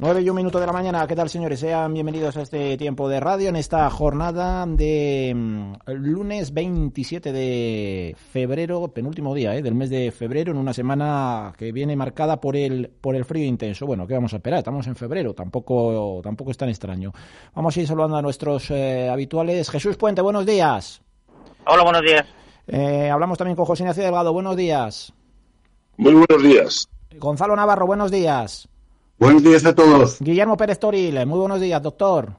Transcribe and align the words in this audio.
9 0.00 0.22
y 0.22 0.30
un 0.30 0.36
minuto 0.36 0.58
de 0.58 0.66
la 0.66 0.72
mañana, 0.72 1.06
¿qué 1.06 1.14
tal 1.14 1.28
señores? 1.28 1.60
Sean 1.60 1.92
bienvenidos 1.92 2.34
a 2.38 2.40
este 2.40 2.78
tiempo 2.78 3.06
de 3.06 3.20
radio 3.20 3.50
en 3.50 3.56
esta 3.56 3.90
jornada 3.90 4.64
de 4.66 5.30
mm, 5.36 5.74
lunes 5.88 6.54
27 6.54 7.30
de 7.30 8.16
febrero, 8.32 8.88
penúltimo 8.88 9.34
día 9.34 9.54
¿eh? 9.54 9.60
del 9.60 9.74
mes 9.74 9.90
de 9.90 10.10
febrero, 10.10 10.52
en 10.52 10.56
una 10.56 10.72
semana 10.72 11.52
que 11.54 11.70
viene 11.70 11.96
marcada 11.96 12.40
por 12.40 12.56
el, 12.56 12.90
por 12.98 13.14
el 13.14 13.26
frío 13.26 13.44
intenso. 13.44 13.84
Bueno, 13.84 14.06
¿qué 14.06 14.14
vamos 14.14 14.32
a 14.32 14.36
esperar? 14.36 14.60
Estamos 14.60 14.86
en 14.86 14.96
febrero, 14.96 15.34
tampoco, 15.34 16.22
tampoco 16.22 16.50
es 16.50 16.56
tan 16.56 16.70
extraño. 16.70 17.12
Vamos 17.54 17.76
a 17.76 17.80
ir 17.82 17.86
saludando 17.86 18.16
a 18.16 18.22
nuestros 18.22 18.70
eh, 18.70 19.06
habituales. 19.10 19.68
Jesús 19.68 19.98
Puente, 19.98 20.22
buenos 20.22 20.46
días. 20.46 21.02
Hola, 21.66 21.82
buenos 21.82 22.00
días. 22.00 22.26
Eh, 22.68 23.10
hablamos 23.10 23.36
también 23.36 23.54
con 23.54 23.66
José 23.66 23.82
Ignacio 23.82 24.02
Delgado, 24.02 24.32
buenos 24.32 24.56
días. 24.56 25.12
Muy 25.98 26.14
buenos 26.14 26.42
días. 26.42 26.88
Gonzalo 27.18 27.54
Navarro, 27.54 27.86
buenos 27.86 28.10
días. 28.10 28.69
Buenos 29.20 29.42
días 29.42 29.66
a 29.66 29.74
todos. 29.74 30.16
Guillermo 30.18 30.56
Pérez 30.56 30.78
Toril, 30.78 31.26
muy 31.26 31.38
buenos 31.38 31.60
días, 31.60 31.82
doctor. 31.82 32.30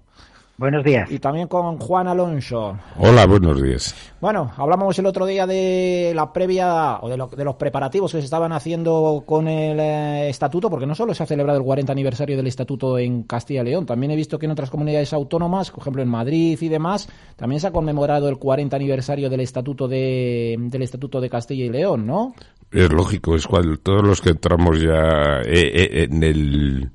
Buenos 0.61 0.83
días. 0.83 1.11
Y 1.11 1.17
también 1.17 1.47
con 1.47 1.79
Juan 1.79 2.07
Alonso. 2.07 2.77
Hola, 2.99 3.25
buenos 3.25 3.59
días. 3.59 3.95
Bueno, 4.19 4.51
hablamos 4.55 4.99
el 4.99 5.07
otro 5.07 5.25
día 5.25 5.47
de 5.47 6.11
la 6.13 6.31
previa 6.31 6.99
o 7.01 7.09
de, 7.09 7.17
los 7.17 7.55
preparativos 7.55 8.11
que 8.11 8.19
se 8.19 8.25
estaban 8.25 8.51
haciendo 8.51 9.23
con 9.25 9.47
el 9.47 9.79
eh, 9.79 10.29
estatuto, 10.29 10.69
porque 10.69 10.85
no 10.85 10.93
solo 10.93 11.15
se 11.15 11.23
ha 11.23 11.25
celebrado 11.25 11.57
el 11.57 11.65
40 11.65 11.91
aniversario 11.91 12.37
del 12.37 12.45
estatuto 12.45 12.99
en 12.99 13.23
Castilla 13.23 13.61
y 13.61 13.65
León, 13.65 13.87
también 13.87 14.11
he 14.11 14.15
visto 14.15 14.37
que 14.37 14.45
en 14.45 14.51
otras 14.51 14.69
comunidades 14.69 15.13
autónomas, 15.13 15.71
por 15.71 15.81
ejemplo 15.81 16.03
en 16.03 16.09
Madrid 16.09 16.59
y 16.61 16.69
demás, 16.69 17.09
también 17.37 17.59
se 17.59 17.65
ha 17.65 17.71
conmemorado 17.71 18.29
el 18.29 18.37
40 18.37 18.75
aniversario 18.75 19.31
del 19.31 19.39
estatuto 19.39 19.87
de, 19.87 20.57
del 20.59 20.83
estatuto 20.83 21.19
de 21.19 21.29
Castilla 21.31 21.65
y 21.65 21.69
León, 21.69 22.05
¿no? 22.05 22.35
Es 22.69 22.91
lógico, 22.91 23.35
es 23.35 23.47
cual 23.47 23.79
todos 23.79 24.03
los 24.03 24.21
que 24.21 24.29
entramos 24.29 24.79
ya 24.79 25.41
eh, 25.43 25.71
eh, 25.73 26.03
en 26.03 26.23
el 26.23 26.91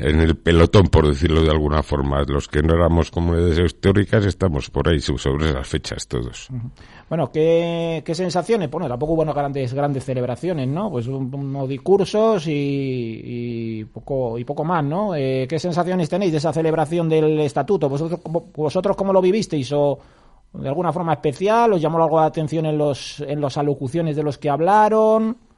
en 0.00 0.20
el 0.20 0.36
pelotón, 0.36 0.86
por 0.86 1.06
decirlo 1.06 1.42
de 1.42 1.50
alguna 1.50 1.82
forma. 1.82 2.22
Los 2.26 2.48
que 2.48 2.62
no 2.62 2.74
éramos 2.74 3.10
comunidades 3.10 3.58
históricas 3.58 4.24
estamos 4.24 4.70
por 4.70 4.88
ahí 4.88 4.98
sobre 5.00 5.50
esas 5.50 5.68
fechas 5.68 6.08
todos. 6.08 6.48
Bueno, 7.08 7.30
¿qué, 7.30 8.02
qué 8.04 8.14
sensaciones? 8.14 8.70
Bueno, 8.70 8.88
tampoco 8.88 9.12
hubo 9.12 9.24
grandes, 9.24 9.74
grandes 9.74 10.04
celebraciones, 10.04 10.66
¿no? 10.68 10.90
Pues 10.90 11.06
unos 11.06 11.68
discursos 11.68 12.44
y, 12.46 13.84
poco, 13.92 14.38
y 14.38 14.44
poco 14.44 14.64
más, 14.64 14.82
¿no? 14.82 15.14
Eh, 15.14 15.46
¿Qué 15.48 15.58
sensaciones 15.58 16.08
tenéis 16.08 16.32
de 16.32 16.38
esa 16.38 16.52
celebración 16.52 17.08
del 17.08 17.38
estatuto? 17.40 17.88
¿Vosotros, 17.88 18.20
vosotros 18.54 18.96
cómo 18.96 19.12
lo 19.12 19.20
vivisteis? 19.20 19.70
¿O 19.72 19.98
de 20.54 20.68
alguna 20.68 20.92
forma 20.92 21.12
especial? 21.12 21.74
¿Os 21.74 21.80
llamó 21.80 22.02
algo 22.02 22.20
la 22.20 22.26
atención 22.26 22.64
en, 22.64 22.78
los, 22.78 23.20
en 23.20 23.40
las 23.40 23.58
alocuciones 23.58 24.16
de 24.16 24.22
los 24.22 24.38
que 24.38 24.48
hablaron? 24.48 25.49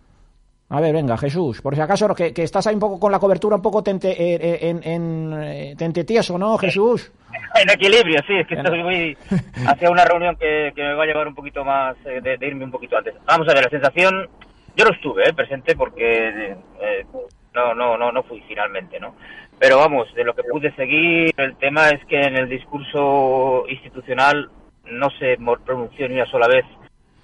A 0.73 0.81
ver, 0.81 0.95
venga, 0.95 1.19
Jesús, 1.19 1.61
por 1.61 1.75
si 1.75 1.83
acaso 1.83 2.15
que, 2.15 2.33
que 2.33 2.45
estás 2.45 2.67
ahí 2.67 2.73
un 2.73 2.81
poco 2.81 2.99
con 2.99 3.13
la 3.13 3.19
cobertura 3.19 3.57
un 3.57 3.63
poco 3.63 3.83
tente, 3.83 4.11
eh, 4.11 4.39
eh, 4.41 4.59
en, 4.71 4.83
en, 4.83 5.43
eh, 5.43 5.75
tente 5.77 6.03
tieso, 6.05 6.39
¿no, 6.39 6.57
Jesús? 6.57 7.13
En 7.61 7.69
equilibrio, 7.69 8.19
sí, 8.27 8.33
es 8.39 8.47
que 8.47 8.55
estoy 8.55 8.83
muy 8.83 9.19
hacia 9.67 9.91
una 9.91 10.07
reunión 10.07 10.35
que, 10.37 10.73
que, 10.75 10.83
me 10.83 10.95
va 10.95 11.03
a 11.03 11.07
llevar 11.07 11.29
un 11.29 11.35
poquito 11.35 11.63
más, 11.63 11.95
de, 12.03 12.39
irme 12.41 12.65
un 12.65 12.71
poquito 12.71 12.97
antes. 12.97 13.13
Vamos 13.27 13.47
a 13.51 13.53
ver, 13.53 13.65
la 13.65 13.69
sensación, 13.69 14.27
yo 14.75 14.87
no 14.87 14.93
estuve 14.93 15.29
eh, 15.29 15.35
presente 15.35 15.77
porque 15.77 16.55
eh, 16.81 17.07
no, 17.53 17.75
no, 17.75 17.99
no, 17.99 18.11
no 18.11 18.23
fui 18.23 18.43
finalmente, 18.49 18.99
¿no? 18.99 19.15
Pero 19.59 19.77
vamos, 19.77 20.09
de 20.15 20.25
lo 20.25 20.35
que 20.35 20.43
pude 20.43 20.75
seguir, 20.75 21.35
el 21.37 21.55
tema 21.57 21.91
es 21.91 22.03
que 22.07 22.19
en 22.19 22.35
el 22.35 22.49
discurso 22.49 23.67
institucional 23.69 24.49
no 24.87 25.11
se 25.19 25.37
pronunció 25.67 26.09
ni 26.09 26.15
una 26.15 26.31
sola 26.31 26.49
vez 26.49 26.65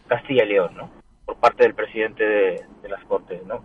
Castilla 0.06 0.44
y 0.44 0.48
León, 0.48 0.72
¿no? 0.76 0.97
Por 1.28 1.36
parte 1.36 1.64
del 1.64 1.74
presidente 1.74 2.24
de, 2.24 2.88
las 2.88 3.04
Cortes, 3.04 3.44
¿no? 3.44 3.62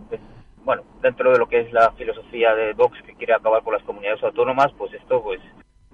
bueno, 0.64 0.82
dentro 1.00 1.32
de 1.32 1.38
lo 1.38 1.48
que 1.48 1.60
es 1.60 1.72
la 1.72 1.92
filosofía 1.92 2.54
de 2.54 2.74
Vox 2.74 3.00
que 3.06 3.14
quiere 3.14 3.32
acabar 3.32 3.62
con 3.62 3.72
las 3.72 3.82
comunidades 3.84 4.22
autónomas, 4.22 4.70
pues 4.76 4.92
esto 4.92 5.22
pues 5.22 5.40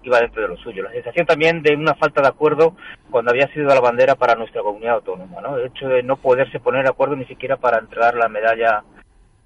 iba 0.03 0.19
dentro 0.19 0.43
de 0.43 0.49
lo 0.49 0.57
suyo. 0.57 0.83
La 0.83 0.91
sensación 0.91 1.27
también 1.27 1.63
de 1.63 1.77
una 1.77 1.95
falta 1.95 2.23
de 2.23 2.27
acuerdo 2.27 2.75
cuando 3.09 3.31
había 3.31 3.47
sido 3.53 3.67
la 3.69 3.81
bandera 3.81 4.17
para 4.17 4.35
nuestra 4.35 4.63
comunidad 4.63 4.97
autónoma, 4.97 5.41
¿no? 5.41 5.59
El 5.59 5.67
hecho 5.67 5.87
de 5.87 6.03
no 6.03 6.17
poderse 6.17 6.59
poner 6.59 6.83
de 6.83 6.91
acuerdo 6.91 7.15
ni 7.15 7.25
siquiera 7.27 7.57
para 7.57 7.79
entregar 7.79 8.17
la 8.17 8.29
medalla 8.29 8.83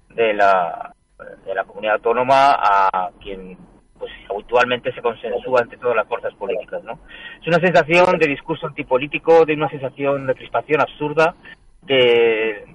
de 0.09 0.33
la, 0.33 0.95
de 1.45 1.53
la 1.53 1.63
comunidad 1.65 1.97
autónoma 1.97 2.53
a 2.57 3.11
quien 3.21 3.55
pues 3.99 4.11
habitualmente 4.31 4.91
se 4.93 5.01
consensúa 5.03 5.61
entre 5.61 5.77
todas 5.77 5.95
las 5.95 6.07
fuerzas 6.07 6.33
políticas, 6.33 6.83
¿no? 6.83 6.99
Es 7.39 7.47
una 7.47 7.59
sensación 7.59 8.17
de 8.17 8.27
discurso 8.27 8.65
antipolítico, 8.65 9.45
de 9.45 9.53
una 9.53 9.69
sensación 9.69 10.25
de 10.25 10.33
crispación 10.33 10.81
absurda 10.81 11.35
que 11.87 12.65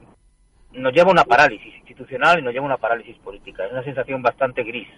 nos 0.72 0.92
lleva 0.92 1.08
a 1.08 1.12
una 1.12 1.24
parálisis 1.24 1.74
institucional 1.76 2.38
y 2.38 2.42
nos 2.42 2.52
lleva 2.52 2.64
a 2.64 2.66
una 2.66 2.76
parálisis 2.76 3.16
política. 3.18 3.66
Es 3.66 3.72
una 3.72 3.84
sensación 3.84 4.22
bastante 4.22 4.62
gris 4.62 4.88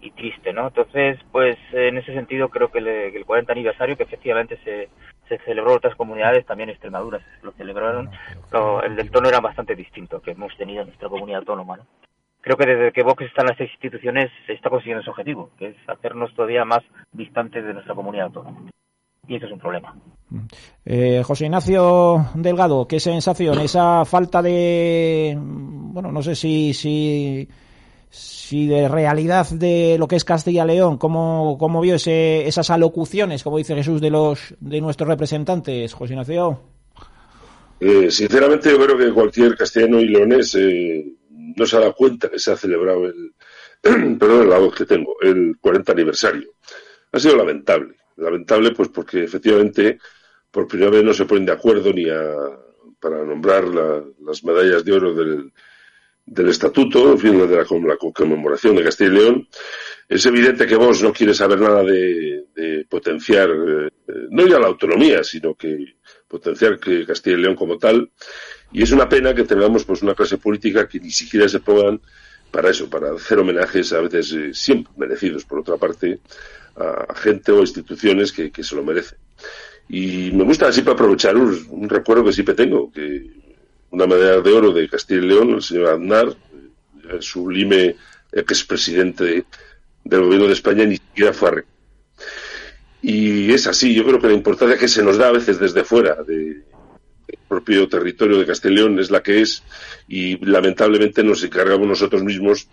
y 0.00 0.10
triste, 0.12 0.52
¿no? 0.52 0.68
Entonces, 0.68 1.18
pues 1.32 1.56
en 1.72 1.98
ese 1.98 2.12
sentido 2.12 2.48
creo 2.48 2.70
que, 2.70 2.78
el 2.78 3.24
40 3.24 3.52
aniversario, 3.52 3.96
que 3.96 4.04
efectivamente 4.04 4.58
se, 4.64 4.88
se 5.28 5.38
celebró 5.44 5.72
en 5.72 5.78
otras 5.78 5.96
comunidades, 5.96 6.46
también 6.46 6.70
Extremadura 6.70 7.20
lo 7.42 7.52
celebraron, 7.52 8.10
el 8.84 8.96
del 8.96 9.10
tono 9.10 9.28
era 9.28 9.40
bastante 9.40 9.74
distinto 9.74 10.20
que 10.20 10.32
hemos 10.32 10.56
tenido 10.56 10.82
en 10.82 10.88
nuestra 10.88 11.08
comunidad 11.08 11.40
autónoma, 11.40 11.78
¿no? 11.78 11.86
creo 12.40 12.56
que 12.56 12.66
desde 12.66 12.92
que 12.92 13.02
Vox 13.02 13.22
está 13.24 13.42
en 13.42 13.48
las 13.48 13.60
instituciones 13.60 14.30
se 14.46 14.54
está 14.54 14.70
consiguiendo 14.70 15.02
ese 15.02 15.10
objetivo, 15.10 15.50
que 15.58 15.68
es 15.68 15.76
hacernos 15.86 16.34
todavía 16.34 16.64
más 16.64 16.82
distantes 17.12 17.64
de 17.64 17.74
nuestra 17.74 17.94
comunidad 17.94 18.26
autónoma. 18.26 18.70
Y 19.28 19.36
eso 19.36 19.46
es 19.46 19.52
un 19.52 19.58
problema. 19.58 19.94
Eh, 20.84 21.22
José 21.24 21.44
Ignacio 21.44 22.26
Delgado, 22.34 22.88
¿qué 22.88 22.98
sensación? 22.98 23.60
Esa 23.60 24.04
falta 24.04 24.42
de, 24.42 25.36
bueno, 25.38 26.10
no 26.10 26.22
sé 26.22 26.34
si, 26.34 26.72
si, 26.72 27.48
si 28.08 28.66
de 28.66 28.88
realidad 28.88 29.46
de 29.50 29.96
lo 29.98 30.08
que 30.08 30.16
es 30.16 30.24
Castilla-León, 30.24 30.96
¿cómo, 30.96 31.56
cómo 31.58 31.80
vio 31.80 31.96
ese, 31.96 32.48
esas 32.48 32.70
alocuciones, 32.70 33.42
como 33.42 33.58
dice 33.58 33.74
Jesús, 33.74 34.00
de 34.00 34.10
los 34.10 34.54
de 34.60 34.80
nuestros 34.80 35.08
representantes, 35.08 35.92
José 35.92 36.14
Ignacio? 36.14 36.60
Eh, 37.80 38.10
sinceramente, 38.10 38.70
yo 38.70 38.78
creo 38.78 38.98
que 38.98 39.12
cualquier 39.12 39.56
castellano 39.56 40.00
y 40.00 40.08
leonés 40.08 40.54
eh, 40.56 41.04
no 41.30 41.66
se 41.66 41.76
ha 41.76 41.80
dado 41.80 41.94
cuenta 41.94 42.30
que 42.30 42.38
se 42.38 42.50
ha 42.50 42.56
celebrado 42.56 43.06
el, 43.06 43.34
perdón, 44.18 44.48
la 44.48 44.58
voz 44.58 44.74
que 44.74 44.86
tengo, 44.86 45.16
el 45.20 45.56
40 45.60 45.92
aniversario. 45.92 46.50
Ha 47.12 47.18
sido 47.18 47.36
lamentable. 47.36 47.97
Lamentable, 48.18 48.72
pues 48.72 48.88
porque 48.88 49.24
efectivamente 49.24 49.98
por 50.50 50.66
primera 50.66 50.90
vez 50.90 51.04
no 51.04 51.14
se 51.14 51.24
ponen 51.24 51.46
de 51.46 51.52
acuerdo 51.52 51.92
ni 51.92 52.08
a, 52.08 52.22
para 53.00 53.24
nombrar 53.24 53.64
las 53.64 54.44
medallas 54.44 54.84
de 54.84 54.92
oro 54.92 55.14
del, 55.14 55.52
del 56.26 56.48
estatuto, 56.48 57.12
en 57.12 57.18
fin, 57.18 57.48
de 57.48 57.56
la, 57.56 57.64
conmemoración 57.64 58.76
de 58.76 58.84
Castilla 58.84 59.10
y 59.10 59.14
León. 59.14 59.48
Es 60.08 60.24
evidente 60.26 60.66
que 60.66 60.76
vos 60.76 61.02
no 61.02 61.12
quiere 61.12 61.34
saber 61.34 61.60
nada 61.60 61.82
de, 61.82 62.86
potenciar, 62.88 63.50
eh, 63.50 63.90
no 64.30 64.46
ya 64.46 64.58
la 64.58 64.66
autonomía, 64.66 65.22
sino 65.22 65.54
que 65.54 65.96
potenciar 66.26 66.78
que 66.78 67.06
Castilla 67.06 67.36
y 67.36 67.42
León 67.42 67.54
como 67.54 67.78
tal 67.78 68.10
y 68.72 68.82
es 68.82 68.90
una 68.92 69.08
pena 69.08 69.34
que 69.34 69.44
tengamos 69.44 69.84
pues 69.84 70.02
una 70.02 70.14
clase 70.14 70.38
política 70.38 70.88
que 70.88 71.00
ni 71.00 71.10
siquiera 71.10 71.48
se 71.48 71.60
pongan 71.60 72.00
para 72.50 72.70
eso, 72.70 72.88
para 72.88 73.12
hacer 73.12 73.38
homenajes 73.38 73.92
a 73.92 74.00
veces 74.00 74.32
eh, 74.32 74.54
siempre 74.54 74.92
merecidos, 74.96 75.44
por 75.44 75.60
otra 75.60 75.76
parte, 75.76 76.20
a 76.78 77.14
gente 77.14 77.52
o 77.52 77.60
instituciones 77.60 78.32
que, 78.32 78.52
se 78.62 78.76
lo 78.76 78.84
merecen. 78.84 79.18
Y 79.88 80.30
me 80.32 80.44
gusta 80.44 80.72
siempre 80.72 80.94
aprovechar 80.94 81.36
un, 81.36 81.88
recuerdo 81.88 82.24
que 82.24 82.32
siempre 82.32 82.54
tengo, 82.54 82.92
que 82.92 83.30
una 83.90 84.06
medalla 84.06 84.40
de 84.40 84.52
oro 84.52 84.72
de 84.72 84.88
Castilla 84.88 85.22
y 85.22 85.26
León, 85.26 85.50
el 85.50 85.62
señor 85.62 85.94
Aznar, 85.94 86.28
eh, 86.28 87.08
el 87.10 87.22
sublime 87.22 87.96
expresidente 88.32 89.44
del 90.04 90.22
gobierno 90.22 90.46
de 90.46 90.52
España, 90.52 90.84
ni 90.84 90.96
siquiera 90.96 91.32
fue 91.32 91.48
a 91.48 91.64
y 93.00 93.52
es 93.52 93.66
así, 93.66 93.94
yo 93.94 94.04
creo 94.04 94.20
que 94.20 94.26
la 94.26 94.34
importancia 94.34 94.76
que 94.76 94.88
se 94.88 95.02
nos 95.02 95.18
da 95.18 95.28
a 95.28 95.32
veces 95.32 95.60
desde 95.60 95.84
fuera 95.84 96.16
de, 96.24 96.64
propio 97.46 97.88
territorio 97.88 98.38
de 98.38 98.46
Castellón 98.46 98.98
es 98.98 99.10
la 99.10 99.22
que 99.22 99.40
es 99.40 99.62
y 100.06 100.44
lamentablemente 100.44 101.22
nos 101.22 101.42
encargamos 101.42 101.86
nosotros 101.86 102.22
mismos 102.22 102.68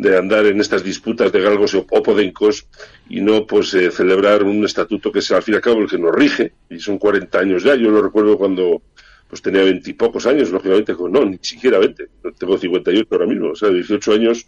de 0.00 0.16
andar 0.16 0.46
en 0.46 0.60
estas 0.60 0.82
disputas 0.82 1.30
de 1.30 1.40
galgos 1.40 1.74
o 1.74 1.86
podencos 1.86 2.66
y 3.08 3.20
no 3.20 3.46
pues 3.46 3.74
eh, 3.74 3.90
celebrar 3.90 4.44
un 4.44 4.64
estatuto 4.64 5.12
que 5.12 5.18
es 5.18 5.30
al 5.30 5.42
fin 5.42 5.54
y 5.54 5.56
al 5.56 5.62
cabo 5.62 5.80
el 5.80 5.88
que 5.88 5.98
nos 5.98 6.14
rige. 6.14 6.52
Y 6.70 6.78
son 6.78 6.98
40 6.98 7.38
años 7.38 7.62
ya. 7.62 7.74
Yo 7.74 7.90
lo 7.90 8.00
recuerdo 8.00 8.38
cuando 8.38 8.82
pues 9.28 9.42
tenía 9.42 9.62
veintipocos 9.62 10.26
años 10.26 10.50
lógicamente 10.50 10.92
no 11.08 11.24
ni 11.24 11.38
siquiera 11.40 11.78
20 11.78 12.08
tengo 12.36 12.58
58 12.58 13.06
ahora 13.12 13.26
mismo 13.26 13.50
o 13.50 13.54
sea 13.54 13.68
18 13.68 14.12
años 14.12 14.44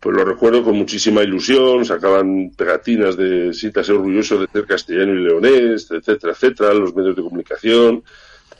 pues 0.00 0.16
lo 0.16 0.24
recuerdo 0.24 0.64
con 0.64 0.76
muchísima 0.76 1.22
ilusión. 1.22 1.84
Sacaban 1.84 2.52
pegatinas 2.56 3.16
de 3.16 3.52
siéntase 3.52 3.92
orgulloso 3.92 4.38
de 4.40 4.48
ser 4.50 4.64
castellano 4.66 5.12
y 5.12 5.22
leonés 5.22 5.90
etcétera 5.90 6.32
etcétera 6.32 6.74
los 6.74 6.94
medios 6.94 7.14
de 7.14 7.22
comunicación. 7.22 8.02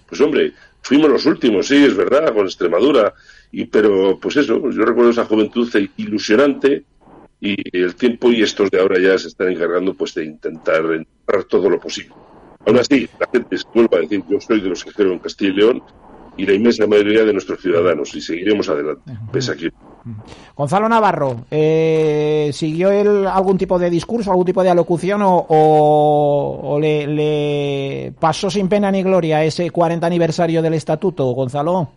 Pues 0.07 0.21
hombre, 0.21 0.53
fuimos 0.83 1.09
los 1.09 1.25
últimos, 1.25 1.69
sí, 1.69 1.77
es 1.77 1.97
verdad, 1.97 2.35
con 2.35 2.45
Extremadura, 2.45 3.15
y 3.53 3.65
pero 3.67 4.19
pues 4.21 4.37
eso, 4.37 4.59
yo 4.71 4.85
recuerdo 4.85 5.11
esa 5.11 5.25
juventud 5.25 5.69
ilusionante 5.97 6.85
y 7.41 7.57
el 7.77 7.95
tiempo 7.95 8.31
y 8.31 8.43
estos 8.43 8.71
de 8.71 8.81
ahora 8.81 8.99
ya 9.01 9.19
se 9.19 9.29
están 9.29 9.51
encargando 9.51 9.95
pues 9.95 10.15
de 10.15 10.25
intentar 10.25 10.85
entrar 10.93 11.45
todo 11.45 11.69
lo 11.71 11.81
posible. 11.81 12.15
Aún 12.67 12.79
así, 12.79 13.09
la 13.19 13.27
gente 13.33 13.57
se 13.57 13.65
vuelve 13.75 13.97
a 13.97 14.01
decir, 14.01 14.23
yo 14.29 14.41
soy 14.41 14.61
de 14.61 14.69
los 14.69 14.85
que 14.85 14.93
creo 14.93 15.13
en 15.13 15.19
Castilla 15.19 15.51
y 15.51 15.57
León 15.57 15.83
y 16.37 16.47
la 16.47 16.53
inmensa 16.53 16.87
mayoría 16.87 17.25
de 17.25 17.33
nuestros 17.33 17.61
ciudadanos 17.61 18.15
y 18.15 18.21
seguiremos 18.21 18.69
adelante, 18.69 19.13
pese 19.33 19.53
a 19.53 19.57
que 19.57 19.71
Gonzalo 20.57 20.89
Navarro, 20.89 21.45
eh, 21.51 22.51
¿siguió 22.53 22.91
él 22.91 23.27
algún 23.27 23.59
tipo 23.59 23.79
de 23.79 23.91
discurso, 23.91 24.31
algún 24.31 24.47
tipo 24.47 24.63
de 24.63 24.71
alocución 24.71 25.21
o, 25.23 26.79
le, 26.81 28.13
pasó 28.19 28.51
sin 28.51 28.69
pena 28.69 28.91
ni 28.91 29.03
gloria 29.03 29.45
ese 29.45 29.71
40 29.71 30.07
aniversario 30.07 30.63
del 30.63 30.75
estatuto, 30.75 31.25
Gonzalo? 31.33 31.91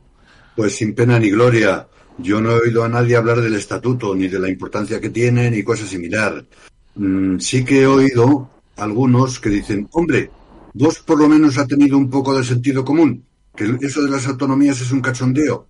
Pues 0.55 0.75
sin 0.75 0.93
pena 0.93 1.19
ni 1.19 1.29
gloria. 1.29 1.87
Yo 2.17 2.41
no 2.41 2.51
he 2.51 2.61
oído 2.61 2.83
a 2.83 2.89
nadie 2.89 3.15
hablar 3.15 3.41
del 3.41 3.55
estatuto, 3.55 4.13
ni 4.13 4.27
de 4.27 4.39
la 4.39 4.49
importancia 4.49 5.01
que 5.01 5.09
tiene, 5.09 5.49
ni 5.49 5.63
cosa 5.63 5.85
similar. 5.87 6.45
Mm, 6.95 7.39
sí 7.39 7.65
que 7.65 7.81
he 7.81 7.87
oído 7.87 8.49
algunos 8.77 9.39
que 9.39 9.49
dicen, 9.49 9.87
hombre, 9.91 10.29
vos 10.73 10.99
por 10.99 11.19
lo 11.19 11.27
menos 11.27 11.57
ha 11.57 11.65
tenido 11.65 11.97
un 11.97 12.09
poco 12.09 12.37
de 12.37 12.43
sentido 12.43 12.85
común, 12.85 13.25
que 13.55 13.77
eso 13.81 14.03
de 14.03 14.09
las 14.09 14.27
autonomías 14.27 14.79
es 14.81 14.91
un 14.91 15.01
cachondeo. 15.01 15.67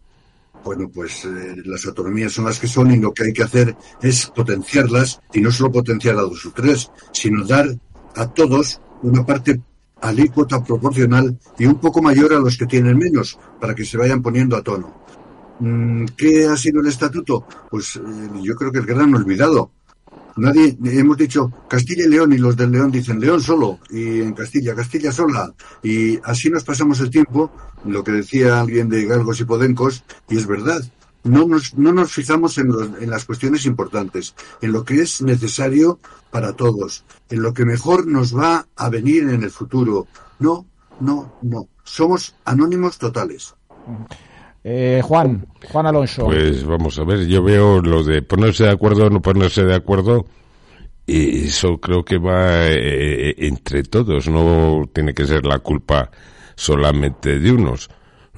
Bueno, 0.64 0.90
pues 0.94 1.26
eh, 1.26 1.56
las 1.66 1.86
autonomías 1.86 2.32
son 2.32 2.46
las 2.46 2.60
que 2.60 2.68
son 2.68 2.92
y 2.92 2.98
lo 2.98 3.14
que 3.14 3.26
hay 3.26 3.34
que 3.34 3.44
hacer 3.44 3.76
es 4.02 4.28
potenciarlas 4.28 5.22
y 5.34 5.42
no 5.42 5.52
solo 5.52 5.72
potenciar 5.72 6.16
a 6.16 6.22
dos 6.22 6.46
o 6.46 6.52
tres, 6.52 6.90
sino 7.12 7.46
dar 7.46 7.68
a 8.16 8.28
todos 8.32 8.80
una 9.02 9.26
parte 9.26 9.60
alícuota 10.04 10.64
proporcional 10.64 11.38
y 11.58 11.66
un 11.66 11.80
poco 11.80 12.02
mayor 12.02 12.34
a 12.34 12.40
los 12.40 12.58
que 12.58 12.66
tienen 12.66 12.98
menos, 12.98 13.40
para 13.60 13.74
que 13.74 13.86
se 13.86 13.98
vayan 13.98 14.22
poniendo 14.22 14.56
a 14.56 14.62
tono. 14.62 15.04
Mm, 15.60 16.06
¿Qué 16.18 16.46
ha 16.46 16.58
sido 16.58 16.82
el 16.82 16.88
estatuto? 16.88 17.46
Pues 17.72 17.96
eh, 17.96 18.00
yo 18.42 18.56
creo 18.56 18.72
que 18.72 18.80
el 18.80 18.86
gran 18.86 19.14
olvidado. 19.16 19.72
Nadie, 20.36 20.76
hemos 20.86 21.18
dicho 21.18 21.52
Castilla 21.70 22.06
y 22.06 22.10
León 22.10 22.34
y 22.34 22.38
los 22.40 22.58
del 22.58 22.72
León 22.72 22.92
dicen 22.92 23.20
León 23.20 23.40
solo 23.40 23.80
y 23.92 24.20
en 24.20 24.34
Castilla, 24.34 24.76
Castilla 24.76 25.12
sola. 25.12 25.54
Y 25.84 26.20
así 26.24 26.50
nos 26.50 26.64
pasamos 26.64 27.00
el 27.00 27.10
tiempo, 27.10 27.52
lo 27.86 28.04
que 28.04 28.14
decía 28.14 28.60
alguien 28.60 28.90
de 28.90 29.06
Galgos 29.06 29.40
y 29.40 29.46
Podencos, 29.46 30.04
y 30.30 30.38
es 30.38 30.48
verdad. 30.48 30.84
No 31.24 31.48
nos, 31.48 31.74
no 31.76 31.94
nos 31.94 32.12
fijamos 32.12 32.58
en, 32.58 32.70
en 33.00 33.10
las 33.10 33.26
cuestiones 33.26 33.66
importantes, 33.66 34.36
en 34.62 34.72
lo 34.74 34.84
que 34.84 35.02
es 35.02 35.22
necesario 35.22 36.00
para 36.32 36.54
todos, 36.54 37.06
en 37.30 37.42
lo 37.42 37.54
que 37.54 37.64
mejor 37.64 38.08
nos 38.08 38.38
va 38.38 38.68
a 38.76 38.90
venir 38.90 39.24
en 39.30 39.44
el 39.44 39.52
futuro. 39.52 40.08
No, 40.40 40.66
no, 41.00 41.34
no. 41.42 41.68
Somos 41.84 42.36
anónimos 42.44 42.98
totales. 42.98 43.56
Eh, 44.66 45.02
Juan, 45.04 45.46
Juan 45.72 45.86
Alonso. 45.86 46.26
Pues 46.26 46.66
vamos 46.66 46.98
a 47.00 47.04
ver, 47.04 47.28
yo 47.28 47.44
veo 47.44 47.82
lo 47.82 48.04
de 48.04 48.22
ponerse 48.22 48.64
de 48.64 48.72
acuerdo 48.72 49.06
o 49.06 49.10
no 49.10 49.22
ponerse 49.22 49.64
de 49.64 49.76
acuerdo, 49.76 50.26
y 51.06 51.48
eso 51.48 51.80
creo 51.80 52.06
que 52.06 52.18
va 52.18 52.68
eh, 52.68 53.36
entre 53.40 53.84
todos, 53.84 54.30
no 54.30 54.90
tiene 54.94 55.14
que 55.14 55.26
ser 55.26 55.46
la 55.46 55.60
culpa 55.60 56.10
solamente 56.56 57.40
de 57.40 57.52
unos. 57.52 57.90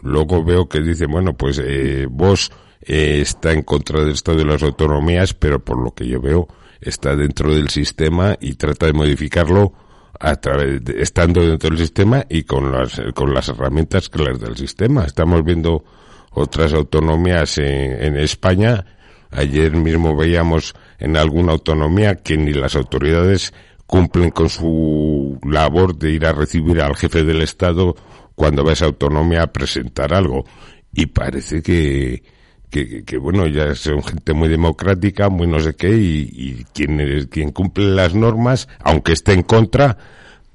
Luego 0.02 0.44
veo 0.44 0.68
que 0.68 0.82
dicen, 0.82 1.12
bueno, 1.12 1.34
pues 1.34 1.62
eh, 1.64 2.08
vos 2.10 2.52
eh, 2.88 3.22
está 3.22 3.52
en 3.52 3.64
contra 3.64 4.00
del 4.02 4.12
Estado 4.12 4.40
de 4.40 4.46
las 4.46 4.64
autonomías, 4.64 5.34
pero 5.34 5.64
por 5.64 5.82
lo 5.82 5.92
que 5.92 6.08
yo 6.08 6.22
veo 6.22 6.48
está 6.82 7.16
dentro 7.16 7.54
del 7.54 7.70
sistema 7.70 8.38
y 8.40 8.54
trata 8.56 8.86
de 8.86 8.94
modificarlo 8.94 9.74
a 10.20 10.36
través 10.36 10.82
estando 10.96 11.46
dentro 11.46 11.70
del 11.70 11.80
sistema 11.80 12.26
y 12.30 12.44
con 12.44 12.72
las 12.72 13.02
con 13.14 13.34
las 13.34 13.50
herramientas 13.50 14.10
claras 14.10 14.40
del 14.40 14.56
sistema. 14.56 15.04
Estamos 15.06 15.44
viendo 15.44 15.84
otras 16.32 16.74
autonomías 16.74 17.58
en, 17.58 18.18
España. 18.18 18.86
Ayer 19.32 19.76
mismo 19.76 20.16
veíamos 20.16 20.76
en 21.00 21.18
alguna 21.18 21.54
autonomía 21.54 22.16
que 22.16 22.38
ni 22.38 22.54
las 22.54 22.76
autoridades 22.76 23.54
cumplen 23.86 24.32
con 24.32 24.50
su 24.50 25.40
labor 25.44 25.98
de 25.98 26.12
ir 26.12 26.26
a 26.26 26.34
recibir 26.34 26.82
al 26.82 26.96
jefe 26.96 27.24
del 27.24 27.42
Estado 27.42 27.96
cuando 28.36 28.64
va 28.64 28.74
esa 28.74 28.86
autonomía 28.86 29.44
a 29.44 29.54
presentar 29.54 30.14
algo. 30.14 30.46
Y 30.94 31.08
parece 31.08 31.62
que, 31.62 32.24
que, 32.70 33.18
bueno, 33.18 33.48
ya 33.48 33.74
son 33.76 34.04
gente 34.04 34.34
muy 34.34 34.50
democrática, 34.50 35.30
muy 35.30 35.48
no 35.48 35.60
sé 35.60 35.76
qué, 35.76 35.90
y, 35.90 36.66
quien, 36.74 37.28
quien 37.30 37.52
cumple 37.52 37.86
las 37.86 38.14
normas, 38.16 38.68
aunque 38.80 39.14
esté 39.14 39.34
en 39.34 39.44
contra, 39.44 39.98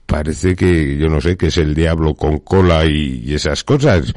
parece 0.07 0.55
que, 0.55 0.97
yo 0.99 1.09
no 1.09 1.21
sé, 1.21 1.37
que 1.37 1.47
es 1.47 1.57
el 1.57 1.75
diablo 1.75 2.15
con 2.15 2.39
cola 2.39 2.85
y 2.87 3.33
esas 3.35 3.65
cosas. 3.65 4.13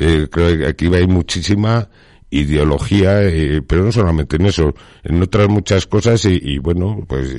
Eh, 0.00 0.28
creo 0.30 0.56
que 0.56 0.66
aquí 0.66 0.86
hay 0.94 1.08
muchísima 1.08 1.88
ideología, 2.30 3.22
eh, 3.22 3.62
pero 3.66 3.84
no 3.84 3.90
solamente 3.92 4.36
en 4.36 4.46
eso, 4.46 4.74
en 5.02 5.20
otras 5.20 5.48
muchas 5.48 5.86
cosas 5.86 6.24
y, 6.24 6.58
bueno, 6.58 7.04
pues 7.06 7.34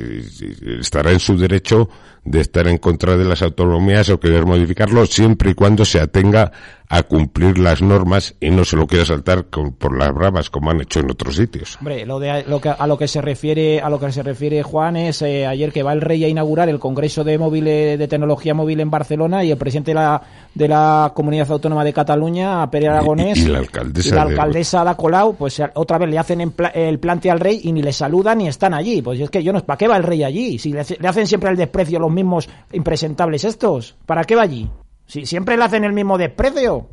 estará 0.79 1.11
en 1.11 1.19
su 1.19 1.37
derecho 1.37 1.89
de 2.29 2.41
estar 2.41 2.67
en 2.67 2.77
contra 2.77 3.17
de 3.17 3.25
las 3.25 3.41
autonomías 3.41 4.07
o 4.09 4.19
querer 4.19 4.45
modificarlo 4.45 5.03
siempre 5.07 5.49
y 5.49 5.53
cuando 5.55 5.83
se 5.83 5.99
atenga 5.99 6.51
a 6.87 7.03
cumplir 7.03 7.59
las 7.59 7.83
normas 7.83 8.35
y 8.39 8.49
no 8.49 8.65
se 8.65 8.75
lo 8.75 8.87
quiera 8.87 9.05
saltar 9.05 9.45
por 9.45 9.97
las 9.97 10.11
bravas 10.11 10.49
como 10.49 10.71
han 10.71 10.81
hecho 10.81 10.99
en 10.99 11.11
otros 11.11 11.35
sitios. 11.35 11.77
Hombre, 11.77 12.05
lo 12.05 12.19
de 12.19 12.43
lo 12.47 12.59
que, 12.59 12.69
a 12.69 12.87
lo 12.87 12.97
que 12.97 13.07
se 13.07 13.21
refiere 13.21 13.79
a 13.79 13.89
lo 13.89 13.99
que 13.99 14.11
se 14.11 14.23
refiere 14.23 14.63
Juan 14.63 14.95
es 14.95 15.21
eh, 15.21 15.45
ayer 15.45 15.71
que 15.71 15.83
va 15.83 15.93
el 15.93 16.01
rey 16.01 16.23
a 16.23 16.27
inaugurar 16.27 16.67
el 16.67 16.79
Congreso 16.79 17.23
de 17.23 17.37
móvil 17.37 17.65
de 17.65 18.07
tecnología 18.07 18.55
móvil 18.55 18.79
en 18.79 18.89
Barcelona 18.89 19.43
y 19.43 19.51
el 19.51 19.57
presidente 19.57 19.91
de 19.91 19.95
la, 19.95 20.21
de 20.53 20.67
la 20.67 21.11
comunidad 21.15 21.51
autónoma 21.51 21.83
de 21.83 21.93
Cataluña, 21.93 22.69
Pere 22.71 22.87
Aragonés, 22.87 23.37
y, 23.37 23.45
la 23.45 23.59
alcaldesa, 23.59 24.15
la 24.15 24.21
alcaldesa 24.23 24.85
de... 24.85 24.95
Colau, 24.95 25.35
pues 25.35 25.61
otra 25.75 25.99
vez 25.99 26.09
le 26.09 26.17
hacen 26.17 26.53
el 26.73 26.99
plante 26.99 27.29
al 27.29 27.39
rey 27.39 27.61
y 27.63 27.71
ni 27.71 27.83
le 27.83 27.93
saludan 27.93 28.39
ni 28.39 28.47
están 28.47 28.73
allí. 28.73 29.01
Pues 29.01 29.19
es 29.19 29.29
que 29.29 29.43
yo 29.43 29.53
no, 29.53 29.63
¿para 29.63 29.77
qué 29.77 29.87
va 29.87 29.97
el 29.97 30.03
rey 30.03 30.23
allí? 30.23 30.57
Si 30.57 30.73
le, 30.73 30.83
le 30.99 31.07
hacen 31.07 31.27
siempre 31.27 31.51
el 31.51 31.55
desprecio 31.55 31.99
los 31.99 32.11
mismos 32.23 32.49
impresentables 32.71 33.43
estos, 33.43 33.95
¿para 34.05 34.23
qué 34.23 34.35
va 34.35 34.43
allí? 34.43 34.69
Si 35.05 35.25
siempre 35.25 35.57
le 35.57 35.63
hacen 35.63 35.83
el 35.83 35.93
mismo 35.93 36.17
desprecio. 36.17 36.87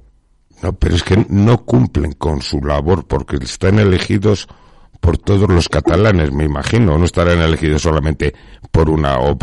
No, 0.62 0.72
pero 0.72 0.94
es 0.94 1.02
que 1.02 1.26
no 1.28 1.64
cumplen 1.64 2.12
con 2.12 2.40
su 2.40 2.60
labor 2.60 3.06
porque 3.06 3.36
están 3.36 3.78
elegidos 3.78 4.48
por 5.00 5.18
todos 5.18 5.48
los 5.48 5.68
catalanes, 5.68 6.32
me 6.32 6.44
imagino. 6.44 6.96
No 6.98 7.04
estarán 7.04 7.40
elegidos 7.40 7.82
solamente 7.82 8.34
por 8.70 8.88
una, 8.88 9.18
o, 9.20 9.36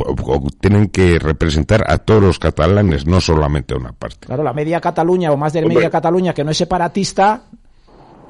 tienen 0.59 0.88
que 0.88 1.19
representar 1.19 1.83
a 1.88 2.00
todos 2.00 2.21
los 2.21 2.39
catalanes, 2.39 3.06
no 3.06 3.21
solamente 3.21 3.74
a 3.74 3.77
una 3.77 3.94
parte. 3.94 4.27
Claro, 4.27 4.44
la 4.44 4.53
media 4.53 4.81
Cataluña 4.81 5.31
o 5.31 5.38
más 5.38 5.53
de 5.53 5.62
media 5.62 5.89
Cataluña 5.89 6.33
que 6.33 6.44
no 6.44 6.51
es 6.51 6.57
separatista 6.57 7.44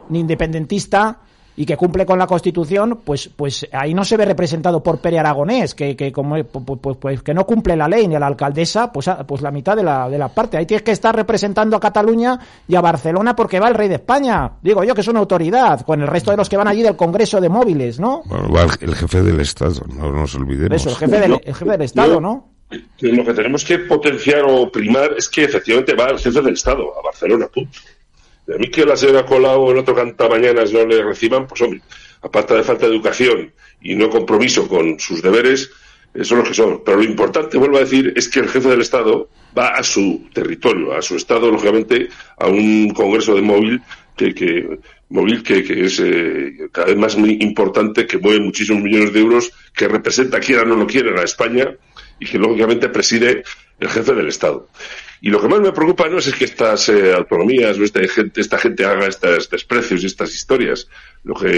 ni 0.09 0.19
independentista, 0.19 1.21
y 1.55 1.65
que 1.65 1.77
cumple 1.77 2.05
con 2.05 2.17
la 2.17 2.27
Constitución, 2.27 3.01
pues, 3.03 3.29
pues 3.35 3.67
ahí 3.71 3.93
no 3.93 4.03
se 4.03 4.17
ve 4.17 4.25
representado 4.25 4.81
por 4.81 4.99
Pere 4.99 5.19
Aragonés, 5.19 5.75
que, 5.75 5.95
que 5.95 6.11
como 6.11 6.43
pues, 6.43 6.79
pues, 6.81 6.97
pues, 6.97 7.21
que 7.21 7.33
no 7.33 7.45
cumple 7.45 7.75
la 7.75 7.87
ley 7.87 8.07
ni 8.07 8.15
a 8.15 8.19
la 8.19 8.27
alcaldesa, 8.27 8.91
pues, 8.91 9.09
pues 9.27 9.41
la 9.41 9.51
mitad 9.51 9.75
de 9.75 9.83
la, 9.83 10.09
de 10.09 10.17
la 10.17 10.29
parte. 10.29 10.57
Ahí 10.57 10.65
tienes 10.65 10.83
que 10.83 10.91
estar 10.91 11.15
representando 11.15 11.77
a 11.77 11.79
Cataluña 11.79 12.39
y 12.67 12.75
a 12.75 12.81
Barcelona 12.81 13.35
porque 13.35 13.59
va 13.59 13.67
el 13.67 13.75
rey 13.75 13.87
de 13.87 13.95
España. 13.95 14.51
Digo 14.61 14.83
yo 14.83 14.95
que 14.95 15.01
es 15.01 15.07
una 15.07 15.19
autoridad, 15.19 15.81
con 15.81 16.01
el 16.01 16.07
resto 16.07 16.31
de 16.31 16.37
los 16.37 16.49
que 16.49 16.57
van 16.57 16.67
allí 16.67 16.81
del 16.81 16.95
Congreso 16.95 17.39
de 17.39 17.49
Móviles, 17.49 17.99
¿no? 17.99 18.23
Bueno, 18.25 18.49
va 18.49 18.63
el 18.63 18.95
jefe 18.95 19.21
del 19.21 19.39
Estado, 19.39 19.81
no 19.95 20.11
nos 20.11 20.33
olvidemos. 20.35 20.75
Eso, 20.75 20.89
el 20.89 20.95
jefe 20.95 21.19
del, 21.19 21.33
el 21.33 21.55
jefe 21.55 21.71
del 21.71 21.81
Estado, 21.81 22.19
¿no? 22.19 22.49
Lo 23.01 23.23
que 23.23 23.33
tenemos 23.33 23.63
que 23.63 23.79
potenciar 23.79 24.43
o 24.47 24.71
primar 24.71 25.11
es 25.15 25.29
que 25.29 25.43
efectivamente 25.43 25.93
va 25.93 26.05
el 26.05 26.17
jefe 26.17 26.41
del 26.41 26.53
Estado, 26.53 26.97
a 26.97 27.03
Barcelona, 27.03 27.47
punto. 27.47 27.77
A 28.47 28.57
mí 28.57 28.69
que 28.69 28.85
la 28.85 28.97
señora 28.97 29.25
Colau 29.25 29.61
o 29.61 29.71
el 29.71 29.77
otro 29.77 29.95
mañanas 30.29 30.73
no 30.73 30.85
le 30.85 31.01
reciban, 31.03 31.47
pues 31.47 31.61
hombre, 31.61 31.81
aparte 32.21 32.55
de 32.55 32.63
falta 32.63 32.87
de 32.87 32.93
educación 32.93 33.53
y 33.81 33.95
no 33.95 34.09
compromiso 34.09 34.67
con 34.67 34.99
sus 34.99 35.21
deberes, 35.21 35.69
son 36.21 36.39
los 36.39 36.47
que 36.49 36.53
son. 36.53 36.81
Pero 36.83 36.97
lo 36.97 37.03
importante, 37.03 37.57
vuelvo 37.57 37.77
a 37.77 37.81
decir, 37.81 38.13
es 38.15 38.27
que 38.27 38.39
el 38.39 38.49
jefe 38.49 38.69
del 38.69 38.81
Estado 38.81 39.29
va 39.57 39.69
a 39.69 39.83
su 39.83 40.27
territorio, 40.33 40.93
a 40.93 41.01
su 41.01 41.15
Estado, 41.15 41.49
lógicamente, 41.49 42.09
a 42.37 42.47
un 42.47 42.89
congreso 42.91 43.35
de 43.35 43.41
móvil 43.41 43.81
que, 44.15 44.79
móvil 45.09 45.41
que, 45.43 45.85
es 45.85 45.99
eh, 45.99 46.69
cada 46.71 46.87
vez 46.87 46.97
más 46.97 47.17
muy 47.17 47.37
importante, 47.41 48.05
que 48.05 48.17
mueve 48.17 48.41
muchísimos 48.41 48.83
millones 48.83 49.13
de 49.13 49.19
euros, 49.19 49.51
que 49.75 49.87
representa, 49.87 50.39
quiera 50.39 50.63
o 50.63 50.65
no 50.65 50.75
lo 50.75 50.87
quiera, 50.87 51.19
a 51.19 51.23
España 51.23 51.71
y 52.19 52.25
que 52.25 52.37
lógicamente 52.37 52.89
preside 52.89 53.43
el 53.79 53.89
jefe 53.89 54.13
del 54.13 54.27
Estado. 54.27 54.67
Y 55.25 55.29
lo 55.29 55.41
que 55.41 55.47
más 55.47 55.61
me 55.61 55.71
preocupa 55.71 56.09
no 56.09 56.17
es, 56.17 56.33
que 56.33 56.43
estas 56.43 56.89
eh, 56.89 57.13
autonomías 57.13 57.79
o 57.79 57.83
esta 57.85 58.05
gente, 58.09 58.41
esta 58.41 58.57
gente 58.57 58.83
haga 58.83 59.07
estos 59.07 59.49
desprecios 59.49 60.03
y 60.03 60.07
estas 60.07 60.35
historias. 60.35 60.89
Lo 61.23 61.33
que 61.33 61.49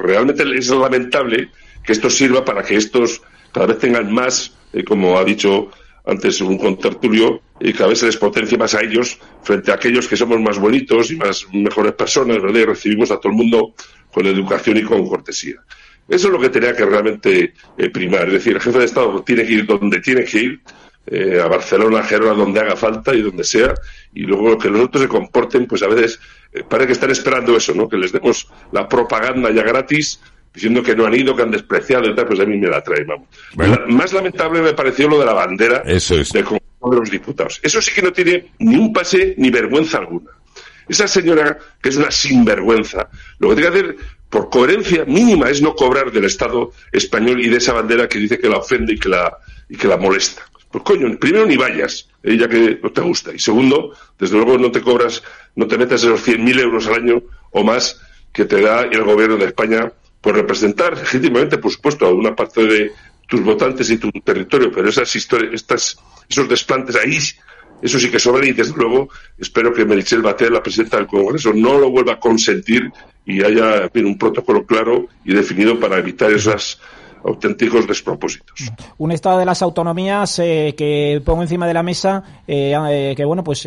realmente 0.00 0.42
es 0.56 0.70
lamentable 0.70 1.50
que 1.84 1.92
esto 1.92 2.08
sirva 2.08 2.46
para 2.46 2.62
que 2.62 2.76
estos 2.76 3.20
cada 3.52 3.66
vez 3.66 3.78
tengan 3.78 4.10
más, 4.10 4.56
eh, 4.72 4.84
como 4.84 5.18
ha 5.18 5.24
dicho 5.24 5.70
antes 6.06 6.40
un 6.40 6.56
contertulio, 6.56 7.42
y 7.60 7.74
cada 7.74 7.90
vez 7.90 7.98
se 7.98 8.06
les 8.06 8.16
potencie 8.16 8.56
más 8.56 8.74
a 8.74 8.80
ellos 8.80 9.18
frente 9.42 9.70
a 9.70 9.74
aquellos 9.74 10.08
que 10.08 10.16
somos 10.16 10.40
más 10.40 10.58
bonitos 10.58 11.10
y 11.10 11.16
más 11.16 11.46
mejores 11.52 11.92
personas, 11.92 12.40
¿verdad? 12.40 12.60
Y 12.60 12.64
recibimos 12.64 13.10
a 13.10 13.18
todo 13.18 13.32
el 13.32 13.36
mundo 13.36 13.74
con 14.10 14.24
educación 14.24 14.78
y 14.78 14.82
con 14.82 15.06
cortesía. 15.06 15.56
Eso 16.08 16.28
es 16.28 16.32
lo 16.32 16.40
que 16.40 16.48
tenía 16.48 16.74
que 16.74 16.86
realmente 16.86 17.52
eh, 17.76 17.90
primar. 17.90 18.28
Es 18.28 18.32
decir, 18.32 18.54
el 18.54 18.62
jefe 18.62 18.78
de 18.78 18.86
Estado 18.86 19.22
tiene 19.24 19.44
que 19.44 19.52
ir 19.52 19.66
donde 19.66 20.00
tiene 20.00 20.24
que 20.24 20.38
ir 20.38 20.60
eh, 21.10 21.40
a 21.42 21.46
Barcelona, 21.46 22.00
a 22.00 22.02
Gerona, 22.02 22.34
donde 22.34 22.60
haga 22.60 22.76
falta 22.76 23.14
y 23.14 23.22
donde 23.22 23.44
sea, 23.44 23.74
y 24.12 24.22
luego 24.22 24.58
que 24.58 24.68
los 24.68 24.84
otros 24.84 25.02
se 25.02 25.08
comporten, 25.08 25.66
pues 25.66 25.82
a 25.82 25.88
veces 25.88 26.20
eh, 26.52 26.62
parece 26.68 26.88
que 26.88 26.92
están 26.92 27.10
esperando 27.10 27.56
eso, 27.56 27.72
¿no? 27.74 27.88
Que 27.88 27.96
les 27.96 28.12
demos 28.12 28.48
la 28.72 28.88
propaganda 28.88 29.50
ya 29.50 29.62
gratis, 29.62 30.20
diciendo 30.52 30.82
que 30.82 30.94
no 30.94 31.06
han 31.06 31.14
ido, 31.14 31.34
que 31.34 31.42
han 31.42 31.50
despreciado 31.50 32.10
y 32.10 32.14
tal, 32.14 32.26
pues 32.26 32.40
a 32.40 32.44
mí 32.44 32.58
me 32.58 32.68
la 32.68 32.82
trae, 32.82 33.04
vamos. 33.04 33.28
más 33.88 34.12
lamentable 34.12 34.60
me 34.60 34.74
pareció 34.74 35.08
lo 35.08 35.18
de 35.18 35.24
la 35.24 35.32
bandera 35.32 35.82
eso 35.86 36.14
es. 36.14 36.32
de 36.32 36.42
los 36.42 37.10
Diputados. 37.10 37.60
Eso 37.62 37.80
sí 37.80 37.92
que 37.94 38.02
no 38.02 38.12
tiene 38.12 38.52
ni 38.58 38.76
un 38.76 38.92
pase 38.92 39.34
ni 39.38 39.50
vergüenza 39.50 39.98
alguna. 39.98 40.30
Esa 40.88 41.06
señora, 41.06 41.58
que 41.82 41.90
es 41.90 41.96
una 41.96 42.10
sinvergüenza, 42.10 43.08
lo 43.38 43.50
que 43.50 43.56
tiene 43.56 43.70
que 43.70 43.78
hacer 43.78 43.96
por 44.30 44.50
coherencia 44.50 45.04
mínima 45.04 45.50
es 45.50 45.62
no 45.62 45.74
cobrar 45.74 46.10
del 46.10 46.24
Estado 46.24 46.72
español 46.92 47.40
y 47.40 47.48
de 47.48 47.58
esa 47.58 47.72
bandera 47.72 48.08
que 48.08 48.18
dice 48.18 48.38
que 48.38 48.48
la 48.48 48.58
ofende 48.58 48.94
y 48.94 48.98
que 48.98 49.08
la, 49.08 49.38
y 49.68 49.76
que 49.76 49.88
la 49.88 49.96
molesta. 49.96 50.42
Pues 50.70 50.84
coño, 50.84 51.18
primero 51.18 51.46
ni 51.46 51.56
vayas, 51.56 52.08
eh, 52.22 52.36
ya 52.36 52.48
que 52.48 52.78
no 52.82 52.90
te 52.90 53.00
gusta. 53.00 53.32
Y 53.34 53.38
segundo, 53.38 53.94
desde 54.18 54.36
luego 54.36 54.58
no 54.58 54.70
te 54.70 54.82
cobras, 54.82 55.22
no 55.56 55.66
te 55.66 55.78
metas 55.78 56.02
esos 56.02 56.26
100.000 56.26 56.60
euros 56.60 56.86
al 56.86 56.94
año 56.94 57.22
o 57.50 57.64
más 57.64 58.00
que 58.32 58.44
te 58.44 58.60
da 58.60 58.82
el 58.82 59.02
gobierno 59.02 59.36
de 59.36 59.46
España 59.46 59.90
por 60.20 60.34
representar 60.34 60.96
legítimamente, 60.96 61.58
por 61.58 61.72
supuesto, 61.72 62.06
a 62.06 62.12
una 62.12 62.36
parte 62.36 62.66
de 62.66 62.92
tus 63.26 63.42
votantes 63.42 63.88
y 63.90 63.98
tu 63.98 64.10
territorio, 64.10 64.70
pero 64.72 64.88
esas 64.88 65.14
historias, 65.14 65.54
estas, 65.54 65.98
esos 66.28 66.48
desplantes 66.48 66.96
ahí, 66.96 67.18
eso 67.80 67.98
sí 67.98 68.10
que 68.10 68.18
sobra 68.18 68.44
y 68.46 68.52
desde 68.52 68.74
luego 68.74 69.08
espero 69.38 69.72
que 69.72 69.84
Merichel 69.84 70.22
Batet, 70.22 70.50
la 70.50 70.62
presidenta 70.62 70.96
del 70.96 71.06
Congreso, 71.06 71.52
no 71.54 71.78
lo 71.78 71.90
vuelva 71.90 72.14
a 72.14 72.20
consentir 72.20 72.90
y 73.24 73.42
haya 73.42 73.90
un 73.94 74.18
protocolo 74.18 74.64
claro 74.64 75.06
y 75.24 75.34
definido 75.34 75.78
para 75.78 75.98
evitar 75.98 76.32
esas 76.32 76.80
auténticos 77.24 77.86
despropósitos. 77.86 78.70
Un 78.98 79.12
estado 79.12 79.38
de 79.38 79.44
las 79.44 79.62
autonomías 79.62 80.38
eh, 80.38 80.74
que 80.76 81.20
pongo 81.24 81.42
encima 81.42 81.66
de 81.66 81.74
la 81.74 81.82
mesa, 81.82 82.22
eh, 82.46 82.74
eh, 82.90 83.14
que 83.16 83.24
bueno, 83.24 83.44
pues 83.44 83.66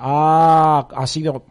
ha, 0.00 0.88
ha, 0.94 1.06
sido 1.06 1.44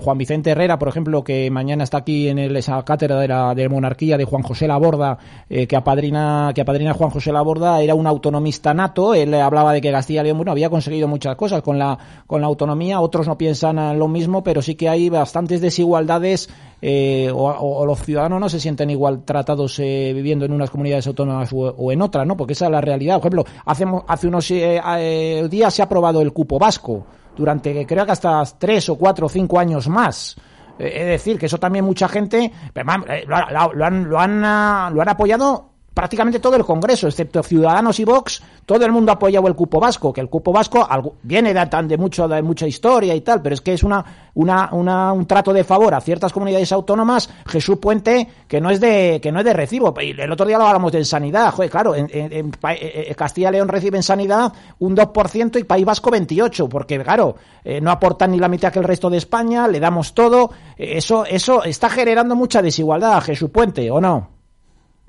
Juan 0.00 0.18
Vicente 0.18 0.50
Herrera, 0.50 0.78
por 0.78 0.88
ejemplo, 0.88 1.24
que 1.24 1.50
mañana 1.50 1.84
está 1.84 1.98
aquí 1.98 2.28
en 2.28 2.38
el, 2.38 2.56
esa 2.56 2.82
cátedra 2.84 3.20
de 3.20 3.28
la 3.28 3.54
de 3.54 3.68
monarquía 3.68 4.16
de 4.16 4.24
Juan 4.24 4.42
José 4.42 4.66
Laborda, 4.66 5.18
que 5.48 5.76
apadrina 5.76 6.52
que 6.54 6.60
apadrina 6.60 6.94
Juan 6.94 7.10
José 7.10 7.32
Laborda, 7.32 7.80
era 7.80 7.94
un 7.94 8.06
autonomista 8.06 8.74
nato. 8.74 9.14
Él 9.14 9.34
hablaba 9.34 9.72
de 9.72 9.80
que 9.80 9.92
Castilla 9.92 10.22
y 10.22 10.24
León 10.24 10.38
bueno, 10.38 10.52
había 10.52 10.70
conseguido 10.70 11.08
muchas 11.08 11.36
cosas 11.36 11.62
con 11.62 11.78
la 11.78 11.98
con 12.26 12.40
la 12.40 12.46
autonomía. 12.46 13.00
Otros 13.00 13.26
no 13.26 13.38
piensan 13.38 13.98
lo 13.98 14.08
mismo, 14.08 14.42
pero 14.42 14.62
sí 14.62 14.74
que 14.74 14.88
hay 14.88 15.08
bastantes 15.08 15.60
desigualdades 15.60 16.48
eh, 16.84 17.30
o, 17.32 17.86
los 17.86 18.02
ciudadanos 18.02 18.40
no 18.40 18.48
se 18.48 18.58
sienten 18.58 18.90
igual 18.90 19.24
tratados 19.24 19.78
eh, 19.78 20.10
viviendo 20.12 20.44
en 20.44 20.52
unas 20.52 20.68
comunidades 20.68 21.06
autónomas 21.06 21.50
o, 21.52 21.92
en 21.92 22.02
otras, 22.02 22.26
¿no? 22.26 22.36
Porque 22.36 22.54
esa 22.54 22.64
es 22.64 22.72
la 22.72 22.80
realidad. 22.80 23.20
Por 23.20 23.32
ejemplo, 23.32 23.44
hace, 23.64 23.84
hace 24.08 24.26
unos 24.26 24.50
eh, 24.50 25.46
días 25.48 25.72
se 25.72 25.82
ha 25.82 25.84
aprobado 25.84 26.20
el 26.20 26.32
cupo 26.32 26.58
vasco 26.58 27.06
durante 27.36 27.86
creo 27.86 28.04
que 28.04 28.12
hasta 28.12 28.42
tres 28.58 28.88
o 28.88 28.96
cuatro 28.96 29.26
o 29.26 29.28
cinco 29.28 29.60
años 29.60 29.88
más. 29.88 30.36
Es 30.76 31.06
decir, 31.06 31.38
que 31.38 31.46
eso 31.46 31.58
también 31.58 31.84
mucha 31.84 32.08
gente 32.08 32.50
lo, 32.74 32.90
han, 32.90 34.08
lo, 34.08 34.18
han, 34.18 34.92
lo 34.94 35.00
han 35.02 35.08
apoyado 35.08 35.71
prácticamente 35.94 36.40
todo 36.40 36.56
el 36.56 36.64
Congreso, 36.64 37.06
excepto 37.06 37.42
Ciudadanos 37.42 38.00
y 38.00 38.04
Vox, 38.04 38.42
todo 38.64 38.84
el 38.84 38.92
mundo 38.92 39.12
ha 39.12 39.16
apoyado 39.16 39.46
el 39.48 39.54
cupo 39.54 39.78
vasco, 39.80 40.12
que 40.12 40.20
el 40.20 40.28
cupo 40.28 40.52
vasco 40.52 40.88
viene 41.22 41.52
de, 41.52 41.68
de, 41.84 41.98
mucho, 41.98 42.26
de 42.28 42.42
mucha 42.42 42.66
historia 42.66 43.14
y 43.14 43.20
tal, 43.20 43.42
pero 43.42 43.54
es 43.54 43.60
que 43.60 43.74
es 43.74 43.82
una, 43.82 44.04
una, 44.34 44.70
una, 44.72 45.12
un 45.12 45.26
trato 45.26 45.52
de 45.52 45.64
favor 45.64 45.94
a 45.94 46.00
ciertas 46.00 46.32
comunidades 46.32 46.72
autónomas, 46.72 47.28
Jesús 47.46 47.78
Puente, 47.78 48.26
que 48.48 48.60
no 48.60 48.70
es 48.70 48.80
de, 48.80 49.20
que 49.22 49.32
no 49.32 49.40
es 49.40 49.44
de 49.44 49.52
recibo. 49.52 49.94
El 49.98 50.32
otro 50.32 50.46
día 50.46 50.58
lo 50.58 50.66
hablamos 50.66 50.92
de 50.92 51.04
sanidad, 51.04 51.52
joder, 51.52 51.70
claro, 51.70 51.94
en, 51.94 52.06
eh, 52.10 52.50
eh, 52.62 53.14
Castilla 53.14 53.50
y 53.50 53.52
León 53.52 53.68
recibe 53.68 53.96
en 53.96 54.02
sanidad 54.02 54.52
un 54.78 54.96
2% 54.96 55.60
y 55.60 55.64
País 55.64 55.84
Vasco 55.84 56.10
28%, 56.10 56.68
porque 56.68 56.98
claro, 57.02 57.36
eh, 57.64 57.80
no 57.80 57.90
aportan 57.90 58.30
ni 58.30 58.38
la 58.38 58.48
mitad 58.48 58.72
que 58.72 58.78
el 58.78 58.84
resto 58.84 59.10
de 59.10 59.18
España, 59.18 59.68
le 59.68 59.80
damos 59.80 60.14
todo, 60.14 60.50
eso, 60.76 61.24
eso 61.26 61.64
está 61.64 61.90
generando 61.90 62.34
mucha 62.34 62.62
desigualdad, 62.62 63.22
Jesús 63.22 63.50
Puente, 63.50 63.90
¿o 63.90 64.00
no? 64.00 64.41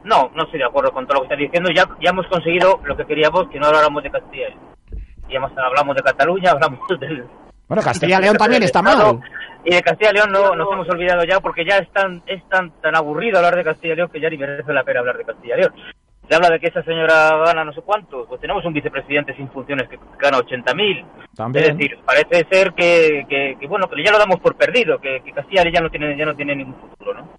No, 0.04 0.30
no 0.36 0.44
estoy 0.44 0.60
de 0.60 0.66
acuerdo 0.66 0.92
con 0.92 1.06
todo 1.06 1.16
lo 1.16 1.22
que 1.22 1.34
está 1.34 1.36
diciendo. 1.36 1.70
Ya, 1.74 1.88
ya 2.02 2.10
hemos 2.10 2.28
conseguido 2.28 2.80
lo 2.84 2.96
que 2.98 3.06
queríamos, 3.06 3.48
que 3.50 3.60
no 3.60 3.68
habláramos 3.68 4.04
de 4.04 4.12
Castilla. 4.12 4.48
Ya 5.30 5.40
hablamos 5.40 5.96
de 5.96 6.04
Cataluña, 6.04 6.52
hablamos 6.54 6.80
de... 7.00 7.24
Bueno, 7.68 7.82
Castilla 7.82 8.20
y 8.20 8.22
León 8.22 8.38
también 8.38 8.64
está 8.64 8.82
mal. 8.82 9.20
Y 9.64 9.74
de 9.74 9.82
Castilla 9.82 10.12
y 10.12 10.14
León 10.16 10.32
no, 10.32 10.56
nos 10.56 10.72
hemos 10.72 10.90
olvidado 10.90 11.24
ya 11.24 11.40
porque 11.40 11.66
ya 11.66 11.78
es 11.78 11.90
tan, 11.92 12.22
es 12.26 12.44
tan, 12.50 12.72
tan 12.82 12.96
aburrido 12.96 13.38
hablar 13.38 13.56
de 13.56 13.64
Castilla 13.64 13.94
y 13.94 13.98
León 13.98 14.10
que 14.12 14.20
ya 14.20 14.30
ni 14.30 14.38
merece 14.38 14.74
la 14.74 14.84
pena 14.84 15.00
hablar 15.00 15.18
de 15.18 15.26
Castilla 15.26 15.56
León. 15.56 15.74
Se 16.28 16.36
habla 16.36 16.50
de 16.50 16.60
que 16.60 16.68
esa 16.68 16.84
señora 16.84 17.38
gana 17.46 17.66
no 17.66 17.74
sé 17.74 17.82
cuántos, 17.82 18.28
pues 18.28 18.40
tenemos 18.40 18.64
un 18.66 18.74
vicepresidente 18.74 19.36
sin 19.36 19.50
funciones 19.50 19.90
que 19.90 20.00
gana 20.20 20.38
80.000. 20.38 21.06
También. 21.36 21.66
Es 21.66 21.78
decir, 21.78 22.00
parece 22.06 22.48
ser 22.50 22.74
que, 22.74 23.26
que, 23.28 23.68
bueno, 23.68 23.90
que 23.90 24.04
ya 24.04 24.12
lo 24.12 24.20
damos 24.20 24.40
por 24.40 24.56
perdido, 24.56 25.00
que, 25.00 25.22
que 25.22 25.34
Castilla 25.34 25.64
ya 25.70 25.82
no 25.82 25.90
tiene, 25.90 26.16
ya 26.18 26.26
no 26.26 26.36
tiene 26.36 26.56
ningún 26.56 26.76
futuro, 26.76 27.14
¿no? 27.14 27.30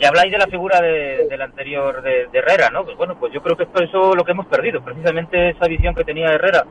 Y 0.00 0.06
habláis 0.06 0.32
de 0.32 0.38
la 0.38 0.46
figura 0.46 0.80
de, 0.80 1.26
del 1.28 1.42
anterior 1.42 2.00
de, 2.00 2.26
Herrera, 2.32 2.70
¿no? 2.70 2.86
Pues 2.86 2.96
bueno, 2.96 3.18
pues 3.20 3.34
yo 3.34 3.42
creo 3.42 3.54
que 3.54 3.64
es 3.64 3.68
por 3.68 3.82
eso 3.82 4.14
lo 4.14 4.24
que 4.24 4.32
hemos 4.32 4.46
perdido, 4.46 4.82
precisamente 4.82 5.50
esa 5.50 5.68
visión 5.68 5.94
que 5.94 6.04
tenía 6.04 6.32
Herrera 6.32 6.64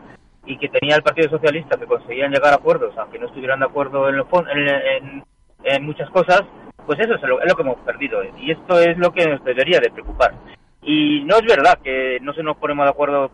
y 0.47 0.57
que 0.57 0.67
tenía 0.67 0.95
el 0.95 1.03
Partido 1.03 1.29
Socialista, 1.29 1.77
que 1.77 1.85
conseguían 1.85 2.31
llegar 2.31 2.53
a 2.53 2.55
acuerdos, 2.55 2.97
aunque 2.97 3.19
no 3.19 3.27
estuvieran 3.27 3.59
de 3.59 3.67
acuerdo 3.67 4.09
en, 4.09 4.15
en, 4.15 5.23
en, 5.63 5.85
muchas 5.85 6.09
cosas, 6.09 6.41
pues 6.87 6.99
eso 6.99 7.13
es 7.13 7.21
lo, 7.21 7.39
es 7.39 7.47
lo, 7.47 7.55
que 7.55 7.61
hemos 7.61 7.77
perdido. 7.81 8.23
Y 8.35 8.49
esto 8.49 8.79
es 8.79 8.97
lo 8.97 9.11
que 9.11 9.27
nos 9.27 9.43
debería 9.43 9.79
de 9.79 9.91
preocupar. 9.91 10.33
Y 10.81 11.23
no 11.25 11.35
es 11.35 11.43
verdad 11.43 11.77
que 11.83 12.17
no 12.21 12.33
se 12.33 12.41
nos 12.41 12.57
ponemos 12.57 12.85
de 12.85 12.91
acuerdo 12.91 13.29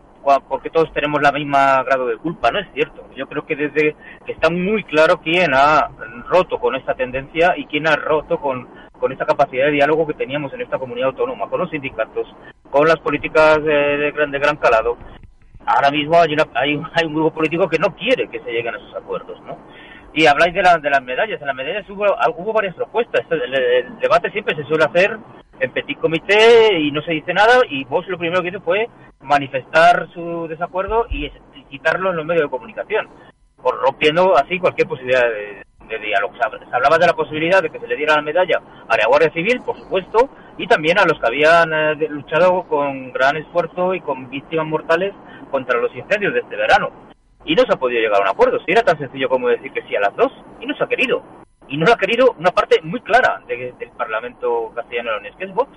porque 0.48 0.70
todos 0.70 0.92
tenemos 0.92 1.22
la 1.22 1.32
misma 1.32 1.82
grado 1.84 2.06
de 2.06 2.18
culpa, 2.18 2.50
no 2.50 2.58
es 2.58 2.66
cierto. 2.74 3.08
Yo 3.16 3.26
creo 3.28 3.46
que 3.46 3.56
desde 3.56 3.96
que 4.26 4.32
está 4.32 4.50
muy 4.50 4.84
claro 4.84 5.22
quién 5.22 5.54
ha 5.54 5.88
roto 6.28 6.58
con 6.58 6.74
esta 6.74 6.94
tendencia 6.94 7.54
y 7.56 7.64
quién 7.64 7.86
ha 7.86 7.96
roto 7.96 8.38
con 8.38 8.68
con 8.98 9.12
esta 9.12 9.26
capacidad 9.26 9.66
de 9.66 9.72
diálogo 9.72 10.06
que 10.06 10.14
teníamos 10.14 10.52
en 10.52 10.62
esta 10.62 10.78
comunidad 10.78 11.10
autónoma, 11.10 11.48
con 11.48 11.60
los 11.60 11.70
sindicatos, 11.70 12.26
con 12.70 12.86
las 12.86 12.98
políticas 12.98 13.62
de, 13.62 14.12
gran, 14.12 14.30
de 14.30 14.38
gran 14.38 14.56
calado. 14.56 14.96
Ahora 15.66 15.90
mismo 15.90 16.16
hay, 16.16 16.36
hay, 16.54 17.04
un 17.06 17.14
grupo 17.14 17.34
político 17.34 17.68
que 17.68 17.78
no 17.78 17.94
quiere 17.96 18.28
que 18.28 18.40
se 18.40 18.52
lleguen 18.52 18.74
a 18.74 18.78
esos 18.78 18.94
acuerdos, 18.94 19.40
¿no? 19.42 19.58
Y 20.12 20.26
habláis 20.26 20.54
de, 20.54 20.62
de 20.62 20.90
las 20.90 21.02
medallas. 21.02 21.40
En 21.40 21.46
las 21.46 21.56
medallas 21.56 21.88
hubo, 21.90 22.06
hubo 22.36 22.52
varias 22.52 22.74
propuestas. 22.74 23.26
El, 23.30 23.98
debate 23.98 24.30
siempre 24.30 24.54
se 24.54 24.64
suele 24.64 24.84
hacer 24.84 25.18
en 25.58 25.72
petit 25.72 25.98
comité 25.98 26.78
y 26.78 26.90
no 26.92 27.02
se 27.02 27.12
dice 27.12 27.34
nada 27.34 27.60
y 27.68 27.84
vos 27.84 28.06
lo 28.08 28.18
primero 28.18 28.42
que 28.42 28.48
hizo 28.48 28.60
fue 28.60 28.88
manifestar 29.20 30.08
su 30.12 30.46
desacuerdo 30.48 31.06
y, 31.10 31.30
quitarlo 31.68 32.10
en 32.10 32.16
los 32.16 32.24
medios 32.24 32.44
de 32.44 32.50
comunicación, 32.50 33.08
rompiendo 33.82 34.36
así 34.36 34.60
cualquier 34.60 34.86
posibilidad 34.86 35.22
de, 35.22 35.65
de 35.88 35.98
diálogo. 35.98 36.34
Se 36.36 36.74
hablaba 36.74 36.98
de 36.98 37.06
la 37.06 37.12
posibilidad 37.12 37.62
de 37.62 37.70
que 37.70 37.80
se 37.80 37.86
le 37.86 37.96
diera 37.96 38.16
la 38.16 38.22
medalla 38.22 38.60
a 38.88 38.96
la 38.96 39.06
Guardia 39.06 39.32
Civil, 39.32 39.60
por 39.64 39.76
supuesto, 39.78 40.30
y 40.58 40.66
también 40.66 40.98
a 40.98 41.04
los 41.04 41.18
que 41.18 41.26
habían 41.26 41.72
eh, 41.72 42.08
luchado 42.08 42.64
con 42.64 43.12
gran 43.12 43.36
esfuerzo 43.36 43.94
y 43.94 44.00
con 44.00 44.28
víctimas 44.30 44.66
mortales 44.66 45.12
contra 45.50 45.78
los 45.80 45.94
incendios 45.94 46.34
de 46.34 46.40
este 46.40 46.56
verano. 46.56 46.90
Y 47.44 47.54
no 47.54 47.62
se 47.62 47.72
ha 47.72 47.78
podido 47.78 48.00
llegar 48.00 48.20
a 48.20 48.24
un 48.24 48.28
acuerdo. 48.28 48.58
Si 48.64 48.72
era 48.72 48.82
tan 48.82 48.98
sencillo 48.98 49.28
como 49.28 49.48
decir 49.48 49.72
que 49.72 49.82
sí 49.82 49.94
a 49.94 50.00
las 50.00 50.16
dos, 50.16 50.32
y 50.60 50.66
no 50.66 50.74
se 50.74 50.84
ha 50.84 50.88
querido. 50.88 51.22
Y 51.68 51.76
no 51.76 51.86
lo 51.86 51.92
ha 51.92 51.98
querido 51.98 52.34
una 52.38 52.50
parte 52.50 52.80
muy 52.82 53.00
clara 53.00 53.42
del 53.46 53.90
Parlamento 53.96 54.72
castellano-leonés, 54.74 55.34
que 55.36 55.44
es 55.44 55.54
Vox. 55.54 55.70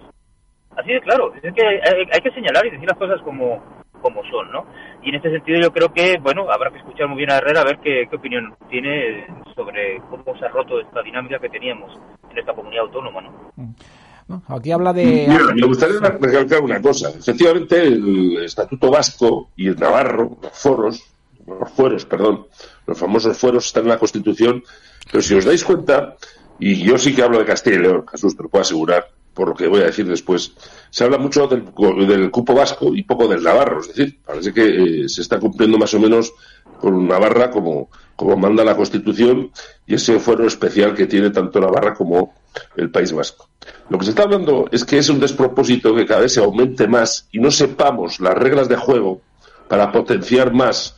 Así 0.75 0.93
de 0.93 1.01
claro. 1.01 1.33
Es 1.41 1.53
que 1.53 1.65
hay 1.65 2.21
que 2.21 2.31
señalar 2.31 2.65
y 2.65 2.71
decir 2.71 2.87
las 2.87 2.97
cosas 2.97 3.21
como, 3.21 3.61
como 4.01 4.21
son, 4.29 4.51
¿no? 4.51 4.65
Y 5.03 5.09
en 5.09 5.15
este 5.15 5.31
sentido 5.31 5.61
yo 5.61 5.71
creo 5.71 5.93
que, 5.93 6.17
bueno, 6.21 6.49
habrá 6.51 6.71
que 6.71 6.79
escuchar 6.79 7.07
muy 7.07 7.17
bien 7.17 7.31
a 7.31 7.37
Herrera 7.37 7.61
a 7.61 7.65
ver 7.65 7.79
qué, 7.79 8.07
opinión 8.13 8.53
tiene 8.69 9.27
sobre 9.55 10.01
cómo 10.09 10.37
se 10.37 10.45
ha 10.45 10.49
roto 10.49 10.79
esta 10.79 11.01
dinámica 11.01 11.39
que 11.39 11.49
teníamos 11.49 11.91
en 12.29 12.37
esta 12.37 12.53
comunidad 12.53 12.85
autónoma, 12.85 13.21
¿no? 13.21 14.43
Aquí 14.47 14.71
habla 14.71 14.93
de... 14.93 15.27
me 15.55 15.65
gustaría 15.65 15.99
recalcar 15.99 16.61
una 16.61 16.79
cosa. 16.79 17.09
Efectivamente, 17.09 17.81
el 17.81 18.43
Estatuto 18.43 18.91
Vasco 18.91 19.49
y 19.55 19.69
el 19.69 19.75
Navarro, 19.79 20.37
los 20.41 20.51
foros, 20.51 21.03
los 21.47 21.71
fueros, 21.71 22.05
perdón, 22.05 22.45
los 22.85 22.97
famosos 22.97 23.35
fueros 23.37 23.65
están 23.65 23.83
en 23.83 23.89
la 23.89 23.97
Constitución, 23.97 24.63
pero 25.11 25.23
si 25.23 25.33
os 25.33 25.45
dais 25.45 25.63
cuenta, 25.63 26.15
y 26.59 26.75
yo 26.83 26.99
sí 26.99 27.15
que 27.15 27.23
hablo 27.23 27.39
de 27.39 27.45
Castilla 27.45 27.77
y 27.77 27.79
León, 27.79 28.05
Jesús, 28.07 28.37
te 28.37 28.43
lo 28.43 28.49
puedo 28.49 28.61
asegurar, 28.61 29.07
por 29.33 29.49
lo 29.49 29.55
que 29.55 29.67
voy 29.67 29.81
a 29.81 29.85
decir 29.85 30.07
después, 30.07 30.53
se 30.89 31.03
habla 31.03 31.17
mucho 31.17 31.47
del, 31.47 32.31
cupo 32.31 32.53
vasco 32.53 32.93
y 32.93 33.03
poco 33.03 33.27
del 33.27 33.43
navarro. 33.43 33.81
Es 33.81 33.87
decir, 33.89 34.19
parece 34.25 34.53
que 34.53 35.03
eh, 35.03 35.09
se 35.09 35.21
está 35.21 35.39
cumpliendo 35.39 35.77
más 35.77 35.93
o 35.93 35.99
menos 35.99 36.33
con 36.79 37.07
Navarra 37.07 37.51
como, 37.51 37.89
como 38.15 38.37
manda 38.37 38.63
la 38.63 38.75
Constitución 38.75 39.51
y 39.85 39.95
ese 39.95 40.19
fuero 40.19 40.47
especial 40.47 40.95
que 40.95 41.07
tiene 41.07 41.29
tanto 41.29 41.59
Navarra 41.59 41.93
como 41.93 42.33
el 42.75 42.89
País 42.89 43.11
Vasco. 43.11 43.49
Lo 43.89 43.97
que 43.97 44.05
se 44.05 44.11
está 44.11 44.23
hablando 44.23 44.67
es 44.71 44.85
que 44.85 44.97
es 44.97 45.09
un 45.09 45.19
despropósito 45.19 45.93
que 45.95 46.05
cada 46.05 46.21
vez 46.21 46.33
se 46.33 46.43
aumente 46.43 46.87
más 46.87 47.27
y 47.31 47.39
no 47.39 47.51
sepamos 47.51 48.19
las 48.19 48.35
reglas 48.35 48.69
de 48.69 48.77
juego 48.77 49.21
para 49.67 49.91
potenciar 49.91 50.53
más 50.53 50.95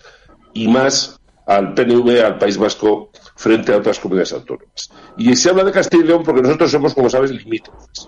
y 0.53 0.67
más 0.67 1.19
al 1.45 1.73
PNV, 1.73 2.23
al 2.23 2.37
País 2.37 2.57
Vasco, 2.57 3.09
frente 3.35 3.73
a 3.73 3.77
otras 3.77 3.99
comunidades 3.99 4.33
autónomas. 4.33 4.89
Y 5.17 5.35
se 5.35 5.49
habla 5.49 5.63
de 5.63 5.71
Castilla 5.71 6.03
y 6.03 6.07
León 6.07 6.23
porque 6.23 6.41
nosotros 6.41 6.71
somos, 6.71 6.93
como 6.93 7.09
sabes, 7.09 7.31
limítrofes. 7.31 8.07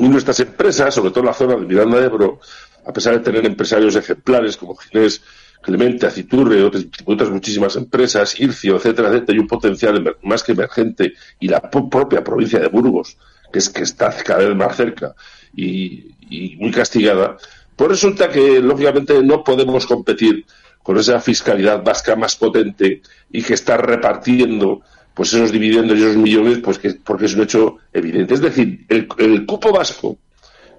Y 0.00 0.08
nuestras 0.08 0.40
empresas, 0.40 0.94
sobre 0.94 1.10
todo 1.10 1.20
en 1.20 1.26
la 1.26 1.34
zona 1.34 1.54
de 1.56 1.66
Miranda 1.66 2.00
de 2.00 2.06
Ebro, 2.06 2.40
a 2.86 2.92
pesar 2.92 3.12
de 3.12 3.20
tener 3.20 3.44
empresarios 3.44 3.94
ejemplares 3.94 4.56
como 4.56 4.74
Ginés, 4.74 5.22
Clemente, 5.60 6.06
Aciturre, 6.06 6.64
otras, 6.64 6.86
otras 7.04 7.28
muchísimas 7.28 7.76
empresas, 7.76 8.40
Ircio, 8.40 8.76
etcétera, 8.76 9.10
etcétera, 9.10 9.36
y 9.36 9.40
un 9.40 9.46
potencial 9.46 10.16
más 10.22 10.42
que 10.42 10.52
emergente, 10.52 11.12
y 11.38 11.48
la 11.48 11.60
propia 11.60 12.24
provincia 12.24 12.58
de 12.58 12.68
Burgos, 12.68 13.18
que 13.52 13.58
es 13.58 13.68
que 13.68 13.82
está 13.82 14.10
cada 14.24 14.48
vez 14.48 14.56
más 14.56 14.74
cerca 14.74 15.14
y, 15.54 16.14
y 16.30 16.56
muy 16.56 16.70
castigada, 16.70 17.36
pues 17.76 17.90
resulta 17.90 18.30
que, 18.30 18.58
lógicamente, 18.60 19.22
no 19.22 19.44
podemos 19.44 19.86
competir 19.86 20.46
con 20.82 20.96
esa 20.96 21.20
fiscalidad 21.20 21.84
vasca 21.84 22.16
más 22.16 22.36
potente 22.36 23.02
y 23.30 23.42
que 23.42 23.52
está 23.52 23.76
repartiendo 23.76 24.80
pues 25.20 25.34
esos 25.34 25.52
dividendos 25.52 25.98
y 25.98 26.02
esos 26.02 26.16
millones, 26.16 26.60
pues 26.64 26.78
que, 26.78 26.94
porque 26.94 27.26
es 27.26 27.34
un 27.34 27.42
hecho 27.42 27.76
evidente. 27.92 28.32
Es 28.32 28.40
decir, 28.40 28.86
el, 28.88 29.44
cupo 29.44 29.70
vasco 29.70 30.16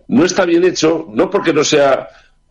no 0.08 0.26
está 0.26 0.46
bien 0.46 0.64
hecho, 0.64 1.06
no 1.14 1.30
porque 1.30 1.54
no 1.54 1.64
sea 1.64 2.08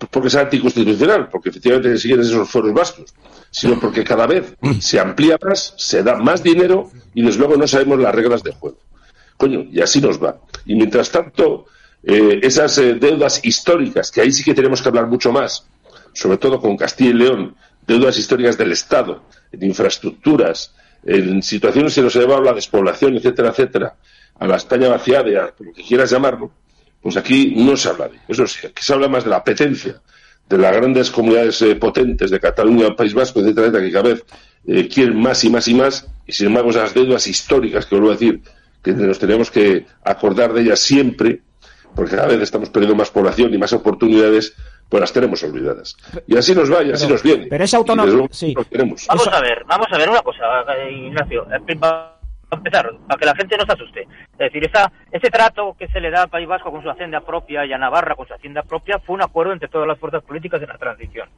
porque 0.09 0.31
sea 0.31 0.43
anticonstitucional, 0.43 1.29
porque 1.29 1.49
efectivamente 1.49 1.99
siguen 1.99 2.21
esos 2.21 2.49
foros 2.49 2.73
vascos, 2.73 3.13
sino 3.51 3.81
porque 3.81 4.05
cada 4.05 4.29
vez 4.29 4.55
se 4.79 5.01
amplía 5.01 5.37
más, 5.43 5.75
se 5.79 6.05
da 6.05 6.15
más 6.15 6.45
dinero 6.45 6.93
y 7.13 7.23
desde 7.23 7.41
luego 7.41 7.57
no 7.57 7.67
sabemos 7.67 7.99
las 7.99 8.15
reglas 8.15 8.45
del 8.45 8.55
juego. 8.55 8.79
Coño, 9.37 9.67
y 9.69 9.81
así 9.81 10.01
nos 10.01 10.23
va. 10.23 10.39
Y 10.67 10.77
mientras 10.77 11.11
tanto, 11.11 11.67
eh, 12.05 12.39
esas 12.41 12.79
eh, 12.79 12.95
deudas 12.95 13.45
históricas, 13.45 14.13
que 14.13 14.21
ahí 14.21 14.31
sí 14.31 14.45
que 14.45 14.55
tenemos 14.55 14.81
que 14.81 14.91
hablar 14.91 15.09
mucho 15.09 15.33
más, 15.33 15.67
sobre 16.13 16.39
todo 16.39 16.61
con 16.61 16.77
Castilla 16.77 17.11
y 17.11 17.15
León, 17.15 17.57
deudas 17.85 18.17
históricas 18.17 18.57
del 18.57 18.71
Estado, 18.71 19.25
en 19.51 19.65
infraestructuras, 19.65 20.73
en 21.05 21.43
situaciones 21.43 21.97
en 21.99 22.05
las 22.05 22.13
que 22.13 22.21
se 22.21 22.33
a 22.33 22.41
la 22.41 22.53
despoblación, 22.53 23.17
etcétera, 23.17 23.51
etcétera, 23.51 23.97
a 24.39 24.47
la 24.47 24.57
España 24.57 24.89
vaciada, 24.89 25.53
como 25.53 25.73
que 25.73 25.83
quieras 25.83 26.11
llamarlo, 26.11 26.51
pues 27.03 27.17
aquí 27.17 27.55
no 27.57 27.77
se 27.77 27.89
habla 27.89 28.09
de 28.09 28.19
eso. 28.29 28.47
sí, 28.47 28.67
aquí 28.67 28.83
se 28.83 28.93
habla 28.93 29.09
más 29.09 29.25
de 29.25 29.31
la 29.31 29.37
apetencia 29.37 30.01
de 30.51 30.59
las 30.59 30.75
grandes 30.75 31.11
comunidades 31.13 31.63
eh, 31.63 31.77
potentes 31.77 32.29
de 32.29 32.41
Cataluña, 32.41 32.97
País 32.97 33.15
Vasco, 33.15 33.39
etcétera, 33.39 33.69
etcétera, 33.69 33.87
que 33.87 33.93
cada 33.93 34.09
vez 34.09 34.25
eh, 34.67 34.89
quieren 34.89 35.17
más 35.17 35.45
y 35.45 35.49
más 35.49 35.69
y 35.69 35.75
más, 35.75 36.09
y 36.27 36.33
sin 36.33 36.49
embargo 36.49 36.71
esas 36.71 36.93
deudas 36.93 37.29
históricas, 37.29 37.87
que 37.87 37.95
vuelvo 37.95 38.11
a 38.11 38.15
decir, 38.15 38.41
que 38.83 38.93
nos 38.93 39.21
tenemos 39.21 39.49
que 39.51 39.87
acordar 40.03 40.53
de 40.53 40.63
ellas 40.63 40.81
siempre, 40.81 41.43
porque 41.95 42.17
cada 42.17 42.27
vez 42.27 42.41
estamos 42.41 42.69
perdiendo 42.71 42.97
más 42.97 43.11
población 43.11 43.55
y 43.55 43.59
más 43.59 43.73
oportunidades, 43.73 44.55
pues 44.91 45.01
las 45.01 45.13
tenemos 45.13 45.43
olvidadas. 45.45 45.97
Y 46.27 46.37
así 46.37 46.55
nos 46.55 46.71
va 46.71 46.83
y 46.83 46.91
así 46.91 47.09
nos 47.09 47.23
viene. 47.23 47.47
Pero 47.49 47.65
esa 47.65 47.77
autonomía... 47.79 48.27
Sí. 48.31 48.55
Vamos 49.09 49.29
a 49.29 49.41
ver, 49.41 49.65
vamos 49.65 49.87
a 49.91 49.97
ver 49.97 50.11
una 50.11 50.21
cosa, 50.21 50.45
eh, 50.77 50.93
Ignacio 50.93 51.47
empezar, 52.53 52.91
para 53.07 53.19
que 53.19 53.27
la 53.27 53.35
gente 53.37 53.57
no 53.57 53.65
se 53.65 53.73
asuste. 53.73 54.03
Es 54.03 54.39
decir, 54.39 54.65
esa, 54.65 54.91
ese 55.13 55.31
trato 55.31 55.77
que 55.79 55.89
se 55.89 56.01
le 56.01 56.11
da 56.11 56.23
al 56.23 56.29
País 56.29 56.49
Vasco 56.49 56.71
con 56.71 56.83
su 56.83 56.91
hacienda 56.91 57.21
propia 57.21 57.65
y 57.65 57.73
a 57.73 57.79
Navarra 57.79 58.15
con 58.15 58.27
su 58.27 58.35
hacienda 58.35 58.63
propia 58.63 58.99
fue 58.99 59.15
un 59.15 59.23
acuerdo 59.23 59.53
entre 59.53 59.69
todas 59.69 59.87
las 59.87 59.99
fuerzas 59.99 60.23
políticas 60.23 60.61
de 60.61 60.67
la 60.67 60.79
transición. 60.79 61.29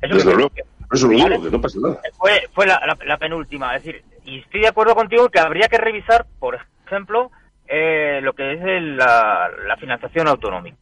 Eso, 0.00 0.16
es 0.16 0.24
lo, 0.24 0.48
que, 0.48 0.62
eso 0.92 1.08
lo 1.08 1.12
digo, 1.12 1.42
que 1.42 1.50
no 1.50 1.60
pasa 1.60 1.78
nada. 1.80 2.00
Fue, 2.16 2.48
fue 2.54 2.66
la, 2.66 2.96
la, 3.04 3.16
penúltima. 3.18 3.76
Es 3.76 3.84
decir, 3.84 4.02
y 4.24 4.38
estoy 4.38 4.60
de 4.60 4.68
acuerdo 4.68 4.94
contigo 4.94 5.28
que 5.28 5.38
habría 5.38 5.68
que 5.68 5.76
revisar, 5.76 6.26
por 6.38 6.58
ejemplo, 6.86 7.30
eh, 7.68 8.20
lo 8.22 8.32
que 8.32 8.54
es 8.54 8.60
la, 8.62 9.50
la 9.66 9.76
financiación 9.76 10.26
autonómica. 10.28 10.78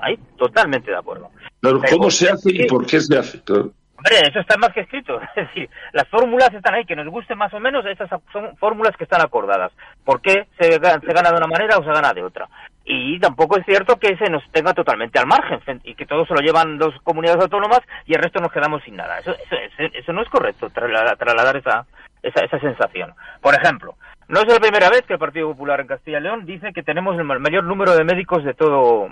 Ahí, 0.00 0.18
totalmente 0.36 0.90
de 0.90 0.96
acuerdo. 0.96 1.30
Pero, 1.66 1.80
¿cómo 1.90 2.10
se 2.10 2.30
hace 2.30 2.50
y 2.52 2.66
por 2.66 2.86
qué 2.86 3.00
se 3.00 3.18
hace? 3.18 3.42
Claro. 3.42 3.72
Hombre, 3.96 4.28
eso 4.28 4.40
está 4.40 4.56
más 4.58 4.72
que 4.72 4.80
escrito. 4.80 5.20
Es 5.36 5.46
decir, 5.48 5.68
las 5.92 6.06
fórmulas 6.08 6.52
están 6.52 6.74
ahí, 6.74 6.84
que 6.84 6.96
nos 6.96 7.08
gusten 7.08 7.38
más 7.38 7.52
o 7.54 7.60
menos, 7.60 7.84
esas 7.86 8.08
son 8.32 8.56
fórmulas 8.58 8.96
que 8.96 9.04
están 9.04 9.20
acordadas. 9.20 9.72
¿Por 10.04 10.20
qué 10.20 10.46
se, 10.58 10.72
se 10.72 10.78
gana 10.78 11.30
de 11.30 11.36
una 11.36 11.46
manera 11.46 11.78
o 11.78 11.84
se 11.84 11.90
gana 11.90 12.12
de 12.12 12.22
otra? 12.22 12.48
Y 12.84 13.18
tampoco 13.18 13.58
es 13.58 13.66
cierto 13.66 13.96
que 13.96 14.16
se 14.16 14.30
nos 14.30 14.48
tenga 14.52 14.72
totalmente 14.72 15.18
al 15.18 15.26
margen 15.26 15.80
y 15.82 15.94
que 15.94 16.06
todo 16.06 16.24
se 16.24 16.34
lo 16.34 16.40
llevan 16.40 16.78
dos 16.78 16.94
comunidades 17.02 17.42
autónomas 17.42 17.80
y 18.06 18.14
el 18.14 18.22
resto 18.22 18.40
nos 18.40 18.52
quedamos 18.52 18.82
sin 18.84 18.96
nada. 18.96 19.18
Eso, 19.18 19.32
eso, 19.32 19.56
eso 19.92 20.12
no 20.12 20.22
es 20.22 20.28
correcto, 20.28 20.70
trasladar 20.70 21.56
esa, 21.56 21.84
esa, 22.22 22.44
esa 22.44 22.60
sensación. 22.60 23.12
Por 23.40 23.54
ejemplo, 23.54 23.96
no 24.28 24.40
es 24.40 24.46
la 24.52 24.58
primera 24.58 24.90
vez 24.90 25.02
que 25.02 25.12
el 25.12 25.18
Partido 25.18 25.48
Popular 25.48 25.80
en 25.80 25.86
Castilla 25.86 26.18
y 26.18 26.22
León 26.22 26.46
dice 26.46 26.72
que 26.72 26.82
tenemos 26.82 27.16
el 27.16 27.24
mayor 27.24 27.64
número 27.64 27.94
de 27.96 28.04
médicos 28.04 28.42
de 28.44 28.54
todo, 28.54 29.08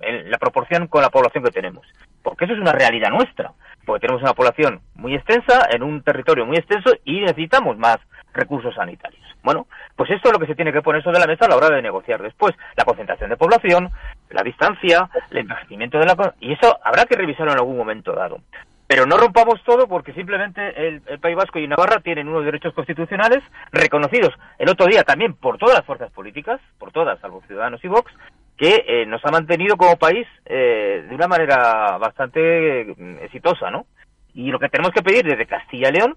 en 0.00 0.30
la 0.30 0.38
proporción 0.38 0.88
con 0.88 1.02
la 1.02 1.10
población 1.10 1.44
que 1.44 1.50
tenemos. 1.50 1.86
Porque 2.22 2.46
eso 2.46 2.54
es 2.54 2.60
una 2.60 2.72
realidad 2.72 3.10
nuestra. 3.10 3.52
Porque 3.84 4.06
tenemos 4.06 4.22
una 4.22 4.34
población 4.34 4.80
muy 4.96 5.14
extensa, 5.14 5.68
en 5.70 5.84
un 5.84 6.02
territorio 6.02 6.44
muy 6.44 6.56
extenso 6.56 6.90
y 7.04 7.20
necesitamos 7.20 7.78
más 7.78 7.98
recursos 8.34 8.74
sanitarios. 8.74 9.22
Bueno, 9.44 9.68
pues 9.94 10.10
esto 10.10 10.28
es 10.28 10.32
lo 10.32 10.40
que 10.40 10.48
se 10.48 10.56
tiene 10.56 10.72
que 10.72 10.82
poner 10.82 11.04
sobre 11.04 11.20
la 11.20 11.26
mesa 11.26 11.44
a 11.44 11.48
la 11.48 11.56
hora 11.56 11.70
de 11.70 11.80
negociar 11.80 12.20
después. 12.20 12.52
La 12.76 12.84
concentración 12.84 13.30
de 13.30 13.36
población, 13.36 13.90
la 14.30 14.42
distancia, 14.42 15.08
el 15.30 15.38
envejecimiento 15.38 15.98
de 15.98 16.06
la... 16.06 16.34
Y 16.40 16.52
eso 16.52 16.76
habrá 16.82 17.04
que 17.04 17.14
revisarlo 17.14 17.52
en 17.52 17.58
algún 17.58 17.76
momento 17.76 18.12
dado. 18.12 18.40
Pero 18.86 19.04
no 19.04 19.16
rompamos 19.16 19.62
todo 19.64 19.88
porque 19.88 20.12
simplemente 20.12 20.86
el, 20.86 21.00
País 21.18 21.36
Vasco 21.36 21.58
y 21.58 21.66
Navarra 21.66 22.00
tienen 22.00 22.28
unos 22.28 22.44
derechos 22.44 22.72
constitucionales 22.72 23.42
reconocidos 23.72 24.32
el 24.58 24.68
otro 24.68 24.86
día 24.86 25.02
también 25.02 25.34
por 25.34 25.58
todas 25.58 25.76
las 25.76 25.84
fuerzas 25.84 26.10
políticas, 26.12 26.60
por 26.78 26.92
todas, 26.92 27.18
salvo 27.20 27.42
Ciudadanos 27.46 27.82
y 27.84 27.88
Vox, 27.88 28.12
que 28.56 28.84
eh, 28.86 29.06
nos 29.06 29.24
ha 29.24 29.30
mantenido 29.30 29.76
como 29.76 29.96
país 29.96 30.26
eh, 30.44 31.04
de 31.08 31.14
una 31.14 31.26
manera 31.26 31.98
bastante 31.98 32.94
mm, 32.96 33.18
exitosa, 33.24 33.70
¿no? 33.70 33.86
Y 34.34 34.50
lo 34.50 34.58
que 34.58 34.68
tenemos 34.68 34.92
que 34.92 35.02
pedir 35.02 35.24
desde 35.24 35.46
Castilla 35.46 35.88
y 35.88 35.92
León, 35.92 36.16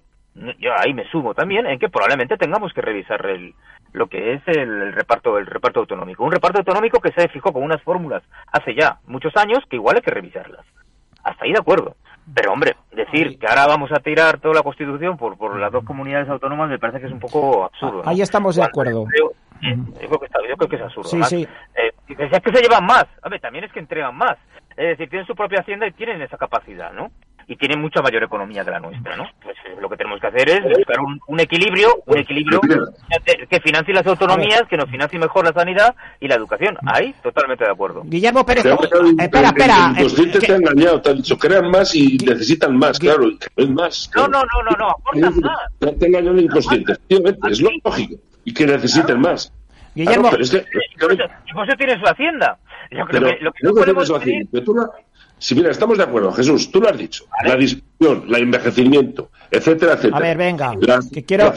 yo 0.60 0.72
ahí 0.78 0.94
me 0.94 1.10
sumo 1.10 1.34
también, 1.34 1.66
en 1.66 1.80
que 1.80 1.90
probablemente 1.90 2.38
tengamos 2.38 2.72
que 2.74 2.82
revisar 2.82 3.26
el, 3.26 3.56
lo 3.94 4.08
que 4.08 4.34
es 4.34 4.42
el, 4.46 4.94
reparto 4.94 5.38
el 5.38 5.46
reparto 5.46 5.80
autonómico. 5.80 6.24
Un 6.24 6.32
reparto 6.32 6.60
autonómico 6.60 7.00
que 7.00 7.12
se 7.12 7.28
fijó 7.30 7.52
con 7.52 7.64
unas 7.64 7.82
fórmulas 7.82 8.24
hace 8.52 8.76
ya 8.76 9.00
muchos 9.08 9.36
años 9.36 9.60
que 9.70 9.78
igual 9.78 9.96
hay 9.98 10.02
que 10.02 10.12
revisarlas. 10.12 10.66
Hasta 11.24 11.46
ahí 11.46 11.52
de 11.52 11.60
acuerdo. 11.60 11.96
Pero 12.34 12.54
hombre, 12.54 12.76
decir 12.92 13.40
que 13.40 13.48
ahora 13.48 13.68
vamos 13.68 13.92
a 13.92 14.00
tirar 14.00 14.40
toda 14.40 14.56
la 14.56 14.62
Constitución 14.62 15.18
por, 15.18 15.38
por 15.38 15.58
las 15.60 15.72
dos 15.72 15.84
comunidades 15.84 16.30
autónomas 16.30 16.70
me 16.70 16.80
parece 16.80 17.00
que 17.00 17.08
es 17.08 17.12
un 17.12 17.20
poco 17.20 17.66
absurdo. 17.66 18.04
Ahí 18.06 18.22
estamos 18.22 18.56
de 18.56 18.64
acuerdo. 18.64 19.06
yo, 19.18 19.32
creo 19.98 20.20
que 20.20 20.26
está, 20.26 20.40
yo 20.48 20.56
creo 20.58 20.70
que 20.70 20.76
es 20.76 20.82
absurdo. 20.82 21.10
Sí, 21.10 21.24
sí. 21.24 21.48
Eh, 21.76 21.92
es 22.08 22.42
que 22.42 22.52
se 22.52 22.62
llevan 22.62 22.86
más. 22.86 23.06
A 23.22 23.30
ver, 23.30 23.40
también 23.40 23.64
es 23.64 23.72
que 23.72 23.80
entregan 23.80 24.16
más. 24.16 24.38
Es 24.78 24.98
decir, 24.98 25.10
tienen 25.10 25.28
su 25.28 25.36
propia 25.36 25.60
hacienda 25.60 25.88
y 25.88 25.92
tienen 25.92 26.22
esa 26.22 26.38
capacidad, 26.38 26.94
¿no? 26.94 27.12
Y 27.50 27.56
tienen 27.56 27.82
mucha 27.82 28.00
mayor 28.04 28.24
economía 28.24 28.64
que 28.64 28.70
la 28.70 28.80
nuestra, 28.80 29.18
¿no? 29.18 29.28
Pues 29.42 29.58
eh, 29.66 29.76
lo 29.82 29.90
que 29.90 29.98
tenemos 29.98 30.22
que 30.22 30.28
hacer 30.28 30.50
es 30.50 30.64
buscar 30.64 30.98
un, 31.00 31.40
equilibrio, 31.40 32.04
un 32.06 32.20
equilibrio 32.20 32.62
que 33.50 33.60
financie 33.60 33.92
las 33.92 34.06
autonomías, 34.06 34.64
que 34.70 34.78
nos 34.78 34.88
financie 34.88 35.18
mejor 35.18 35.46
la 35.46 35.54
sanidad 35.54 35.96
y 36.20 36.28
la 36.28 36.36
educación. 36.36 36.78
Ahí, 36.86 37.16
totalmente 37.24 37.66
de 37.66 37.72
acuerdo. 37.72 38.04
Guillermo 38.06 38.46
Pérez, 38.46 38.66
espera, 38.66 39.48
espera. 39.48 39.90
Los 40.00 40.14
inconsciente 40.14 40.40
te 40.40 40.54
ha 40.54 40.56
engañado, 40.58 41.02
te 41.02 41.10
han 41.10 41.18
dicho, 41.18 41.38
crean 41.40 41.72
más 41.72 41.96
y 41.96 42.18
necesitan 42.18 42.78
más, 42.78 43.00
claro, 43.00 43.28
es 43.56 43.70
más. 43.70 44.12
No, 44.16 44.28
no, 44.28 44.44
no, 44.44 44.62
no, 44.70 44.78
no, 44.78 44.90
aportan 44.92 45.40
más. 45.42 45.60
Te 45.80 46.06
ha 46.06 46.08
engañado 46.08 46.38
el 46.38 46.44
inconsciente, 46.44 46.94
es 47.10 47.62
lógico, 47.62 48.16
y 48.46 48.54
que 48.54 48.68
necesiten 48.68 49.20
más. 49.20 49.52
Guillermo, 49.96 50.30
pero 50.30 50.44
es 50.44 50.52
que, 50.52 50.66
por 51.00 51.12
eso 51.68 51.76
tiene 51.78 52.00
su 52.00 52.06
hacienda. 52.06 52.60
Yo 52.92 53.06
creo 53.06 53.22
que 53.22 53.44
lo 53.44 53.52
que 53.52 53.64
no 53.64 53.74
podemos 53.74 54.12
pedir... 54.12 54.48
Si 55.38 55.56
mira, 55.56 55.72
estamos 55.72 55.98
de 55.98 56.04
acuerdo, 56.04 56.34
Jesús, 56.34 56.70
tú 56.70 56.82
lo 56.82 56.90
has 56.90 56.98
dicho, 56.98 57.24
la 57.46 57.56
discusión, 57.56 58.26
el 58.28 58.36
envejecimiento, 58.36 59.32
etcétera, 59.50 59.94
etcétera. 59.94 60.18
A 60.18 60.20
ver, 60.20 60.38
venga, 60.38 60.74
que 61.12 61.24
quiero... 61.24 61.54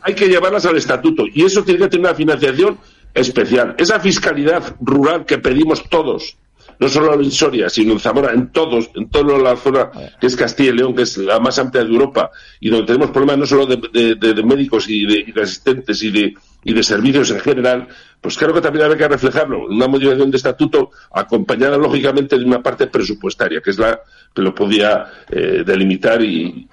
hay 0.00 0.14
que 0.14 0.26
llevarlas 0.26 0.66
al 0.66 0.76
estatuto 0.76 1.24
y 1.32 1.44
eso 1.44 1.62
tiene 1.62 1.80
que 1.80 1.88
tener 1.88 2.06
una 2.06 2.14
financiación 2.16 2.78
especial. 3.14 3.76
Esa 3.78 4.00
fiscalidad 4.00 4.74
rural 4.80 5.24
que 5.24 5.38
pedimos 5.38 5.88
todos, 5.88 6.36
no 6.80 6.88
solo 6.88 7.14
en 7.14 7.30
Soria, 7.30 7.68
sino 7.68 7.92
en 7.92 8.00
Zamora, 8.00 8.32
en 8.32 8.50
todos, 8.50 8.90
en 8.96 9.08
toda 9.08 9.38
la 9.38 9.56
zona 9.56 9.90
que 10.20 10.26
es 10.26 10.34
Castilla 10.34 10.70
y 10.70 10.76
León, 10.76 10.94
que 10.96 11.02
es 11.02 11.16
la 11.16 11.38
más 11.38 11.58
amplia 11.60 11.84
de 11.84 11.90
Europa, 11.90 12.30
y 12.58 12.70
donde 12.70 12.86
tenemos 12.86 13.10
problemas 13.10 13.38
no 13.38 13.46
solo 13.46 13.66
de, 13.66 14.42
médicos 14.44 14.88
y 14.88 15.06
de, 15.06 15.40
asistentes 15.40 16.02
y 16.02 16.10
de, 16.10 16.34
y 16.64 16.72
de 16.72 16.82
servicios 16.82 17.30
en 17.30 17.40
general, 17.40 17.88
pues 18.20 18.36
creo 18.38 18.52
que 18.54 18.60
también 18.60 18.90
hay 18.90 18.96
que 18.96 19.08
reflejarlo 19.08 19.66
en 19.66 19.76
una 19.76 19.88
modificación 19.88 20.30
de 20.30 20.36
estatuto 20.36 20.90
acompañada 21.12 21.76
lógicamente 21.76 22.38
de 22.38 22.44
una 22.44 22.62
parte 22.62 22.86
presupuestaria, 22.86 23.60
que 23.60 23.70
es 23.70 23.78
la 23.78 24.00
que 24.34 24.42
lo 24.42 24.54
podía 24.54 25.06
eh, 25.28 25.62
delimitar 25.66 26.22
y, 26.22 26.68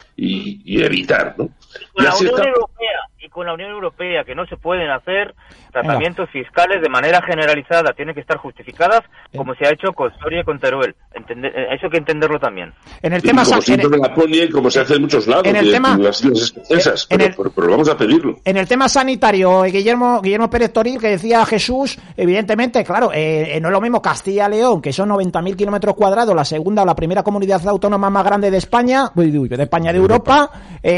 evitar. 0.65 1.35
¿no? 1.37 1.49
la 1.95 2.15
Unión 2.15 2.47
Europea 2.47 2.99
y 3.29 3.31
con 3.31 3.45
la 3.45 3.53
Unión 3.53 3.71
Europea 3.71 4.23
que 4.23 4.33
no 4.33 4.45
se 4.47 4.57
pueden 4.57 4.89
hacer 4.89 5.35
tratamientos 5.71 6.29
fiscales 6.31 6.81
de 6.81 6.89
manera 6.89 7.21
generalizada, 7.21 7.93
tienen 7.93 8.15
que 8.15 8.21
estar 8.21 8.37
justificadas 8.37 9.01
como 9.35 9.53
se 9.53 9.67
ha 9.67 9.71
hecho 9.71 9.93
con 9.93 10.11
Soria 10.19 10.41
y 10.41 10.43
con 10.43 10.59
Teruel. 10.59 10.95
Entender, 11.13 11.51
eh, 11.55 11.75
eso 11.75 11.85
hay 11.85 11.91
que 11.91 11.97
entenderlo 11.97 12.39
también. 12.39 12.73
En 13.01 13.13
el 13.13 13.21
tema 13.21 13.43
como 13.45 13.61
siempre 13.61 13.97
la 13.97 14.13
pone 14.13 14.49
como 14.49 14.69
se 14.69 14.79
hace 14.79 14.95
en 14.95 15.01
muchos 15.03 15.27
lados, 15.27 15.45
en 15.45 15.55
el 15.55 15.71
tema, 15.71 15.97
las 15.97 16.23
escocesas, 16.23 17.07
pero, 17.07 17.69
vamos 17.69 17.89
a 17.89 17.97
pedirlo. 17.97 18.37
En 18.43 18.57
el 18.57 18.67
tema 18.67 18.89
sanitario, 18.89 19.63
eh, 19.65 19.71
Guillermo 19.71 20.21
Guillermo 20.21 20.49
Pérez 20.49 20.73
Toril, 20.73 20.99
que 20.99 21.09
decía 21.09 21.45
Jesús, 21.45 21.99
evidentemente, 22.17 22.83
claro, 22.83 23.11
eh, 23.13 23.59
no 23.61 23.67
es 23.67 23.71
lo 23.71 23.81
mismo 23.81 24.01
Castilla-León, 24.01 24.81
que 24.81 24.91
son 24.91 25.09
90.000 25.09 25.55
kilómetros 25.55 25.95
cuadrados, 25.95 26.35
la 26.35 26.45
segunda 26.45 26.83
o 26.83 26.85
la 26.85 26.95
primera 26.95 27.21
comunidad 27.21 27.65
autónoma 27.67 28.09
más 28.09 28.25
grande 28.25 28.49
de 28.49 28.57
España, 28.57 29.11
de 29.13 29.63
España 29.63 29.91
de 29.91 29.99
Europa, 29.99 30.49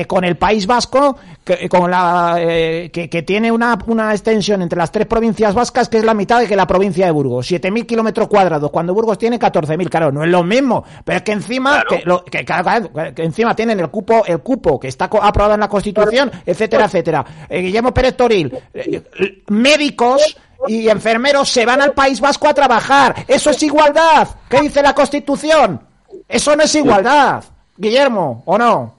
con 0.07 0.23
el 0.23 0.37
País 0.37 0.65
Vasco, 0.67 1.17
que, 1.43 1.67
con 1.67 1.89
la 1.89 2.20
que, 2.35 3.09
que 3.09 3.23
tiene 3.23 3.51
una, 3.51 3.77
una 3.87 4.11
extensión 4.11 4.61
entre 4.61 4.77
las 4.77 4.91
tres 4.91 5.07
provincias 5.07 5.53
vascas, 5.53 5.89
que 5.89 5.97
es 5.97 6.03
la 6.03 6.13
mitad 6.13 6.39
de 6.39 6.47
que 6.47 6.55
la 6.55 6.67
provincia 6.67 7.05
de 7.05 7.11
Burgos. 7.11 7.51
7.000 7.51 7.85
kilómetros 7.85 8.27
cuadrados, 8.27 8.71
cuando 8.71 8.93
Burgos 8.93 9.17
tiene 9.17 9.39
14.000. 9.39 9.89
Claro, 9.89 10.11
no 10.11 10.23
es 10.23 10.29
lo 10.29 10.43
mismo, 10.43 10.83
pero 11.03 11.17
es 11.17 11.23
que 11.23 11.31
encima, 11.31 11.83
que, 11.87 12.03
que, 13.13 13.23
encima 13.23 13.55
tienen 13.55 13.79
el 13.79 13.89
cupo, 13.89 14.23
el 14.25 14.39
cupo 14.39 14.79
que 14.79 14.87
está 14.87 15.05
aprobado 15.05 15.53
en 15.53 15.59
la 15.59 15.69
Constitución, 15.69 16.31
etcétera, 16.45 16.85
etcétera. 16.85 17.25
Eh, 17.49 17.61
Guillermo 17.61 17.93
Pérez 17.93 18.15
Toril, 18.15 18.57
eh, 18.73 19.01
médicos 19.47 20.37
y 20.67 20.89
enfermeros 20.89 21.49
se 21.49 21.65
van 21.65 21.81
al 21.81 21.93
País 21.93 22.19
Vasco 22.19 22.47
a 22.47 22.53
trabajar. 22.53 23.25
Eso 23.27 23.49
es 23.49 23.61
igualdad. 23.63 24.27
¿Qué 24.49 24.61
dice 24.61 24.81
la 24.81 24.93
Constitución? 24.93 25.81
Eso 26.27 26.55
no 26.55 26.63
es 26.63 26.75
igualdad. 26.75 27.43
Guillermo, 27.77 28.43
¿o 28.45 28.57
no? 28.57 28.95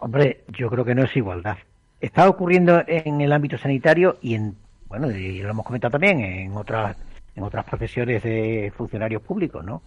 Hombre, 0.00 0.44
yo 0.58 0.68
creo 0.68 0.84
que 0.84 0.94
no 0.94 1.04
es 1.04 1.16
igualdad 1.16 1.56
está 2.04 2.28
ocurriendo 2.28 2.82
en 2.86 3.20
el 3.20 3.32
ámbito 3.32 3.56
sanitario 3.58 4.18
y 4.20 4.34
en, 4.34 4.56
bueno, 4.88 5.10
y 5.10 5.40
lo 5.40 5.50
hemos 5.50 5.64
comentado 5.64 5.92
también 5.92 6.20
en 6.20 6.56
otras, 6.56 6.96
en 7.34 7.42
otras 7.42 7.64
profesiones 7.64 8.22
de 8.22 8.72
funcionarios 8.76 9.22
públicos, 9.22 9.64
¿no? 9.64 9.82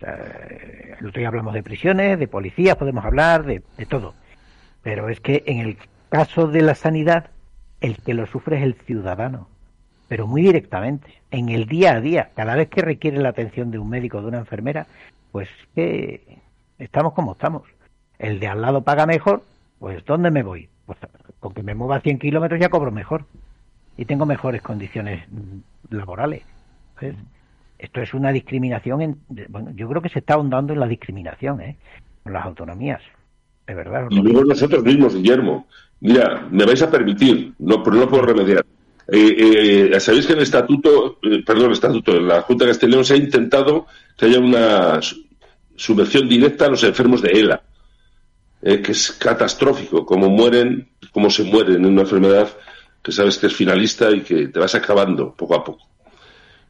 el 0.00 1.06
otro 1.06 1.18
día 1.18 1.28
hablamos 1.28 1.54
de 1.54 1.62
prisiones, 1.62 2.18
de 2.18 2.28
policías, 2.28 2.76
podemos 2.76 3.04
hablar 3.04 3.44
de, 3.44 3.62
de 3.78 3.86
todo. 3.86 4.14
Pero 4.82 5.08
es 5.08 5.20
que 5.20 5.42
en 5.46 5.58
el 5.58 5.78
caso 6.10 6.46
de 6.48 6.60
la 6.60 6.74
sanidad, 6.74 7.30
el 7.80 7.96
que 7.96 8.14
lo 8.14 8.26
sufre 8.26 8.58
es 8.58 8.62
el 8.62 8.74
ciudadano, 8.74 9.48
pero 10.08 10.26
muy 10.26 10.42
directamente, 10.42 11.22
en 11.30 11.48
el 11.48 11.66
día 11.66 11.94
a 11.94 12.00
día, 12.00 12.30
cada 12.36 12.54
vez 12.54 12.68
que 12.68 12.82
requiere 12.82 13.18
la 13.18 13.30
atención 13.30 13.70
de 13.70 13.78
un 13.78 13.88
médico 13.88 14.18
o 14.18 14.20
de 14.20 14.28
una 14.28 14.38
enfermera, 14.38 14.86
pues 15.32 15.48
que 15.74 16.38
estamos 16.78 17.14
como 17.14 17.32
estamos. 17.32 17.62
El 18.18 18.38
de 18.38 18.46
al 18.46 18.62
lado 18.62 18.82
paga 18.82 19.06
mejor, 19.06 19.42
pues 19.78 20.04
¿dónde 20.04 20.30
me 20.30 20.42
voy? 20.42 20.68
Pues 20.86 20.98
con 21.40 21.52
que 21.54 21.62
me 21.62 21.74
mueva 21.74 22.00
100 22.00 22.18
kilómetros 22.18 22.60
ya 22.60 22.68
cobro 22.68 22.90
mejor 22.90 23.24
y 23.96 24.04
tengo 24.04 24.26
mejores 24.26 24.62
condiciones 24.62 25.24
laborales. 25.90 26.42
Esto 27.78 28.00
es 28.00 28.14
una 28.14 28.32
discriminación. 28.32 29.02
En, 29.02 29.16
bueno, 29.48 29.70
yo 29.74 29.88
creo 29.88 30.02
que 30.02 30.08
se 30.08 30.20
está 30.20 30.34
ahondando 30.34 30.72
en 30.72 30.80
la 30.80 30.86
discriminación, 30.86 31.60
¿eh? 31.60 31.76
Con 32.22 32.32
las 32.32 32.44
autonomías. 32.44 33.02
De 33.66 33.74
verdad. 33.74 34.06
Y 34.10 34.20
luego 34.20 34.44
nosotros 34.44 34.82
mismos, 34.84 35.14
Guillermo. 35.14 35.66
Mira, 36.00 36.46
me 36.50 36.64
vais 36.64 36.82
a 36.82 36.90
permitir, 36.90 37.52
no, 37.58 37.82
pero 37.82 37.96
no 37.96 38.08
puedo 38.08 38.22
remediar. 38.22 38.64
Eh, 39.08 39.90
eh, 39.92 40.00
Sabéis 40.00 40.26
que 40.26 40.32
en 40.32 40.38
el 40.38 40.44
estatuto, 40.44 41.18
eh, 41.22 41.42
perdón, 41.44 41.66
el 41.66 41.72
estatuto, 41.72 42.16
en 42.16 42.28
la 42.28 42.42
Junta 42.42 42.64
de 42.64 42.70
Castellón 42.72 43.04
se 43.04 43.14
ha 43.14 43.16
intentado 43.16 43.86
que 44.16 44.26
haya 44.26 44.40
una 44.40 45.00
subvención 45.76 46.28
directa 46.28 46.66
a 46.66 46.70
los 46.70 46.82
enfermos 46.84 47.22
de 47.22 47.30
ELA, 47.30 47.62
eh, 48.62 48.80
que 48.80 48.92
es 48.92 49.12
catastrófico, 49.12 50.04
como 50.04 50.28
mueren, 50.28 50.88
cómo 51.12 51.30
se 51.30 51.44
mueren 51.44 51.76
en 51.76 51.86
una 51.86 52.02
enfermedad 52.02 52.48
que 53.02 53.12
sabes 53.12 53.38
que 53.38 53.46
es 53.46 53.54
finalista 53.54 54.10
y 54.10 54.22
que 54.22 54.48
te 54.48 54.58
vas 54.58 54.74
acabando 54.74 55.34
poco 55.34 55.54
a 55.54 55.62
poco. 55.62 55.86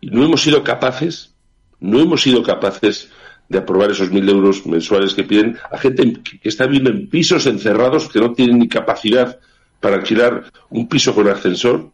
Y 0.01 0.11
no 0.11 0.25
hemos 0.25 0.43
sido 0.43 0.63
capaces, 0.63 1.35
no 1.81 1.99
hemos 2.01 2.23
sido 2.23 2.43
capaces 2.43 3.09
de 3.49 3.59
aprobar 3.59 3.91
esos 3.91 4.11
mil 4.11 4.29
euros 4.29 4.67
mensuales 4.67 5.15
que 5.15 5.25
piden 5.25 5.57
a 5.71 5.79
gente 5.79 6.21
que 6.23 6.49
está 6.49 6.67
viviendo 6.67 6.91
en 6.91 7.09
pisos 7.09 7.47
encerrados 7.47 8.09
que 8.09 8.21
no 8.21 8.33
tienen 8.33 8.59
ni 8.59 8.69
capacidad 8.69 9.39
para 9.81 9.97
alquilar 9.97 10.45
un 10.71 10.89
piso 10.89 11.15
con 11.15 11.29
ascensor. 11.29 11.91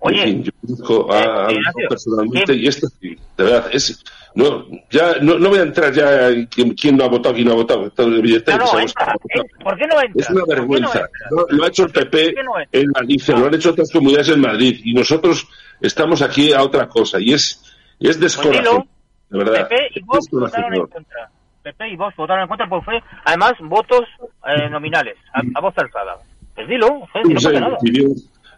Oye, 0.00 0.42
yo 0.42 0.50
conozco 0.60 1.12
a, 1.12 1.46
a 1.46 1.52
personalmente 1.88 2.56
y 2.56 2.66
esto, 2.66 2.88
de 3.00 3.16
verdad, 3.36 3.70
es, 3.72 4.02
no, 4.34 4.66
ya, 4.90 5.16
no, 5.20 5.38
no 5.38 5.48
voy 5.50 5.58
a 5.58 5.62
entrar 5.62 5.92
ya 5.92 6.28
en 6.28 6.46
quién, 6.46 6.96
no 6.96 7.04
ha 7.04 7.08
votado, 7.08 7.34
quién 7.34 7.46
no 7.46 7.52
ha 7.52 7.56
votado. 7.56 7.92
No, 7.98 8.06
no, 8.06 8.16
entra, 8.16 9.14
¿Por 9.62 9.78
qué 9.78 9.86
no 9.86 10.00
entra? 10.00 10.22
Es 10.22 10.30
una 10.30 10.44
vergüenza. 10.46 11.08
No 11.30 11.44
lo 11.48 11.64
ha 11.64 11.68
hecho 11.68 11.84
el 11.84 11.90
PP 11.90 12.34
en 12.72 12.90
Madrid, 12.90 13.22
lo 13.28 13.46
han 13.46 13.54
hecho 13.54 13.70
otras 13.70 13.90
comunidades 13.90 14.28
en 14.30 14.40
Madrid 14.40 14.80
y 14.84 14.94
nosotros 14.94 15.46
estamos 15.80 16.22
aquí 16.22 16.52
a 16.52 16.62
otra 16.62 16.88
cosa 16.88 17.18
y 17.20 17.32
es, 17.32 17.62
es 18.00 18.18
descorazón. 18.18 18.88
De 19.28 19.38
verdad. 19.38 19.68
PP 19.68 19.88
y 19.94 20.00
Vox 20.00 20.28
votaron 20.30 20.74
en 20.74 20.86
contra. 20.86 21.30
PP 21.62 21.88
y 21.88 21.96
Vox 21.96 22.16
votaron 22.16 22.42
en 22.42 22.48
contra 22.48 22.68
porque 22.68 22.84
fue, 22.84 23.02
además, 23.24 23.52
votos 23.60 24.02
eh, 24.46 24.68
nominales, 24.70 25.16
a, 25.32 25.40
a 25.54 25.60
voz 25.60 25.74
alzada. 25.76 26.18
Pues 26.54 26.68
dilo, 26.68 26.86
eh, 27.14 27.22
no 27.24 27.34
pasa 27.34 27.52
nada. 27.52 27.78
Pidió, 27.78 28.08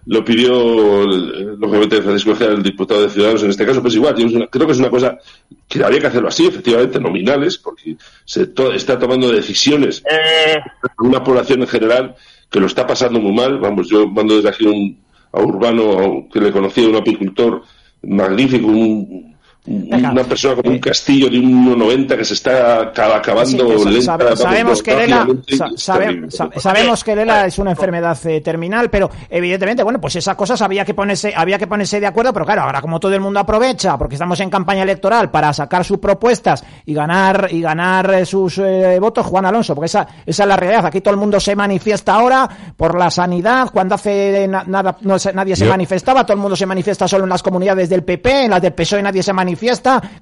lo 0.07 0.25
pidió, 0.25 1.07
lógicamente, 1.07 2.03
Francisco 2.03 2.37
Gea, 2.37 2.49
el 2.49 2.63
diputado 2.63 3.03
de 3.03 3.11
Ciudadanos 3.11 3.43
en 3.43 3.51
este 3.51 3.65
caso, 3.65 3.81
pues 3.81 3.95
igual, 3.95 4.15
creo 4.51 4.67
que 4.67 4.73
es 4.73 4.79
una 4.79 4.91
cosa 4.91 5.19
que 5.67 5.83
había 5.83 6.01
que 6.01 6.09
hacerlo 6.09 6.29
así, 6.29 6.47
efectivamente, 6.47 7.01
nominales, 7.01 7.57
porque 7.59 7.97
se 8.25 8.47
to 8.49 8.73
está 8.73 8.99
tomando 8.99 9.33
decisiones 9.33 10.03
eh... 10.11 10.57
una 10.99 11.25
población 11.25 11.63
en 11.63 11.69
general 11.69 12.15
que 12.51 12.61
lo 12.61 12.67
está 12.67 12.87
pasando 12.87 13.19
muy 13.19 13.33
mal. 13.33 13.59
Vamos, 13.59 13.89
yo 13.89 14.07
mando 14.07 14.37
desde 14.37 14.51
aquí 14.51 14.67
un, 14.67 14.99
a 15.33 15.41
Urbano, 15.41 16.29
que 16.33 16.41
le 16.41 16.53
conocía, 16.53 16.89
un 16.89 16.97
apicultor 16.97 17.63
magnífico, 18.03 18.67
un, 18.69 19.34
Venga. 19.67 20.11
una 20.11 20.25
persona 20.25 20.57
como 20.57 20.71
un 20.73 20.79
castillo 20.79 21.31
de 21.31 21.39
1,90 21.39 22.17
que 22.19 22.25
se 22.25 22.35
está 22.35 22.83
acabando 22.83 23.45
Sí, 23.47 23.57
lenta, 23.57 24.03
sabe- 24.03 24.37
sabemos 24.37 24.83
que 24.83 24.95
Lela, 24.95 25.27
sabe- 25.49 26.61
sabemos 26.61 27.03
que 27.05 27.17
Lela 27.17 27.47
es 27.47 27.59
una 27.59 27.71
enfermedad 27.71 28.19
eh, 28.27 28.43
terminal, 28.43 28.91
pero 28.91 29.11
evidentemente, 29.31 29.83
bueno, 29.83 29.99
pues 30.03 30.17
esas 30.17 30.37
cosas 30.37 30.61
había 30.61 30.85
que 30.85 30.93
ponerse, 30.93 31.33
había 31.35 31.59
que 31.59 31.67
ponerse 31.67 31.99
de 31.99 32.07
acuerdo, 32.07 32.33
pero 32.35 32.45
claro, 32.45 32.61
ahora 32.63 32.83
como 32.83 33.01
todo 33.01 33.15
el 33.15 33.21
mundo 33.21 33.41
aprovecha, 33.41 33.97
porque 33.97 34.17
estamos 34.17 34.39
en 34.41 34.51
campaña 34.51 34.83
electoral 34.83 35.31
para 35.31 35.51
sacar 35.55 35.83
sus 35.83 35.97
propuestas 35.99 36.63
y 36.85 36.93
ganar 36.93 37.49
y 37.51 37.63
ganar 37.63 38.13
eh, 38.13 38.27
sus 38.27 38.59
eh, 38.59 38.99
votos, 39.01 39.25
Juan 39.25 39.47
Alonso, 39.47 39.75
porque 39.75 39.87
esa, 39.87 40.07
esa 40.27 40.43
es 40.43 40.49
la 40.49 40.57
realidad. 40.59 40.85
Aquí 40.85 41.01
todo 41.01 41.15
el 41.15 41.21
mundo 41.21 41.41
se 41.41 41.57
manifiesta 41.57 42.15
ahora 42.15 42.47
por 42.77 42.99
la 42.99 43.11
sanidad, 43.11 43.71
cuando 43.73 43.95
hace 43.95 44.47
na- 44.47 44.65
nada, 44.67 44.99
no 45.01 45.19
se- 45.19 45.33
nadie 45.33 45.57
se 45.57 45.65
Yo- 45.65 45.71
manifestaba, 45.71 46.25
todo 46.25 46.35
el 46.35 46.41
mundo 46.41 46.55
se 46.55 46.67
manifiesta 46.67 47.09
solo 47.09 47.25
en 47.25 47.31
las 47.31 47.43
comunidades 47.43 47.89
del 47.89 48.03
PP, 48.05 48.45
en 48.45 48.51
las 48.51 48.61
del 48.61 48.75
PSOE 48.75 49.03
nadie 49.03 49.23
se 49.23 49.33
manifiesta, 49.33 49.54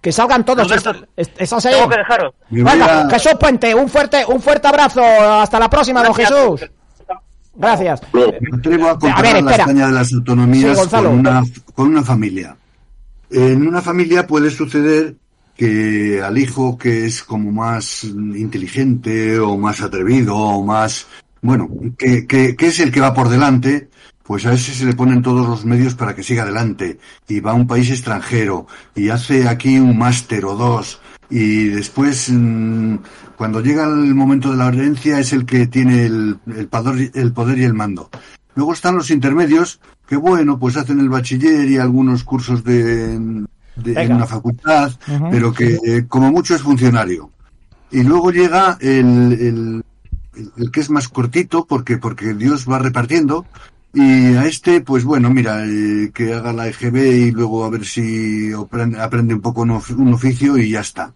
que 0.00 0.12
salgan 0.12 0.44
todos. 0.44 0.66
Roberto. 0.68 0.92
Tengo 1.16 1.88
que 1.88 1.96
dejaros. 1.98 2.34
Venga, 2.50 3.02
a- 3.02 3.10
Jesús 3.10 3.32
Puente, 3.38 3.74
un 3.74 3.88
fuerte, 3.88 4.24
un 4.26 4.40
fuerte 4.40 4.68
abrazo. 4.68 5.02
Hasta 5.02 5.58
la 5.58 5.68
próxima, 5.70 6.02
don. 6.02 6.14
Jesús. 6.14 6.60
Gracias. 7.54 8.00
Me 8.12 8.56
atrevo 8.56 8.88
a 8.88 8.98
comparar 8.98 9.34
ver, 9.34 9.42
la. 9.44 9.50
España 9.56 9.86
de 9.88 9.92
las 9.92 10.12
autonomías 10.12 10.86
con, 10.88 11.06
una, 11.06 11.42
con 11.74 11.88
una 11.88 12.02
familia. 12.02 12.56
En 13.30 13.66
una 13.66 13.82
familia 13.82 14.26
puede 14.26 14.50
suceder 14.50 15.16
que 15.56 16.22
al 16.24 16.38
hijo 16.38 16.78
que 16.78 17.04
es 17.06 17.22
como 17.22 17.52
más 17.52 18.04
inteligente 18.04 19.38
o 19.38 19.56
más 19.58 19.82
atrevido 19.82 20.34
o 20.36 20.64
más, 20.64 21.06
bueno, 21.42 21.68
que, 21.98 22.26
que, 22.26 22.56
que 22.56 22.66
es 22.68 22.80
el 22.80 22.90
que 22.90 23.00
va 23.00 23.12
por 23.12 23.28
delante, 23.28 23.90
pues 24.32 24.46
a 24.46 24.54
ese 24.54 24.72
se 24.72 24.86
le 24.86 24.94
ponen 24.94 25.20
todos 25.20 25.46
los 25.46 25.66
medios 25.66 25.94
para 25.94 26.14
que 26.16 26.22
siga 26.22 26.44
adelante 26.44 26.98
y 27.28 27.40
va 27.40 27.50
a 27.50 27.54
un 27.54 27.66
país 27.66 27.90
extranjero 27.90 28.66
y 28.94 29.10
hace 29.10 29.46
aquí 29.46 29.78
un 29.78 29.98
máster 29.98 30.46
o 30.46 30.56
dos 30.56 31.02
y 31.28 31.64
después 31.68 32.30
mm, 32.32 32.94
cuando 33.36 33.60
llega 33.60 33.84
el 33.84 34.14
momento 34.14 34.50
de 34.50 34.56
la 34.56 34.68
herencia 34.68 35.18
es 35.18 35.34
el 35.34 35.44
que 35.44 35.66
tiene 35.66 36.06
el, 36.06 36.38
el, 36.56 36.66
poder, 36.66 37.10
el 37.12 37.32
poder 37.34 37.58
y 37.58 37.64
el 37.64 37.74
mando. 37.74 38.08
Luego 38.54 38.72
están 38.72 38.96
los 38.96 39.10
intermedios 39.10 39.80
que 40.08 40.16
bueno, 40.16 40.58
pues 40.58 40.78
hacen 40.78 40.98
el 41.00 41.10
bachiller 41.10 41.68
y 41.68 41.76
algunos 41.76 42.24
cursos 42.24 42.64
de, 42.64 43.18
de 43.18 43.92
en 44.02 44.12
una 44.16 44.26
facultad, 44.26 44.92
pero 45.30 45.52
que 45.52 45.78
eh, 45.84 46.06
como 46.08 46.32
mucho 46.32 46.54
es 46.54 46.62
funcionario. 46.62 47.30
Y 47.90 48.02
luego 48.02 48.30
llega 48.32 48.78
el, 48.80 48.88
el, 48.88 49.84
el- 50.34 50.52
el 50.56 50.70
que 50.70 50.80
es 50.80 50.88
más 50.88 51.08
cortito 51.10 51.66
porque 51.66 51.98
porque 51.98 52.32
Dios 52.32 52.66
va 52.66 52.78
repartiendo 52.78 53.44
y 53.94 54.34
a 54.36 54.46
este 54.46 54.80
pues 54.80 55.04
bueno 55.04 55.28
mira 55.30 55.66
eh, 55.66 56.10
que 56.14 56.32
haga 56.32 56.52
la 56.52 56.68
EGB 56.68 56.96
y 56.96 57.30
luego 57.30 57.64
a 57.64 57.70
ver 57.70 57.84
si 57.84 58.50
aprende, 58.98 59.34
un 59.34 59.40
poco 59.40 59.62
un 59.62 60.14
oficio 60.14 60.56
y 60.58 60.70
ya 60.70 60.80
está. 60.80 61.14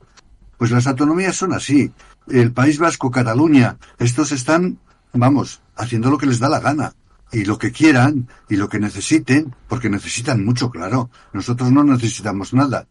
Pues 0.58 0.70
las 0.70 0.86
autonomías 0.86 1.36
son 1.36 1.52
así. 1.52 1.92
El 2.28 2.52
País 2.52 2.78
Vasco 2.78 3.10
Cataluña 3.10 3.78
estos 3.98 4.32
están 4.32 4.78
vamos 5.12 5.60
haciendo 5.76 6.10
lo 6.10 6.18
que 6.18 6.26
les 6.26 6.38
da 6.38 6.48
la 6.48 6.60
gana. 6.60 6.94
Y 7.32 7.44
lo 7.44 7.58
que 7.58 7.72
quieran 7.72 8.28
y 8.48 8.56
lo 8.56 8.68
que 8.68 8.78
necesiten 8.78 9.54
porque 9.68 9.90
necesitan 9.90 10.44
mucho 10.44 10.70
claro. 10.70 11.10
Nosotros 11.32 11.72
no 11.72 11.82
necesitamos 11.82 12.54
nada. 12.54 12.86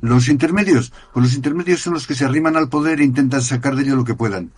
Los 0.00 0.28
intermedios, 0.28 0.92
pues 1.12 1.24
los 1.24 1.34
intermedios 1.34 1.80
son 1.80 1.94
los 1.94 2.06
que 2.06 2.14
se 2.14 2.24
arriman 2.24 2.56
al 2.56 2.68
poder 2.68 3.00
e 3.00 3.04
intentan 3.04 3.42
sacar 3.42 3.76
de 3.76 3.82
ello 3.82 3.96
lo 3.96 4.04
que 4.04 4.14
puedan. 4.14 4.52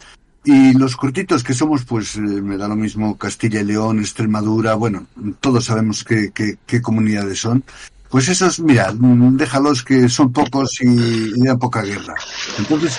Y 0.48 0.74
los 0.74 0.96
cortitos 0.96 1.42
que 1.42 1.54
somos, 1.54 1.84
pues 1.84 2.14
eh, 2.14 2.20
me 2.20 2.56
da 2.56 2.68
lo 2.68 2.76
mismo 2.76 3.18
Castilla 3.18 3.60
y 3.60 3.64
León, 3.64 3.98
Extremadura, 3.98 4.74
bueno, 4.74 5.08
todos 5.40 5.64
sabemos 5.64 6.04
qué, 6.04 6.30
qué, 6.32 6.56
qué 6.64 6.80
comunidades 6.80 7.40
son. 7.40 7.64
Pues 8.08 8.28
esos, 8.28 8.60
mira, 8.60 8.92
déjalos 8.94 9.82
que 9.82 10.08
son 10.08 10.32
pocos 10.32 10.80
y, 10.80 11.32
y 11.34 11.44
dan 11.44 11.58
poca 11.58 11.82
guerra. 11.82 12.14
Entonces, 12.58 12.96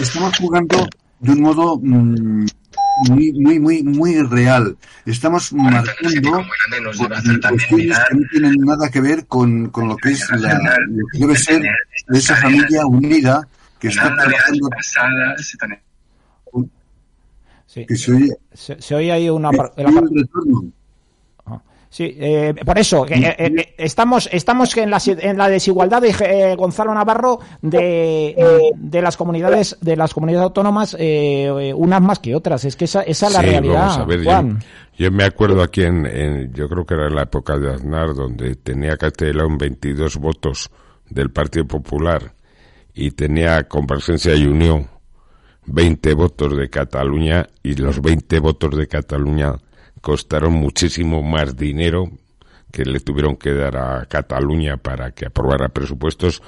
estamos 0.00 0.38
jugando 0.38 0.88
de 1.18 1.32
un 1.32 1.40
modo 1.40 1.80
mm, 1.82 2.46
muy, 3.08 3.32
muy, 3.32 3.58
muy, 3.58 3.82
muy 3.82 4.22
real. 4.22 4.76
Estamos 5.04 5.52
marcando 5.52 6.44
cuestiones 7.48 7.98
que 8.08 8.14
no 8.14 8.22
tienen 8.30 8.54
nada 8.60 8.88
que 8.88 9.00
ver 9.00 9.26
con, 9.26 9.70
con 9.70 9.88
lo 9.88 9.96
que 9.96 10.10
es 10.10 10.30
la, 10.30 10.60
lo 10.86 11.06
que 11.12 11.18
debe 11.18 11.36
ser 11.36 11.62
esa 12.10 12.36
familia 12.36 12.86
unida 12.86 13.48
que 13.80 13.88
está 13.88 14.14
trabajando, 14.14 14.70
Sí. 17.74 17.86
que 17.86 17.96
se 17.96 18.12
oye, 18.12 18.32
Se, 18.52 18.80
se 18.80 18.94
oye 18.94 19.10
ahí 19.10 19.28
una. 19.28 19.50
el 19.50 19.56
retorno. 20.14 20.64
Sí, 21.90 22.12
eh, 22.18 22.54
por 22.66 22.76
eso, 22.76 23.06
eh, 23.06 23.36
eh, 23.38 23.74
estamos, 23.78 24.28
estamos 24.32 24.76
en 24.76 24.90
la, 24.90 24.98
en 25.06 25.38
la 25.38 25.48
desigualdad 25.48 26.02
de 26.02 26.08
eh, 26.24 26.56
Gonzalo 26.56 26.92
Navarro 26.92 27.38
de, 27.62 28.72
de 28.76 29.00
las 29.02 29.16
comunidades, 29.16 29.76
de 29.80 29.96
las 29.96 30.12
comunidades 30.12 30.42
autónomas, 30.44 30.96
unas 31.76 32.00
más 32.02 32.18
que 32.18 32.34
otras. 32.34 32.64
Es 32.64 32.74
que 32.74 32.86
esa, 32.86 33.02
esa 33.02 33.28
es 33.28 33.32
la 33.32 33.40
Sí, 33.40 33.46
realidad. 33.46 33.74
vamos 33.74 33.98
a 33.98 34.04
ver, 34.06 34.18
yo, 34.18 34.24
Juan. 34.24 34.58
yo 34.98 35.10
me 35.12 35.22
acuerdo 35.22 35.62
aquí 35.62 35.82
en, 35.84 36.04
en- 36.06 36.52
yo 36.52 36.68
creo 36.68 36.84
que 36.84 36.94
era 36.94 37.06
en 37.06 37.14
la 37.14 37.22
época 37.22 37.56
de 37.58 37.72
Aznar, 37.74 38.12
donde 38.14 38.56
tenía 38.56 38.96
Castellón 38.96 39.56
22 39.56 40.16
votos 40.16 40.70
del 41.08 41.30
Partido 41.30 41.64
Popular 41.66 42.34
y 42.92 43.12
tenía 43.12 43.68
Convergencia 43.68 44.34
y 44.34 44.46
Unión 44.46 44.88
20 45.66 46.14
votos 46.14 46.56
de 46.56 46.68
Cataluña 46.68 47.48
y 47.62 47.74
los 47.74 48.00
20 48.00 48.38
votos 48.40 48.76
de 48.76 48.86
Cataluña 48.86 49.54
costaron 50.00 50.52
muchísimo 50.52 51.22
más 51.22 51.56
dinero 51.56 52.10
que 52.70 52.84
le 52.84 53.00
tuvieron 53.00 53.36
que 53.36 53.52
dar 53.54 53.76
a 53.76 54.06
Cataluña 54.06 54.76
para 54.76 55.12
que 55.12 55.26
aprobara 55.26 55.68
presupuestos 55.68 56.42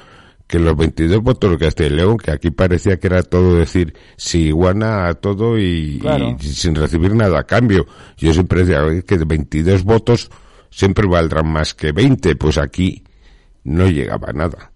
que 0.46 0.58
los 0.58 0.76
22 0.76 1.22
votos 1.22 1.52
de 1.52 1.58
Castilla 1.58 1.88
y 1.88 1.92
León, 1.94 2.18
que 2.18 2.30
aquí 2.30 2.50
parecía 2.50 2.98
que 2.98 3.08
era 3.08 3.22
todo 3.22 3.56
decir 3.56 3.94
si 4.16 4.48
iguana 4.48 5.08
a 5.08 5.14
todo 5.14 5.58
y, 5.58 6.00
sin 6.40 6.74
recibir 6.74 7.14
nada 7.14 7.40
a 7.40 7.44
cambio. 7.44 7.86
Yo 8.16 8.32
siempre 8.32 8.64
decía 8.64 9.02
que 9.02 9.16
22 9.18 9.82
votos 9.82 10.30
siempre 10.70 11.06
valdrán 11.08 11.48
más 11.48 11.74
que 11.74 11.92
20, 11.92 12.36
pues 12.36 12.58
aquí 12.58 13.02
no 13.64 13.88
llegaba 13.88 14.32
nada. 14.32 14.72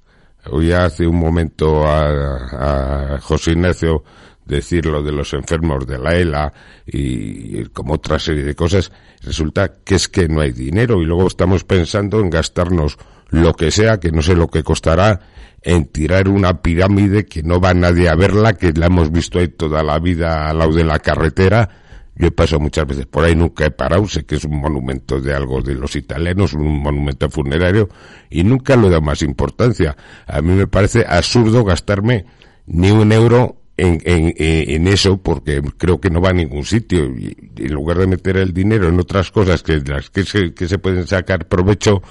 Hoy 0.50 0.72
hace 0.72 1.06
un 1.06 1.16
momento 1.16 1.86
a, 1.86 3.14
a 3.14 3.20
José 3.20 3.52
Ignacio 3.52 4.02
decir 4.50 4.86
lo 4.86 5.02
de 5.02 5.12
los 5.12 5.32
enfermos 5.32 5.86
de 5.86 5.98
la 5.98 6.14
ELA 6.14 6.52
y, 6.86 7.64
como 7.66 7.94
otra 7.94 8.18
serie 8.18 8.42
de 8.42 8.54
cosas, 8.54 8.92
resulta 9.22 9.72
que 9.84 9.94
es 9.94 10.08
que 10.08 10.28
no 10.28 10.40
hay 10.40 10.52
dinero 10.52 11.00
y 11.00 11.06
luego 11.06 11.26
estamos 11.26 11.64
pensando 11.64 12.20
en 12.20 12.28
gastarnos 12.28 12.98
lo 13.30 13.54
que 13.54 13.70
sea, 13.70 13.98
que 13.98 14.10
no 14.10 14.20
sé 14.22 14.34
lo 14.34 14.48
que 14.48 14.62
costará, 14.62 15.20
en 15.62 15.86
tirar 15.86 16.28
una 16.28 16.62
pirámide 16.62 17.26
que 17.26 17.42
no 17.42 17.60
va 17.60 17.74
nadie 17.74 18.08
a 18.08 18.14
verla, 18.14 18.54
que 18.54 18.72
la 18.72 18.86
hemos 18.86 19.12
visto 19.12 19.38
ahí 19.38 19.48
toda 19.48 19.82
la 19.82 19.98
vida 19.98 20.48
al 20.48 20.58
lado 20.58 20.72
de 20.72 20.84
la 20.84 20.98
carretera. 20.98 21.68
Yo 22.16 22.26
he 22.26 22.30
pasado 22.32 22.60
muchas 22.60 22.86
veces 22.86 23.06
por 23.06 23.24
ahí, 23.24 23.34
nunca 23.34 23.64
he 23.64 23.70
parado, 23.70 24.06
sé 24.06 24.24
que 24.24 24.36
es 24.36 24.44
un 24.44 24.60
monumento 24.60 25.20
de 25.20 25.32
algo 25.32 25.62
de 25.62 25.74
los 25.74 25.96
italianos, 25.96 26.52
un 26.54 26.82
monumento 26.82 27.30
funerario, 27.30 27.88
y 28.28 28.42
nunca 28.42 28.76
le 28.76 28.88
he 28.88 28.90
dado 28.90 29.02
más 29.02 29.22
importancia. 29.22 29.96
A 30.26 30.42
mí 30.42 30.52
me 30.52 30.66
parece 30.66 31.04
absurdo 31.08 31.64
gastarme 31.64 32.26
ni 32.66 32.90
un 32.90 33.12
euro 33.12 33.59
en, 33.80 34.34
en, 34.36 34.86
eso 34.86 35.18
porque 35.18 35.62
creo 35.78 36.00
que 36.00 36.10
no 36.10 36.20
va 36.20 36.30
a 36.30 36.34
ningún 36.34 36.64
sitio 36.64 37.06
y 37.16 37.36
en 37.56 37.72
lugar 37.72 37.98
de 37.98 38.06
meter 38.06 38.36
el 38.36 38.52
dinero 38.52 38.88
en 38.88 39.00
otras 39.00 39.30
cosas 39.30 39.62
que 39.62 39.80
las 39.80 40.10
que 40.10 40.24
se, 40.24 40.52
que 40.52 40.68
se 40.68 40.78
pueden 40.78 41.06
sacar 41.06 41.48
provecho 41.48 42.02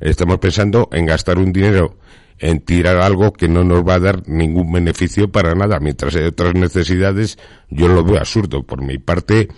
estamos 0.00 0.38
pensando 0.38 0.88
en 0.92 1.06
gastar 1.06 1.38
un 1.38 1.52
dinero 1.52 1.98
en 2.40 2.60
tirar 2.60 2.96
algo 2.96 3.32
que 3.32 3.48
no 3.48 3.64
nos 3.64 3.86
va 3.86 3.94
a 3.94 4.00
dar 4.00 4.26
ningún 4.26 4.72
beneficio 4.72 5.30
para 5.30 5.54
nada, 5.54 5.78
mientras 5.78 6.16
hay 6.16 6.24
otras 6.24 6.54
necesidades, 6.54 7.38
yo 7.68 7.86
lo 7.86 8.02
veo 8.02 8.16
absurdo. 8.16 8.62
Por 8.62 8.82
mi 8.82 8.96
parte, 8.96 9.48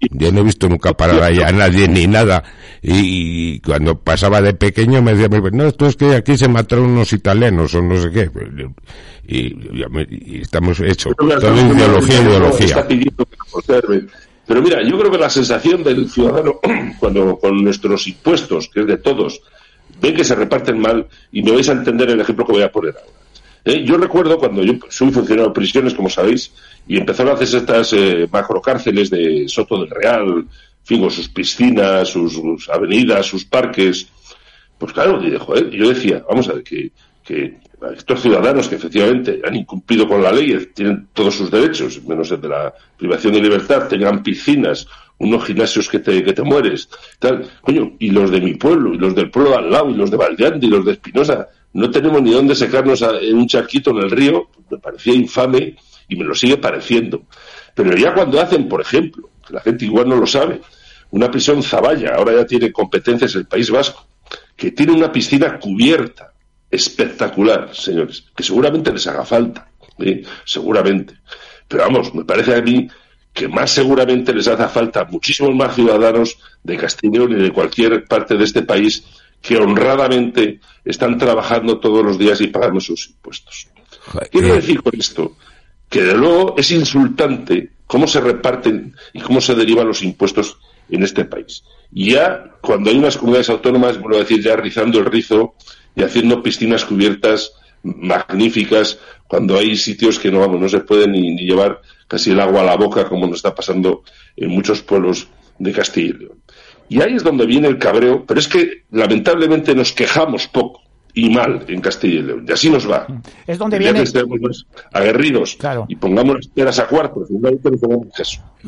yo 0.00 0.32
no 0.32 0.40
he 0.40 0.44
visto 0.44 0.68
nunca 0.68 0.92
parar 0.94 1.22
ahí 1.22 1.40
a 1.40 1.50
nadie 1.50 1.88
ni 1.88 2.06
nada. 2.06 2.44
Y, 2.82 3.60
cuando 3.60 3.98
pasaba 3.98 4.40
de 4.40 4.54
pequeño 4.54 5.02
me 5.02 5.14
decía, 5.14 5.28
no, 5.52 5.66
esto 5.66 5.86
es 5.86 5.96
que 5.96 6.14
aquí 6.14 6.36
se 6.36 6.48
mataron 6.48 6.86
unos 6.86 7.12
italianos 7.12 7.74
o 7.74 7.82
no 7.82 8.00
sé 8.00 8.10
qué. 8.10 8.30
Y, 9.26 10.40
estamos 10.40 10.80
hechos. 10.80 11.14
Toda 11.16 11.36
ideología, 11.36 12.22
ideología. 12.22 12.86
Pero 14.46 14.62
mira, 14.62 14.82
yo 14.82 14.98
creo 14.98 15.10
que 15.10 15.18
la 15.18 15.28
sensación 15.28 15.84
del 15.84 16.08
ciudadano, 16.08 16.58
cuando 16.98 17.38
con 17.38 17.62
nuestros 17.62 18.06
impuestos, 18.06 18.70
que 18.72 18.80
es 18.80 18.86
de 18.86 18.96
todos, 18.96 19.42
ven 20.00 20.14
que 20.14 20.24
se 20.24 20.34
reparten 20.34 20.78
mal 20.80 21.06
y 21.32 21.42
me 21.42 21.52
vais 21.52 21.68
a 21.68 21.72
entender 21.72 22.08
el 22.10 22.20
ejemplo 22.20 22.46
que 22.46 22.52
voy 22.52 22.62
a 22.62 22.72
poner 22.72 22.94
ahora. 22.96 23.27
¿Eh? 23.68 23.84
Yo 23.84 23.98
recuerdo 23.98 24.38
cuando 24.38 24.64
yo 24.64 24.72
soy 24.88 25.10
funcionario 25.10 25.48
de 25.48 25.54
prisiones, 25.54 25.92
como 25.92 26.08
sabéis, 26.08 26.50
y 26.86 26.96
empezaron 26.96 27.32
a 27.32 27.34
hacer 27.34 27.60
estas 27.60 27.92
eh, 27.92 28.26
macrocárceles 28.32 29.10
de 29.10 29.44
Soto 29.46 29.78
del 29.80 29.90
Real, 29.90 30.46
fin, 30.84 31.10
sus 31.10 31.28
piscinas, 31.28 32.08
sus, 32.08 32.40
avenidas, 32.70 33.26
sus 33.26 33.44
parques. 33.44 34.08
Pues 34.78 34.94
claro, 34.94 35.20
yo 35.22 35.88
decía, 35.90 36.24
vamos 36.26 36.48
a 36.48 36.54
ver, 36.54 36.62
que, 36.62 36.92
que 37.22 37.58
estos 37.94 38.22
ciudadanos 38.22 38.68
que 38.68 38.76
efectivamente 38.76 39.42
han 39.44 39.54
incumplido 39.54 40.08
con 40.08 40.22
la 40.22 40.32
ley, 40.32 40.70
tienen 40.74 41.08
todos 41.12 41.34
sus 41.34 41.50
derechos, 41.50 42.02
menos 42.04 42.30
el 42.30 42.40
de 42.40 42.48
la 42.48 42.74
privación 42.96 43.34
de 43.34 43.42
libertad, 43.42 43.86
tengan 43.86 44.22
piscinas, 44.22 44.86
unos 45.18 45.44
gimnasios 45.44 45.90
que 45.90 45.98
te, 45.98 46.24
que 46.24 46.32
te 46.32 46.42
mueres, 46.42 46.88
tal, 47.18 47.46
coño, 47.60 47.92
y 47.98 48.12
los 48.12 48.30
de 48.30 48.40
mi 48.40 48.54
pueblo, 48.54 48.94
y 48.94 48.98
los 48.98 49.14
del 49.14 49.30
pueblo 49.30 49.50
de 49.50 49.56
al 49.58 49.70
lado, 49.70 49.90
y 49.90 49.94
los 49.94 50.10
de 50.10 50.16
Valdeante, 50.16 50.64
y 50.64 50.70
los 50.70 50.86
de 50.86 50.92
Espinosa, 50.92 51.48
no 51.78 51.90
tenemos 51.90 52.20
ni 52.20 52.32
dónde 52.32 52.56
secarnos 52.56 53.02
en 53.02 53.36
un 53.36 53.46
charquito 53.46 53.90
en 53.90 53.98
el 53.98 54.10
río, 54.10 54.48
me 54.68 54.78
parecía 54.78 55.14
infame 55.14 55.76
y 56.08 56.16
me 56.16 56.24
lo 56.24 56.34
sigue 56.34 56.56
pareciendo. 56.56 57.22
Pero 57.74 57.96
ya 57.96 58.12
cuando 58.12 58.40
hacen, 58.40 58.68
por 58.68 58.80
ejemplo, 58.80 59.30
que 59.46 59.54
la 59.54 59.60
gente 59.60 59.84
igual 59.84 60.08
no 60.08 60.16
lo 60.16 60.26
sabe, 60.26 60.60
una 61.10 61.30
prisión 61.30 61.62
Zaballa, 61.62 62.16
ahora 62.16 62.34
ya 62.34 62.46
tiene 62.46 62.72
competencias 62.72 63.34
el 63.36 63.46
País 63.46 63.70
Vasco, 63.70 64.06
que 64.56 64.72
tiene 64.72 64.92
una 64.92 65.12
piscina 65.12 65.58
cubierta, 65.60 66.32
espectacular, 66.68 67.70
señores, 67.72 68.24
que 68.34 68.42
seguramente 68.42 68.92
les 68.92 69.06
haga 69.06 69.24
falta, 69.24 69.68
¿eh? 70.00 70.22
seguramente. 70.44 71.14
Pero 71.68 71.84
vamos, 71.84 72.12
me 72.12 72.24
parece 72.24 72.56
a 72.56 72.60
mí 72.60 72.88
que 73.32 73.46
más 73.46 73.70
seguramente 73.70 74.34
les 74.34 74.48
hace 74.48 74.66
falta 74.66 75.04
muchísimos 75.04 75.54
más 75.54 75.76
ciudadanos 75.76 76.38
de 76.64 76.76
Castellón 76.76 77.32
y 77.32 77.42
de 77.42 77.52
cualquier 77.52 78.04
parte 78.04 78.36
de 78.36 78.42
este 78.42 78.62
país 78.62 79.04
que 79.40 79.56
honradamente 79.56 80.60
están 80.84 81.18
trabajando 81.18 81.78
todos 81.78 82.04
los 82.04 82.18
días 82.18 82.40
y 82.40 82.48
pagando 82.48 82.80
sus 82.80 83.08
impuestos. 83.10 83.68
Quiero 84.30 84.54
decir 84.54 84.82
con 84.82 84.98
esto 84.98 85.36
que 85.88 86.02
de 86.02 86.14
luego 86.14 86.54
es 86.56 86.70
insultante 86.70 87.70
cómo 87.86 88.06
se 88.06 88.20
reparten 88.20 88.94
y 89.12 89.20
cómo 89.20 89.40
se 89.40 89.54
derivan 89.54 89.88
los 89.88 90.02
impuestos 90.02 90.58
en 90.90 91.02
este 91.02 91.24
país. 91.24 91.64
Ya 91.90 92.52
cuando 92.60 92.90
hay 92.90 92.98
unas 92.98 93.16
comunidades 93.16 93.50
autónomas, 93.50 94.00
vuelvo 94.00 94.16
a 94.16 94.20
decir, 94.20 94.42
ya 94.42 94.56
rizando 94.56 94.98
el 94.98 95.06
rizo 95.06 95.54
y 95.94 96.02
haciendo 96.02 96.42
piscinas 96.42 96.84
cubiertas 96.84 97.52
magníficas, 97.82 98.98
cuando 99.26 99.56
hay 99.58 99.76
sitios 99.76 100.18
que 100.18 100.30
no, 100.30 100.40
vamos, 100.40 100.60
no 100.60 100.68
se 100.68 100.80
pueden 100.80 101.12
ni, 101.12 101.34
ni 101.34 101.44
llevar 101.44 101.80
casi 102.06 102.30
el 102.30 102.40
agua 102.40 102.62
a 102.62 102.64
la 102.64 102.76
boca, 102.76 103.08
como 103.08 103.26
nos 103.26 103.36
está 103.36 103.54
pasando 103.54 104.02
en 104.36 104.50
muchos 104.50 104.82
pueblos 104.82 105.28
de 105.58 105.72
Castilla 105.72 106.08
y 106.08 106.18
León. 106.18 106.37
Y 106.88 107.00
ahí 107.02 107.14
es 107.14 107.22
donde 107.22 107.46
viene 107.46 107.68
el 107.68 107.78
cabreo, 107.78 108.24
pero 108.26 108.40
es 108.40 108.48
que 108.48 108.84
lamentablemente 108.90 109.74
nos 109.74 109.92
quejamos 109.92 110.48
poco 110.48 110.80
y 111.14 111.30
mal 111.30 111.64
en 111.68 111.80
Castilla 111.80 112.20
y 112.20 112.22
León. 112.22 112.44
Y 112.48 112.52
así 112.52 112.70
nos 112.70 112.88
va. 112.88 113.06
Es 113.46 113.58
donde 113.58 113.78
viene. 113.78 114.02
estemos 114.02 114.66
aguerridos 114.92 115.58
y 115.88 115.96
pongamos 115.96 116.36
las 116.36 116.46
piedras 116.48 116.78
a 116.78 116.86
cuartos. 116.86 117.28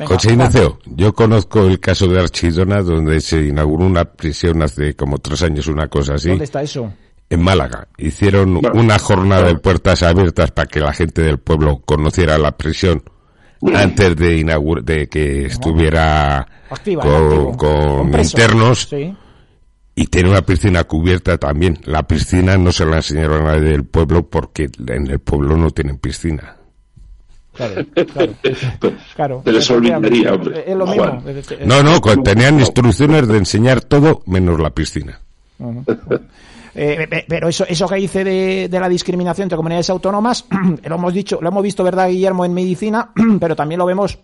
José 0.05 0.31
Ignacio, 0.31 0.79
yo 0.85 1.13
conozco 1.13 1.65
el 1.65 1.79
caso 1.79 2.07
de 2.07 2.19
Archidona, 2.19 2.81
donde 2.81 3.21
se 3.21 3.41
inauguró 3.41 3.85
una 3.85 4.05
prisión 4.05 4.61
hace 4.61 4.95
como 4.95 5.17
tres 5.19 5.43
años, 5.43 5.67
una 5.67 5.87
cosa 5.87 6.15
así. 6.15 6.29
¿Dónde 6.29 6.45
está 6.45 6.61
eso? 6.61 6.91
En 7.29 7.41
Málaga. 7.41 7.87
Hicieron 7.97 8.59
una 8.73 8.99
jornada 8.99 9.47
de 9.47 9.55
puertas 9.57 10.03
abiertas 10.03 10.51
para 10.51 10.67
que 10.67 10.81
la 10.81 10.91
gente 10.91 11.21
del 11.21 11.39
pueblo 11.39 11.81
conociera 11.85 12.37
la 12.37 12.57
prisión 12.57 13.01
antes 13.73 14.15
de, 14.15 14.43
de 14.83 15.07
que 15.07 15.45
estuviera 15.45 16.47
con, 17.57 18.19
internos. 18.19 18.89
Y 19.93 20.07
tiene 20.07 20.29
una 20.29 20.41
piscina 20.41 20.83
cubierta 20.85 21.37
también. 21.37 21.77
La 21.83 22.03
piscina 22.03 22.57
no 22.57 22.71
se 22.71 22.85
la 22.85 22.97
enseñaron 22.97 23.45
a 23.45 23.55
nadie 23.55 23.69
del 23.71 23.83
pueblo 23.83 24.27
porque 24.27 24.69
en 24.87 25.11
el 25.11 25.19
pueblo 25.19 25.57
no 25.57 25.69
tienen 25.71 25.97
piscina. 25.97 26.55
Claro, 27.53 27.85
claro. 29.15 29.43
les 29.45 29.69
olvidaría, 29.69 30.33
hombre. 30.33 30.65
No, 31.65 31.83
no, 31.83 31.99
tenían 32.23 32.59
instrucciones 32.59 33.27
de 33.27 33.37
enseñar 33.37 33.81
todo 33.81 34.23
menos 34.25 34.59
la 34.59 34.69
piscina. 34.69 35.19
Eh, 36.73 37.25
pero 37.27 37.49
eso, 37.49 37.65
eso 37.67 37.87
que 37.87 37.95
dice 37.95 38.23
de, 38.23 38.67
de, 38.69 38.79
la 38.79 38.87
discriminación 38.87 39.45
entre 39.45 39.57
comunidades 39.57 39.89
autónomas, 39.89 40.45
lo 40.83 40.95
hemos 40.95 41.13
dicho, 41.13 41.39
lo 41.41 41.49
hemos 41.49 41.63
visto, 41.63 41.83
¿verdad, 41.83 42.09
Guillermo, 42.09 42.45
en 42.45 42.53
medicina, 42.53 43.11
pero 43.39 43.55
también 43.55 43.79
lo 43.79 43.85
vemos 43.85 44.19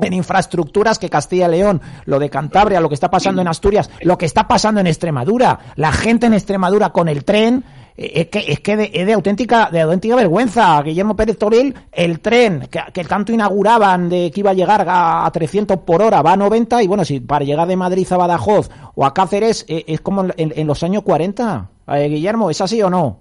en 0.00 0.12
infraestructuras 0.12 0.98
que 0.98 1.08
Castilla 1.08 1.46
y 1.46 1.52
León, 1.52 1.80
lo 2.06 2.18
de 2.18 2.30
Cantabria, 2.30 2.80
lo 2.80 2.88
que 2.88 2.94
está 2.94 3.10
pasando 3.10 3.42
en 3.42 3.48
Asturias, 3.48 3.90
lo 4.02 4.18
que 4.18 4.26
está 4.26 4.48
pasando 4.48 4.80
en 4.80 4.86
Extremadura, 4.86 5.58
la 5.76 5.92
gente 5.92 6.26
en 6.26 6.34
Extremadura 6.34 6.90
con 6.90 7.08
el 7.08 7.24
tren, 7.24 7.64
es 7.96 8.26
que, 8.26 8.40
es 8.48 8.60
que 8.60 8.76
de, 8.76 8.90
es 8.92 9.06
de 9.06 9.12
auténtica, 9.12 9.70
de 9.70 9.80
auténtica 9.80 10.16
vergüenza. 10.16 10.82
Guillermo 10.82 11.14
Pérez 11.14 11.38
Toril, 11.38 11.74
el 11.92 12.20
tren 12.20 12.66
que, 12.70 12.80
que, 12.92 13.04
tanto 13.04 13.32
inauguraban 13.32 14.08
de 14.08 14.30
que 14.32 14.40
iba 14.40 14.50
a 14.50 14.54
llegar 14.54 14.84
a, 14.88 15.30
300 15.32 15.78
por 15.80 16.02
hora 16.02 16.22
va 16.22 16.32
a 16.32 16.36
90 16.36 16.82
y 16.82 16.88
bueno, 16.88 17.04
si 17.04 17.20
para 17.20 17.44
llegar 17.44 17.68
de 17.68 17.76
Madrid 17.76 18.06
a 18.10 18.16
Badajoz 18.16 18.70
o 18.94 19.06
a 19.06 19.14
Cáceres 19.14 19.64
eh, 19.68 19.84
es 19.86 20.00
como 20.00 20.26
en, 20.36 20.66
los 20.66 20.82
años 20.82 21.02
40. 21.04 21.70
Eh, 21.88 22.08
Guillermo, 22.08 22.50
¿es 22.50 22.60
así 22.60 22.82
o 22.82 22.90
no? 22.90 23.20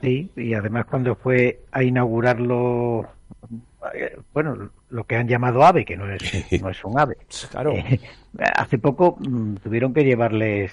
Sí, 0.00 0.28
y 0.36 0.54
además 0.54 0.86
cuando 0.86 1.14
fue 1.14 1.60
a 1.70 1.84
inaugurarlo, 1.84 3.06
bueno, 4.32 4.70
lo 4.90 5.04
que 5.04 5.14
han 5.14 5.28
llamado 5.28 5.64
AVE, 5.64 5.84
que 5.84 5.96
no 5.96 6.12
es, 6.12 6.22
no 6.60 6.68
es 6.68 6.84
un 6.84 6.98
AVE. 6.98 7.16
Claro. 7.52 7.74
hace 8.56 8.78
poco 8.78 9.16
mm, 9.20 9.56
tuvieron 9.56 9.94
que 9.94 10.02
llevarles 10.02 10.72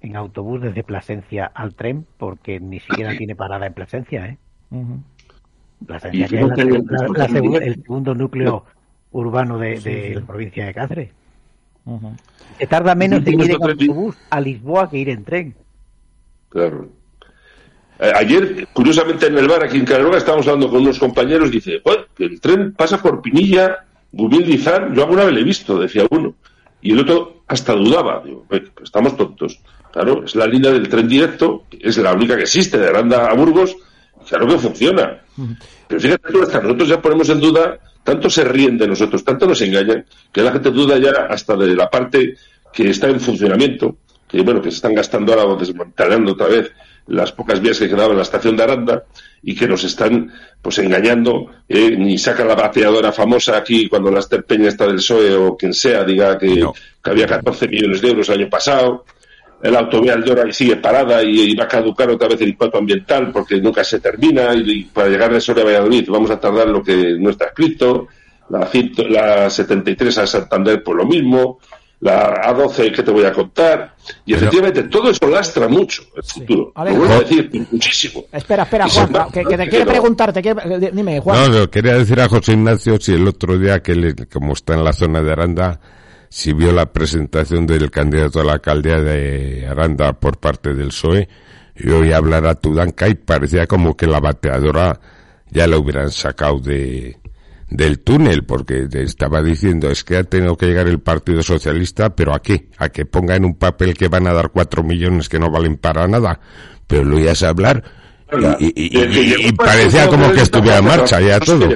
en 0.00 0.16
autobús 0.16 0.62
desde 0.62 0.82
Plasencia 0.82 1.46
al 1.46 1.74
tren 1.74 2.06
porque 2.18 2.60
ni 2.60 2.80
siquiera 2.80 3.16
tiene 3.16 3.36
parada 3.36 3.66
en 3.66 3.74
Plasencia, 3.74 4.26
¿eh? 4.26 4.38
Plasencia 5.86 6.26
es 6.26 6.32
el 6.32 7.74
segundo 7.82 8.14
núcleo 8.14 8.64
urbano 9.12 9.58
de, 9.58 10.14
la 10.14 10.26
provincia 10.26 10.66
de 10.66 10.74
Cáceres. 10.74 11.10
Se 12.58 12.66
tarda 12.66 12.94
menos 12.94 13.26
en 13.26 13.40
ir 13.40 13.50
en 13.50 13.62
autobús 13.62 14.16
a 14.30 14.40
Lisboa 14.40 14.90
que 14.90 14.98
ir 14.98 15.08
en 15.08 15.24
tren. 15.24 15.54
Claro. 16.48 16.88
Ayer, 17.98 18.66
curiosamente, 18.72 19.26
en 19.26 19.36
el 19.36 19.48
bar 19.48 19.62
aquí 19.62 19.76
en 19.76 19.84
Carolina 19.84 20.16
estábamos 20.16 20.46
hablando 20.46 20.70
con 20.70 20.82
unos 20.82 20.98
compañeros 20.98 21.48
y 21.48 21.52
dice, 21.52 21.82
que 22.14 22.24
el 22.24 22.40
tren 22.40 22.72
pasa 22.72 23.00
por 23.00 23.20
Pinilla, 23.20 23.84
Gubil 24.12 24.58
yo 24.58 25.02
alguna 25.02 25.24
vez 25.24 25.34
le 25.34 25.40
he 25.40 25.44
visto, 25.44 25.78
decía 25.78 26.06
uno. 26.10 26.34
Y 26.80 26.92
el 26.92 27.00
otro 27.00 27.42
hasta 27.46 27.74
dudaba. 27.74 28.22
Digo, 28.24 28.46
estamos 28.82 29.16
tontos. 29.16 29.60
Claro, 29.92 30.24
es 30.24 30.34
la 30.34 30.46
línea 30.46 30.70
del 30.70 30.88
tren 30.88 31.08
directo, 31.08 31.64
es 31.78 31.98
la 31.98 32.12
única 32.12 32.36
que 32.36 32.42
existe 32.42 32.78
de 32.78 32.88
Aranda 32.88 33.26
a 33.26 33.34
Burgos, 33.34 33.76
claro 34.28 34.46
que 34.46 34.58
funciona. 34.58 35.20
Pero 35.88 36.00
fíjate 36.00 36.32
tú, 36.32 36.42
hasta 36.42 36.60
nosotros 36.60 36.88
ya 36.88 37.02
ponemos 37.02 37.28
en 37.28 37.40
duda, 37.40 37.78
tanto 38.04 38.30
se 38.30 38.44
ríen 38.44 38.78
de 38.78 38.86
nosotros, 38.86 39.24
tanto 39.24 39.46
nos 39.46 39.60
engañan, 39.62 40.04
que 40.32 40.42
la 40.42 40.52
gente 40.52 40.70
duda 40.70 40.98
ya 40.98 41.26
hasta 41.28 41.56
de 41.56 41.74
la 41.74 41.90
parte 41.90 42.36
que 42.72 42.90
está 42.90 43.08
en 43.08 43.20
funcionamiento, 43.20 43.96
que 44.28 44.42
bueno, 44.42 44.62
que 44.62 44.70
se 44.70 44.76
están 44.76 44.94
gastando 44.94 45.32
ahora 45.32 45.46
o 45.46 45.56
desmantelando 45.56 46.32
otra 46.32 46.46
vez 46.46 46.70
las 47.08 47.32
pocas 47.32 47.60
vías 47.60 47.78
que 47.78 47.88
quedaban 47.88 48.12
en 48.12 48.18
la 48.18 48.22
estación 48.22 48.56
de 48.56 48.62
Aranda 48.62 49.04
y 49.42 49.56
que 49.56 49.66
nos 49.66 49.82
están 49.82 50.32
pues 50.62 50.78
engañando, 50.78 51.46
eh, 51.68 51.96
ni 51.96 52.16
sacan 52.18 52.46
la 52.46 52.54
bateadora 52.54 53.10
famosa 53.10 53.56
aquí 53.56 53.88
cuando 53.88 54.10
la 54.10 54.20
Peña 54.46 54.68
está 54.68 54.86
del 54.86 54.96
PSOE 54.96 55.34
o 55.34 55.56
quien 55.56 55.72
sea 55.74 56.04
diga 56.04 56.38
que, 56.38 56.64
que 57.02 57.10
había 57.10 57.26
14 57.26 57.66
millones 57.66 58.00
de 58.00 58.08
euros 58.08 58.28
el 58.28 58.40
año 58.40 58.50
pasado, 58.50 59.04
el 59.62 59.76
autovía 59.76 60.14
Aldora 60.14 60.48
y 60.48 60.52
sigue 60.52 60.76
parada 60.76 61.22
y, 61.22 61.54
va 61.54 61.64
a 61.64 61.68
caducar 61.68 62.08
otra 62.10 62.28
vez 62.28 62.40
el 62.40 62.50
impacto 62.50 62.78
ambiental 62.78 63.30
porque 63.30 63.60
nunca 63.60 63.84
se 63.84 64.00
termina 64.00 64.54
y, 64.54 64.84
para 64.84 65.08
llegar 65.08 65.32
de 65.32 65.40
Soria 65.40 65.62
a 65.62 65.66
Valladolid 65.66 66.08
vamos 66.08 66.30
a 66.30 66.40
tardar 66.40 66.68
lo 66.68 66.82
que 66.82 67.16
no 67.18 67.30
está 67.30 67.46
escrito, 67.46 68.08
la, 68.48 68.68
la 69.08 69.50
73 69.50 70.18
a 70.18 70.26
Santander 70.26 70.82
por 70.82 70.96
lo 70.96 71.04
mismo, 71.04 71.58
la 72.00 72.42
A12 72.42 72.92
que 72.94 73.02
te 73.02 73.10
voy 73.10 73.24
a 73.24 73.32
contar 73.32 73.94
y 74.24 74.32
efectivamente 74.32 74.84
todo 74.84 75.10
eso 75.10 75.28
lastra 75.28 75.68
mucho 75.68 76.02
el 76.16 76.22
futuro. 76.22 76.72
Lo 76.74 76.94
vuelvo 76.94 77.14
a 77.14 77.20
decir, 77.20 77.50
muchísimo. 77.70 78.24
Espera, 78.32 78.62
espera, 78.62 78.88
Juan, 78.88 79.30
que, 79.30 79.44
te 79.44 79.68
quiere 79.68 79.84
preguntar, 79.84 80.32
dime, 80.32 81.20
Juan. 81.20 81.52
No, 81.52 81.70
quería 81.70 81.98
decir 81.98 82.18
a 82.18 82.28
José 82.28 82.52
Ignacio 82.52 82.98
si 82.98 83.12
el 83.12 83.28
otro 83.28 83.58
día 83.58 83.80
que 83.80 84.14
como 84.32 84.54
está 84.54 84.74
en 84.74 84.84
la 84.84 84.94
zona 84.94 85.20
de 85.20 85.30
Aranda 85.30 85.80
si 86.30 86.52
vio 86.52 86.72
la 86.72 86.92
presentación 86.92 87.66
del 87.66 87.90
candidato 87.90 88.40
a 88.40 88.44
la 88.44 88.52
alcaldía 88.54 89.00
de 89.00 89.66
Aranda 89.68 90.12
por 90.12 90.38
parte 90.38 90.72
del 90.72 90.88
PSOE 90.88 91.28
y 91.76 91.90
hoy 91.90 92.12
hablar 92.12 92.46
a 92.46 92.54
Tudanca 92.54 93.08
y 93.08 93.14
parecía 93.14 93.66
como 93.66 93.96
que 93.96 94.06
la 94.06 94.20
bateadora 94.20 95.00
ya 95.50 95.66
la 95.66 95.76
hubieran 95.76 96.12
sacado 96.12 96.60
de, 96.60 97.18
del 97.68 97.98
túnel, 97.98 98.44
porque 98.44 98.86
estaba 98.92 99.42
diciendo, 99.42 99.90
es 99.90 100.04
que 100.04 100.18
ha 100.18 100.24
tenido 100.24 100.56
que 100.56 100.66
llegar 100.66 100.86
el 100.86 101.00
Partido 101.00 101.42
Socialista, 101.42 102.14
pero 102.14 102.32
¿a 102.32 102.40
qué? 102.40 102.68
A 102.78 102.90
que 102.90 103.06
ponga 103.06 103.34
en 103.34 103.44
un 103.44 103.56
papel 103.56 103.94
que 103.94 104.06
van 104.06 104.28
a 104.28 104.32
dar 104.32 104.50
cuatro 104.50 104.84
millones 104.84 105.28
que 105.28 105.40
no 105.40 105.50
valen 105.50 105.78
para 105.78 106.06
nada. 106.06 106.38
Pero 106.86 107.04
lo 107.04 107.18
ibas 107.18 107.42
a 107.42 107.48
hablar 107.48 107.82
y, 108.60 109.52
parecía 109.52 110.08
como 110.08 110.32
que 110.32 110.42
estuviera 110.42 110.78
en 110.78 110.84
marcha 110.84 111.20
ya 111.20 111.40
todo. 111.40 111.68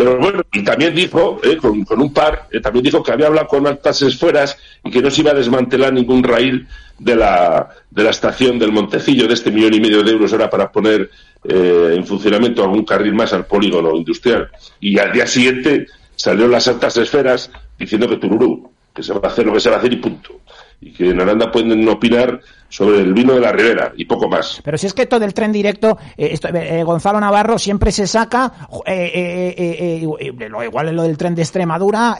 Pero 0.00 0.16
bueno, 0.16 0.42
y 0.50 0.64
también 0.64 0.94
dijo, 0.94 1.38
eh, 1.42 1.58
con, 1.58 1.84
un 2.00 2.14
par, 2.14 2.48
eh, 2.50 2.60
también 2.60 2.82
dijo 2.82 3.02
que 3.02 3.12
había 3.12 3.26
hablado 3.26 3.46
con 3.48 3.66
altas 3.66 4.00
esferas 4.00 4.56
y 4.82 4.90
que 4.90 5.02
no 5.02 5.10
se 5.10 5.20
iba 5.20 5.32
a 5.32 5.34
desmantelar 5.34 5.92
ningún 5.92 6.24
raíl 6.24 6.66
de 6.98 7.16
la, 7.16 7.68
de 7.90 8.04
la 8.04 8.08
estación 8.08 8.58
del 8.58 8.72
Montecillo, 8.72 9.28
de 9.28 9.34
este 9.34 9.50
millón 9.50 9.74
y 9.74 9.80
medio 9.80 10.02
de 10.02 10.12
euros 10.12 10.32
ahora 10.32 10.48
para 10.48 10.72
poner 10.72 11.10
eh, 11.44 11.92
en 11.94 12.06
funcionamiento 12.06 12.62
algún 12.62 12.86
carril 12.86 13.12
más 13.12 13.34
al 13.34 13.44
polígono 13.44 13.94
industrial. 13.94 14.48
Y 14.80 14.98
al 14.98 15.12
día 15.12 15.26
siguiente 15.26 15.86
salió 16.16 16.48
las 16.48 16.66
altas 16.66 16.96
esferas 16.96 17.50
diciendo 17.78 18.08
que 18.08 18.16
Tururú, 18.16 18.70
que 18.94 19.02
se 19.02 19.12
va 19.12 19.20
a 19.22 19.30
hacer 19.30 19.44
lo 19.44 19.52
que 19.52 19.60
se 19.60 19.68
va 19.68 19.76
a 19.76 19.78
hacer 19.80 19.92
y 19.92 19.96
punto. 19.96 20.40
Y 20.80 20.92
que 20.94 21.10
en 21.10 21.20
Aranda 21.20 21.52
pueden 21.52 21.86
opinar 21.86 22.40
sobre 22.70 23.00
el 23.00 23.12
vino 23.12 23.34
de 23.34 23.40
la 23.40 23.52
Ribera 23.52 23.92
y 23.96 24.04
poco 24.04 24.28
más. 24.28 24.60
Pero 24.64 24.78
si 24.78 24.86
es 24.86 24.94
que 24.94 25.06
todo 25.06 25.24
el 25.24 25.34
tren 25.34 25.52
directo, 25.52 25.98
eh, 26.16 26.38
eh, 26.54 26.82
Gonzalo 26.84 27.20
Navarro 27.20 27.58
siempre 27.58 27.92
se 27.92 28.06
saca, 28.06 28.68
eh, 28.86 30.00
igual 30.00 30.88
es 30.88 30.94
lo 30.94 31.02
del 31.02 31.18
tren 31.18 31.34
de 31.34 31.42
Extremadura, 31.42 32.16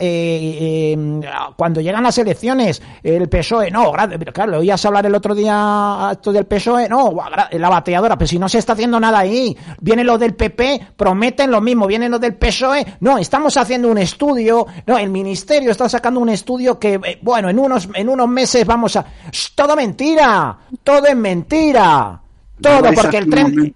cuando 1.56 1.80
llegan 1.80 2.02
las 2.02 2.18
elecciones, 2.18 2.82
el 3.02 3.28
PSOE, 3.28 3.70
no, 3.70 3.92
claro, 4.32 4.52
lo 4.52 4.58
oías 4.58 4.84
hablar 4.84 5.06
el 5.06 5.14
otro 5.14 5.34
día 5.34 6.10
esto 6.12 6.32
del 6.32 6.46
PSOE, 6.46 6.88
no, 6.88 7.14
la 7.52 7.68
bateadora, 7.68 8.18
pero 8.18 8.26
si 8.26 8.38
no 8.38 8.48
se 8.48 8.58
está 8.58 8.72
haciendo 8.72 8.98
nada 8.98 9.20
ahí, 9.20 9.56
viene 9.80 10.02
lo 10.02 10.18
del 10.18 10.34
PP, 10.34 10.94
prometen 10.96 11.50
lo 11.50 11.60
mismo, 11.60 11.86
viene 11.86 12.08
lo 12.08 12.18
del 12.18 12.34
PSOE, 12.34 12.84
no, 13.00 13.18
estamos 13.18 13.56
haciendo 13.56 13.88
un 13.88 13.98
estudio, 13.98 14.66
no, 14.86 14.98
el 14.98 15.10
ministerio 15.10 15.70
está 15.70 15.88
sacando 15.88 16.18
un 16.18 16.28
estudio 16.28 16.78
que, 16.78 17.00
bueno, 17.22 17.48
en 17.48 17.58
unos, 17.58 17.88
en 17.94 18.08
unos 18.08 18.28
meses 18.28 18.66
vamos 18.66 18.96
a... 18.96 19.06
todo 19.54 19.76
mentira! 19.76 20.39
Todo 20.82 21.06
es 21.06 21.16
mentira, 21.16 22.20
todo 22.60 22.92
porque 22.94 23.18
el 23.18 23.30
tren... 23.30 23.74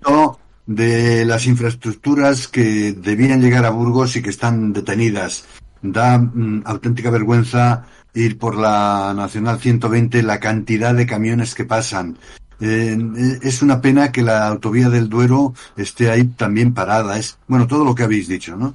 De 0.66 1.26
las 1.26 1.46
infraestructuras 1.46 2.48
que 2.48 2.92
debían 2.92 3.42
llegar 3.42 3.66
a 3.66 3.70
Burgos 3.70 4.16
y 4.16 4.22
que 4.22 4.30
están 4.30 4.72
detenidas. 4.72 5.44
Da 5.82 6.16
mm, 6.16 6.62
auténtica 6.64 7.10
vergüenza 7.10 7.84
ir 8.14 8.38
por 8.38 8.56
la 8.56 9.12
Nacional 9.14 9.60
120, 9.60 10.22
la 10.22 10.40
cantidad 10.40 10.94
de 10.94 11.06
camiones 11.06 11.54
que 11.54 11.66
pasan. 11.66 12.16
Eh, 12.60 12.96
es 13.42 13.60
una 13.60 13.80
pena 13.80 14.12
que 14.12 14.22
la 14.22 14.46
autovía 14.46 14.88
del 14.88 15.08
Duero 15.08 15.52
esté 15.76 16.10
ahí 16.10 16.24
también 16.24 16.72
parada. 16.72 17.18
Es, 17.18 17.38
bueno, 17.46 17.66
todo 17.66 17.84
lo 17.84 17.94
que 17.94 18.04
habéis 18.04 18.28
dicho, 18.28 18.56
¿no? 18.56 18.74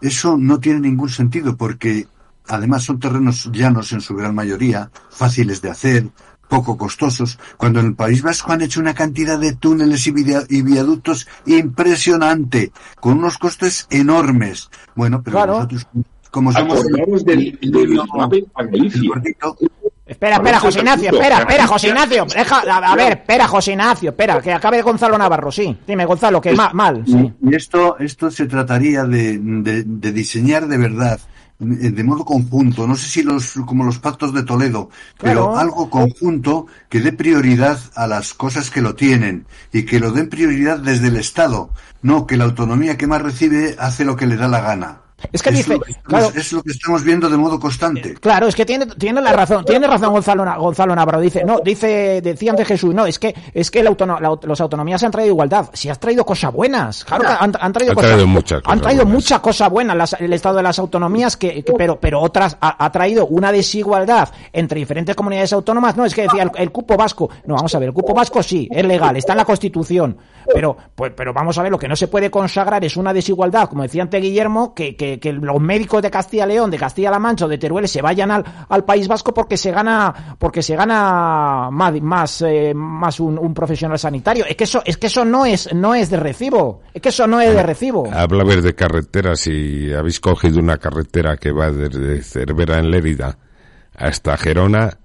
Eso 0.00 0.36
no 0.36 0.58
tiene 0.58 0.80
ningún 0.80 1.08
sentido 1.08 1.56
porque 1.56 2.06
además 2.46 2.84
son 2.84 2.98
terrenos 2.98 3.50
llanos 3.52 3.92
en 3.92 4.00
su 4.00 4.16
gran 4.16 4.34
mayoría, 4.34 4.90
fáciles 5.10 5.60
de 5.60 5.70
hacer, 5.70 6.08
poco 6.48 6.76
costosos, 6.76 7.38
cuando 7.56 7.80
en 7.80 7.86
el 7.86 7.94
País 7.94 8.22
Vasco 8.22 8.52
han 8.52 8.62
hecho 8.62 8.80
una 8.80 8.94
cantidad 8.94 9.38
de 9.38 9.54
túneles 9.54 10.06
y, 10.06 10.62
viaductos 10.62 11.28
impresionante, 11.46 12.72
con 13.00 13.18
unos 13.18 13.38
costes 13.38 13.86
enormes. 13.90 14.70
Bueno, 14.94 15.22
pero 15.22 15.46
nosotros, 15.46 15.86
como 16.30 16.52
somos... 16.52 16.84
Del, 17.24 17.58
Espera, 20.08 20.36
espera, 20.36 20.58
José 20.58 20.78
Ignacio, 20.78 21.10
espera, 21.10 21.38
espera, 21.40 21.66
José 21.66 21.88
Ignacio. 21.88 22.24
Deja, 22.24 22.60
a, 22.60 22.96
ver, 22.96 23.12
espera, 23.12 23.46
José 23.46 23.72
Ignacio, 23.72 24.08
espera, 24.08 24.40
que 24.40 24.52
acabe 24.54 24.80
Gonzalo 24.80 25.18
Navarro, 25.18 25.52
sí. 25.52 25.76
Dime, 25.86 26.06
Gonzalo, 26.06 26.40
que 26.40 26.54
mal, 26.54 26.72
mal. 26.72 27.04
Sí. 27.06 27.30
Y 27.42 27.54
esto, 27.54 27.98
esto 27.98 28.30
se 28.30 28.46
trataría 28.46 29.04
de, 29.04 29.38
de 29.38 30.12
diseñar 30.12 30.66
de 30.66 30.78
verdad 30.78 31.20
de 31.58 32.04
modo 32.04 32.24
conjunto, 32.24 32.86
no 32.86 32.94
sé 32.94 33.08
si 33.08 33.22
los 33.22 33.54
como 33.66 33.84
los 33.84 33.98
pactos 33.98 34.32
de 34.32 34.44
Toledo, 34.44 34.90
pero 35.18 35.56
algo 35.56 35.90
conjunto 35.90 36.66
que 36.88 37.00
dé 37.00 37.12
prioridad 37.12 37.80
a 37.96 38.06
las 38.06 38.32
cosas 38.32 38.70
que 38.70 38.80
lo 38.80 38.94
tienen 38.94 39.46
y 39.72 39.84
que 39.84 39.98
lo 39.98 40.12
den 40.12 40.28
prioridad 40.28 40.78
desde 40.78 41.08
el 41.08 41.16
Estado, 41.16 41.70
no 42.00 42.26
que 42.26 42.36
la 42.36 42.44
autonomía 42.44 42.96
que 42.96 43.08
más 43.08 43.22
recibe 43.22 43.74
hace 43.78 44.04
lo 44.04 44.14
que 44.14 44.26
le 44.26 44.36
da 44.36 44.46
la 44.46 44.60
gana. 44.60 45.07
Es 45.32 45.42
que 45.42 45.50
dice, 45.50 45.78
claro, 46.04 46.30
es 46.34 46.52
lo 46.52 46.62
que 46.62 46.70
estamos 46.70 47.02
viendo 47.02 47.28
de 47.28 47.36
modo 47.36 47.58
constante. 47.58 48.14
Claro, 48.14 48.46
es 48.46 48.54
que 48.54 48.64
tiene, 48.64 48.86
tiene 48.86 49.20
la 49.20 49.32
razón, 49.32 49.64
tiene 49.64 49.86
razón 49.86 50.12
Gonzalo, 50.12 50.44
Gonzalo 50.58 50.94
Navarro. 50.94 51.20
Dice, 51.20 51.44
no, 51.44 51.58
dice, 51.60 52.20
decía 52.22 52.52
antes 52.52 52.66
Jesús, 52.68 52.94
no, 52.94 53.04
es 53.04 53.18
que, 53.18 53.34
es 53.52 53.70
que 53.70 53.82
la 53.82 54.38
los 54.42 54.60
autonomías 54.60 55.02
han 55.02 55.10
traído 55.10 55.32
igualdad. 55.32 55.70
Si 55.72 55.88
has 55.88 55.98
traído 55.98 56.24
cosas 56.24 56.52
buenas, 56.52 57.04
claro, 57.04 57.24
han, 57.28 57.52
han 57.60 57.72
traído, 57.72 57.94
cosas, 57.94 58.10
traído 58.10 58.26
muchas 58.26 58.62
han 58.64 58.80
traído 58.80 59.06
muchas 59.06 59.40
cosas 59.40 59.70
buenas 59.70 60.16
el 60.18 60.32
estado 60.32 60.56
de 60.56 60.62
las 60.62 60.78
autonomías 60.78 61.36
que, 61.36 61.64
pero, 61.76 61.98
pero 61.98 62.20
otras 62.20 62.56
ha, 62.60 62.90
traído 62.92 63.26
una 63.26 63.50
desigualdad 63.50 64.28
entre 64.52 64.78
diferentes 64.78 65.16
comunidades 65.16 65.52
autónomas. 65.52 65.96
No, 65.96 66.04
es 66.04 66.14
que 66.14 66.22
decía 66.22 66.50
el, 66.54 66.70
cupo 66.70 66.96
vasco, 66.96 67.28
no, 67.44 67.54
vamos 67.54 67.74
a 67.74 67.78
ver, 67.78 67.88
el 67.88 67.94
cupo 67.94 68.14
vasco 68.14 68.42
sí, 68.42 68.68
es 68.70 68.84
legal, 68.84 69.16
está 69.16 69.32
en 69.32 69.38
la 69.38 69.44
constitución, 69.44 70.16
pero, 70.52 70.76
pues, 70.94 71.12
pero 71.16 71.32
vamos 71.32 71.58
a 71.58 71.62
ver, 71.62 71.72
lo 71.72 71.78
que 71.78 71.88
no 71.88 71.96
se 71.96 72.08
puede 72.08 72.30
consagrar 72.30 72.84
es 72.84 72.96
una 72.96 73.12
desigualdad, 73.12 73.68
como 73.68 73.82
decía 73.82 74.02
antes 74.02 74.22
Guillermo, 74.22 74.74
que, 74.74 74.96
que 74.96 75.07
que, 75.16 75.32
los 75.32 75.60
médicos 75.60 76.02
de 76.02 76.10
Castilla 76.10 76.44
León, 76.44 76.70
de 76.70 76.76
Castilla-La 76.76 77.18
Mancha 77.18 77.46
o 77.46 77.48
de 77.48 77.56
Teruel 77.56 77.88
se 77.88 78.02
vayan 78.02 78.30
al, 78.30 78.44
al, 78.68 78.84
País 78.84 79.08
Vasco 79.08 79.32
porque 79.32 79.56
se 79.56 79.70
gana 79.70 80.36
porque 80.38 80.62
se 80.62 80.76
gana 80.76 81.68
más 81.70 82.00
más, 82.02 82.42
eh, 82.42 82.72
más 82.74 83.20
un, 83.20 83.54
profesional 83.54 83.98
sanitario. 83.98 84.44
Es 84.46 84.56
que 84.56 84.64
eso 84.64 84.82
es 84.84 84.96
que 84.98 85.06
eso 85.06 85.24
no 85.24 85.46
es 85.46 85.72
no 85.72 85.94
es 85.94 86.10
de 86.10 86.18
recibo. 86.18 86.82
Es 86.92 87.00
que 87.00 87.08
eso 87.08 87.26
no 87.26 87.40
es 87.40 87.54
de 87.54 87.62
recibo. 87.62 88.08
Habla 88.12 88.44
ver 88.44 88.62
de 88.62 88.74
carreteras 88.74 89.46
y 89.46 89.92
habéis 89.92 90.20
cogido 90.20 90.58
una 90.58 90.76
carretera 90.76 91.36
que 91.36 91.50
va 91.52 91.70
desde 91.70 92.22
Cervera 92.22 92.78
en 92.78 92.90
Lérida 92.90 93.38
hasta 93.94 94.36
Gerona. 94.36 94.98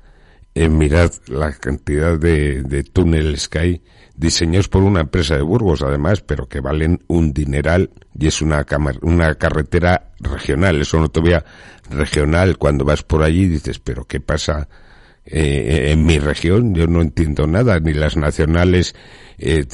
Eh, 0.56 0.70
mirad 0.70 1.12
la 1.28 1.52
cantidad 1.54 2.20
de, 2.20 2.62
de 2.62 2.84
túneles 2.84 3.50
que 3.50 3.60
hay 3.60 3.84
diseñados 4.16 4.70
por 4.70 4.84
una 4.84 5.02
empresa 5.02 5.36
de 5.36 5.42
Burgos 5.42 5.82
además, 5.82 6.22
pero 6.22 6.48
que 6.48 6.60
valen 6.60 7.04
un 7.08 7.34
dineral 7.34 7.90
y 8.18 8.28
es 8.28 8.42
una, 8.42 8.66
una 9.02 9.36
carretera 9.36 10.12
regional, 10.20 10.80
es 10.82 10.94
una 10.94 11.04
autovía 11.04 11.44
regional. 11.90 12.58
Cuando 12.58 12.86
vas 12.86 13.04
por 13.04 13.24
allí 13.24 13.48
dices, 13.48 13.80
pero 13.80 14.06
¿qué 14.06 14.20
pasa 14.20 14.68
eh, 15.26 15.92
en 15.92 16.06
mi 16.06 16.20
región? 16.20 16.76
Yo 16.76 16.88
no 16.88 17.02
entiendo 17.02 17.48
nada, 17.48 17.80
ni 17.80 17.94
las 17.94 18.16
nacionales 18.16 18.96
eh, 19.40 19.66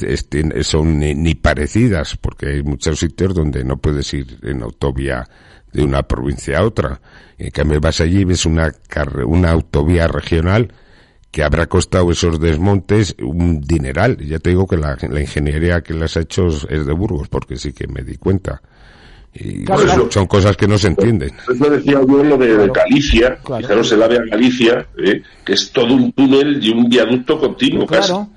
son 0.62 0.98
ni, 0.98 1.34
parecidas, 1.34 2.16
porque 2.16 2.48
hay 2.48 2.62
muchos 2.62 2.98
sitios 2.98 3.34
donde 3.34 3.62
no 3.64 3.76
puedes 3.76 4.12
ir 4.14 4.38
en 4.42 4.62
autovía 4.62 5.28
de 5.72 5.82
una 5.82 6.02
provincia 6.02 6.58
a 6.58 6.64
otra. 6.64 7.00
En 7.38 7.50
cambio 7.50 7.80
vas 7.80 8.00
allí 8.00 8.20
y 8.20 8.24
ves 8.24 8.46
una, 8.46 8.72
una 9.26 9.50
autovía 9.50 10.08
regional 10.08 10.72
que 11.30 11.42
habrá 11.44 11.66
costado 11.66 12.10
esos 12.10 12.40
desmontes 12.40 13.14
un 13.20 13.60
dineral. 13.60 14.16
Ya 14.18 14.38
te 14.40 14.50
digo 14.50 14.66
que 14.66 14.76
la, 14.76 14.96
ingeniería 15.20 15.80
que 15.82 15.94
las 15.94 16.16
ha 16.16 16.20
hecho 16.20 16.48
es 16.48 16.86
de 16.86 16.92
Burgos, 16.92 17.28
porque 17.28 17.56
sí 17.56 17.72
que 17.72 17.86
me 17.86 18.02
di 18.02 18.16
cuenta. 18.16 18.60
Y 19.32 19.64
Claro, 19.64 20.08
son 20.10 20.26
cosas 20.26 20.56
que 20.56 20.66
no 20.66 20.76
se 20.76 20.88
entienden. 20.88 21.30
Eso 21.54 21.70
decía 21.70 22.00
yo 22.04 22.24
lo 22.24 22.36
de 22.36 22.68
Galicia, 22.74 23.38
Claro. 23.44 23.62
fijaros 23.62 23.92
el 23.92 24.02
AVE 24.02 24.16
a 24.18 24.22
Galicia, 24.28 24.86
eh, 24.98 25.22
que 25.44 25.52
es 25.52 25.70
todo 25.70 25.94
un 25.94 26.10
túnel 26.12 26.58
y 26.64 26.70
un 26.70 26.88
viaducto 26.88 27.38
continuo 27.38 27.86
Claro. 27.86 28.28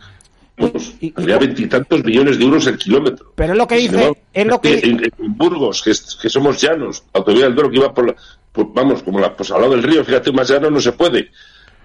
casi. 0.55 0.83
Y- 1.01 1.07
y- 1.07 1.13
había 1.17 1.39
veintitantos 1.39 2.03
millones 2.03 2.37
de 2.37 2.43
euros 2.45 2.67
el 2.67 2.77
kilómetro. 2.77 3.31
Pero 3.33 3.53
es 3.53 3.57
lo 3.57 3.67
que 3.67 3.75
dice, 3.75 3.95
embargo, 3.95 4.17
es 4.31 4.45
lo 4.45 4.61
que 4.61 4.79
en, 4.83 5.03
en 5.03 5.35
Burgos, 5.35 5.81
que, 5.81 5.89
es- 5.89 6.15
que 6.21 6.29
somos 6.29 6.61
llanos, 6.61 7.03
autovía 7.11 7.45
del 7.45 7.55
Duero 7.55 7.71
que 7.71 7.77
iba 7.77 7.91
por, 7.91 8.05
la- 8.05 8.15
por- 8.51 8.71
vamos, 8.71 9.01
como 9.01 9.19
la, 9.19 9.35
pues 9.35 9.49
al 9.49 9.61
lado 9.61 9.73
del 9.73 9.81
río, 9.81 10.05
fíjate, 10.05 10.31
más 10.31 10.47
llano 10.47 10.69
no 10.69 10.79
se 10.79 10.91
puede. 10.91 11.31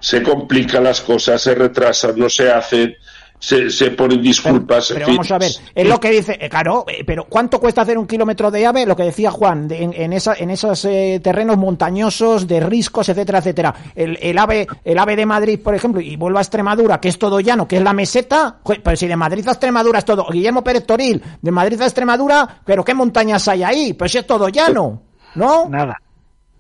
Se 0.00 0.22
complican 0.22 0.84
las 0.84 1.00
cosas, 1.00 1.40
se 1.42 1.54
retrasan, 1.54 2.18
no 2.18 2.28
se 2.28 2.50
hacen, 2.50 2.94
se, 3.38 3.70
se 3.70 3.90
ponen 3.92 4.20
disculpas. 4.22 4.90
Pero 4.92 5.06
fin. 5.06 5.16
vamos 5.16 5.30
a 5.32 5.38
ver, 5.38 5.50
es 5.74 5.88
lo 5.88 5.98
que 6.00 6.10
dice, 6.10 6.38
eh, 6.40 6.48
claro, 6.48 6.84
eh, 6.88 7.04
pero 7.04 7.24
¿cuánto 7.24 7.58
cuesta 7.60 7.82
hacer 7.82 7.98
un 7.98 8.06
kilómetro 8.06 8.50
de 8.50 8.66
ave? 8.66 8.86
Lo 8.86 8.94
que 8.96 9.02
decía 9.04 9.30
Juan, 9.30 9.68
de- 9.68 9.82
en, 9.82 9.92
en, 9.94 10.12
esa, 10.12 10.34
en 10.34 10.50
esos 10.50 10.84
eh, 10.84 11.20
terrenos 11.22 11.56
montañosos, 11.56 12.46
de 12.46 12.60
riscos, 12.60 13.08
etcétera, 13.08 13.38
etcétera. 13.38 13.74
El, 13.94 14.18
el 14.20 14.38
ave 14.38 14.66
el 14.84 14.98
ave 14.98 15.16
de 15.16 15.26
Madrid, 15.26 15.60
por 15.62 15.74
ejemplo, 15.74 16.00
y 16.00 16.16
vuelvo 16.16 16.38
a 16.38 16.42
Extremadura, 16.42 17.00
que 17.00 17.08
es 17.08 17.18
todo 17.18 17.40
llano, 17.40 17.66
que 17.68 17.76
es 17.76 17.82
la 17.82 17.92
meseta, 17.92 18.58
pero 18.82 18.96
si 18.96 19.06
de 19.06 19.16
Madrid 19.16 19.46
a 19.48 19.52
Extremadura 19.52 19.98
es 20.00 20.04
todo, 20.04 20.26
Guillermo 20.30 20.62
Pérez 20.64 20.84
Toril, 20.86 21.22
de 21.40 21.50
Madrid 21.50 21.80
a 21.80 21.84
Extremadura, 21.86 22.60
pero 22.64 22.84
¿qué 22.84 22.94
montañas 22.94 23.46
hay 23.48 23.62
ahí? 23.62 23.92
Pues 23.94 24.14
es 24.14 24.26
todo 24.26 24.48
llano, 24.48 25.02
¿no? 25.34 25.68
Nada, 25.68 25.96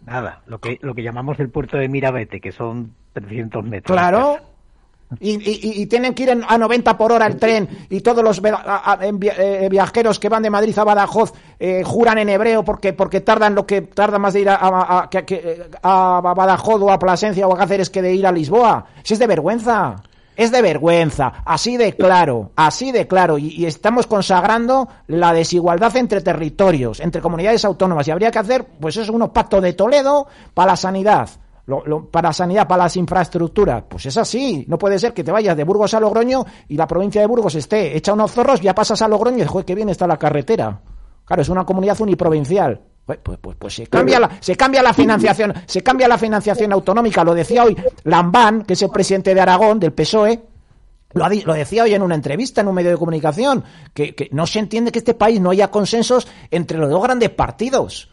nada. 0.06 0.42
Lo 0.46 0.58
que, 0.60 0.78
lo 0.80 0.94
que 0.94 1.02
llamamos 1.02 1.38
el 1.40 1.50
puerto 1.50 1.76
de 1.76 1.88
Mirabete, 1.88 2.40
que 2.40 2.52
son 2.52 2.94
300 3.20 3.64
metros. 3.64 3.96
Claro. 3.96 4.38
Y, 5.20 5.30
y- 5.30 5.60
y- 5.62 5.82
y 5.82 5.86
tienen 5.86 6.12
que 6.12 6.24
ir 6.24 6.28
en- 6.28 6.44
a 6.46 6.58
90 6.58 6.98
por 6.98 7.12
hora 7.12 7.26
el 7.26 7.36
tren 7.36 7.66
y 7.88 8.00
todos 8.02 8.22
los 8.22 8.42
eh, 8.44 9.68
viajeros 9.70 10.18
que 10.18 10.28
van 10.28 10.42
de 10.42 10.50
Madrid 10.50 10.78
a 10.78 10.84
Badajoz 10.84 11.32
eh, 11.58 11.82
juran 11.82 12.18
en 12.18 12.28
hebreo 12.28 12.62
porque 12.62 12.92
porque 12.92 13.22
tardan 13.22 13.54
lo 13.54 13.64
que 13.66 13.80
tarda 13.80 14.18
más 14.18 14.34
de 14.34 14.40
ir 14.40 14.50
a, 14.50 14.56
a- 14.56 15.08
a- 15.82 16.16
a 16.18 16.20
Badajoz 16.20 16.82
o 16.82 16.90
a 16.92 16.98
Plasencia 16.98 17.46
o 17.48 17.54
a 17.54 17.58
Cáceres 17.58 17.88
que 17.88 18.02
de 18.02 18.14
ir 18.14 18.26
a 18.26 18.32
Lisboa. 18.32 18.84
Si 19.02 19.14
es 19.14 19.18
de 19.20 19.26
vergüenza. 19.26 19.96
Es 20.36 20.52
de 20.52 20.62
vergüenza, 20.62 21.32
así 21.44 21.76
de 21.76 21.94
claro, 21.94 22.52
así 22.54 22.92
de 22.92 23.08
claro, 23.08 23.38
y, 23.38 23.48
y 23.48 23.66
estamos 23.66 24.06
consagrando 24.06 24.88
la 25.08 25.32
desigualdad 25.32 25.96
entre 25.96 26.20
territorios, 26.20 27.00
entre 27.00 27.20
comunidades 27.20 27.64
autónomas, 27.64 28.06
y 28.06 28.12
habría 28.12 28.30
que 28.30 28.38
hacer, 28.38 28.64
pues 28.78 28.96
eso, 28.98 29.12
unos 29.12 29.30
pactos 29.30 29.60
de 29.64 29.72
Toledo 29.72 30.28
para 30.54 30.70
la 30.72 30.76
sanidad, 30.76 31.28
lo- 31.68 31.84
lo- 31.86 32.06
para 32.10 32.32
sanidad, 32.32 32.66
para 32.66 32.84
las 32.84 32.96
infraestructuras. 32.96 33.84
Pues 33.88 34.06
es 34.06 34.16
así. 34.16 34.64
No 34.68 34.76
puede 34.78 34.98
ser 34.98 35.12
que 35.14 35.22
te 35.22 35.30
vayas 35.30 35.56
de 35.56 35.64
Burgos 35.64 35.94
a 35.94 36.00
Logroño 36.00 36.44
y 36.66 36.76
la 36.76 36.86
provincia 36.86 37.20
de 37.20 37.26
Burgos 37.26 37.54
esté 37.54 37.96
hecha 37.96 38.12
unos 38.14 38.32
zorros, 38.32 38.60
ya 38.60 38.74
pasas 38.74 39.00
a 39.02 39.08
Logroño 39.08 39.44
y 39.44 39.46
joder, 39.46 39.64
qué 39.66 39.74
bien 39.74 39.88
está 39.90 40.06
la 40.06 40.16
carretera. 40.16 40.80
Claro, 41.24 41.42
es 41.42 41.48
una 41.48 41.64
comunidad 41.64 42.00
uniprovincial. 42.00 42.80
Pues, 43.04 43.18
pues, 43.22 43.38
pues, 43.40 43.56
pues 43.58 43.74
se 43.74 43.86
cambia 43.86 44.18
la, 44.20 44.30
se 44.40 44.54
cambia 44.56 44.82
la 44.82 44.92
financiación, 44.92 45.54
se 45.66 45.82
cambia 45.82 46.08
la 46.08 46.18
financiación 46.18 46.72
autonómica. 46.72 47.22
Lo 47.24 47.34
decía 47.34 47.64
hoy 47.64 47.76
Lambán, 48.04 48.62
que 48.64 48.72
es 48.74 48.82
el 48.82 48.90
presidente 48.90 49.34
de 49.34 49.40
Aragón, 49.40 49.78
del 49.80 49.92
PSOE, 49.92 50.42
lo, 51.14 51.24
ha 51.24 51.30
lo 51.30 51.54
decía 51.54 51.84
hoy 51.84 51.94
en 51.94 52.02
una 52.02 52.14
entrevista 52.14 52.60
en 52.60 52.68
un 52.68 52.74
medio 52.74 52.90
de 52.90 52.96
comunicación, 52.98 53.64
que, 53.94 54.14
que 54.14 54.28
no 54.32 54.46
se 54.46 54.58
entiende 54.58 54.92
que 54.92 54.98
este 54.98 55.14
país 55.14 55.40
no 55.40 55.50
haya 55.50 55.70
consensos 55.70 56.28
entre 56.50 56.76
los 56.78 56.90
dos 56.90 57.02
grandes 57.02 57.30
partidos. 57.30 58.10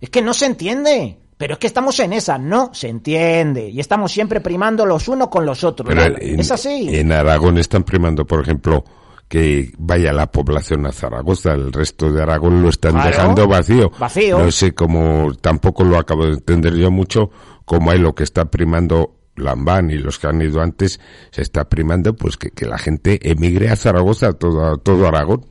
Es 0.00 0.10
que 0.10 0.22
no 0.22 0.34
se 0.34 0.46
entiende. 0.46 1.18
Pero 1.42 1.54
es 1.54 1.58
que 1.58 1.66
estamos 1.66 1.98
en 1.98 2.12
esa, 2.12 2.38
no 2.38 2.70
se 2.72 2.88
entiende. 2.88 3.68
Y 3.68 3.80
estamos 3.80 4.12
siempre 4.12 4.40
primando 4.40 4.86
los 4.86 5.08
unos 5.08 5.26
con 5.26 5.44
los 5.44 5.64
otros. 5.64 5.88
Pero 5.88 6.08
¿no? 6.10 6.16
en, 6.20 6.38
es 6.38 6.52
así. 6.52 6.86
en 6.94 7.10
Aragón 7.10 7.58
están 7.58 7.82
primando, 7.82 8.24
por 8.24 8.40
ejemplo, 8.42 8.84
que 9.26 9.72
vaya 9.76 10.12
la 10.12 10.30
población 10.30 10.86
a 10.86 10.92
Zaragoza. 10.92 11.50
El 11.54 11.72
resto 11.72 12.12
de 12.12 12.22
Aragón 12.22 12.62
lo 12.62 12.68
están 12.68 12.92
Claro. 12.92 13.08
dejando 13.10 13.48
vacío. 13.48 13.90
Vacío. 13.98 14.38
No 14.38 14.52
sé 14.52 14.72
cómo, 14.72 15.32
tampoco 15.40 15.82
lo 15.82 15.98
acabo 15.98 16.26
de 16.26 16.34
entender 16.34 16.74
yo 16.76 16.92
mucho, 16.92 17.30
cómo 17.64 17.90
hay 17.90 17.98
lo 17.98 18.14
que 18.14 18.22
está 18.22 18.44
primando 18.44 19.16
Lambán 19.34 19.90
y 19.90 19.98
los 19.98 20.20
que 20.20 20.28
han 20.28 20.40
ido 20.42 20.60
antes, 20.60 21.00
se 21.32 21.42
está 21.42 21.68
primando 21.68 22.14
pues 22.14 22.36
que, 22.36 22.50
que 22.52 22.66
la 22.66 22.78
gente 22.78 23.18
emigre 23.28 23.68
a 23.68 23.74
Zaragoza, 23.74 24.32
todo, 24.34 24.76
todo 24.78 25.08
Aragón. 25.08 25.46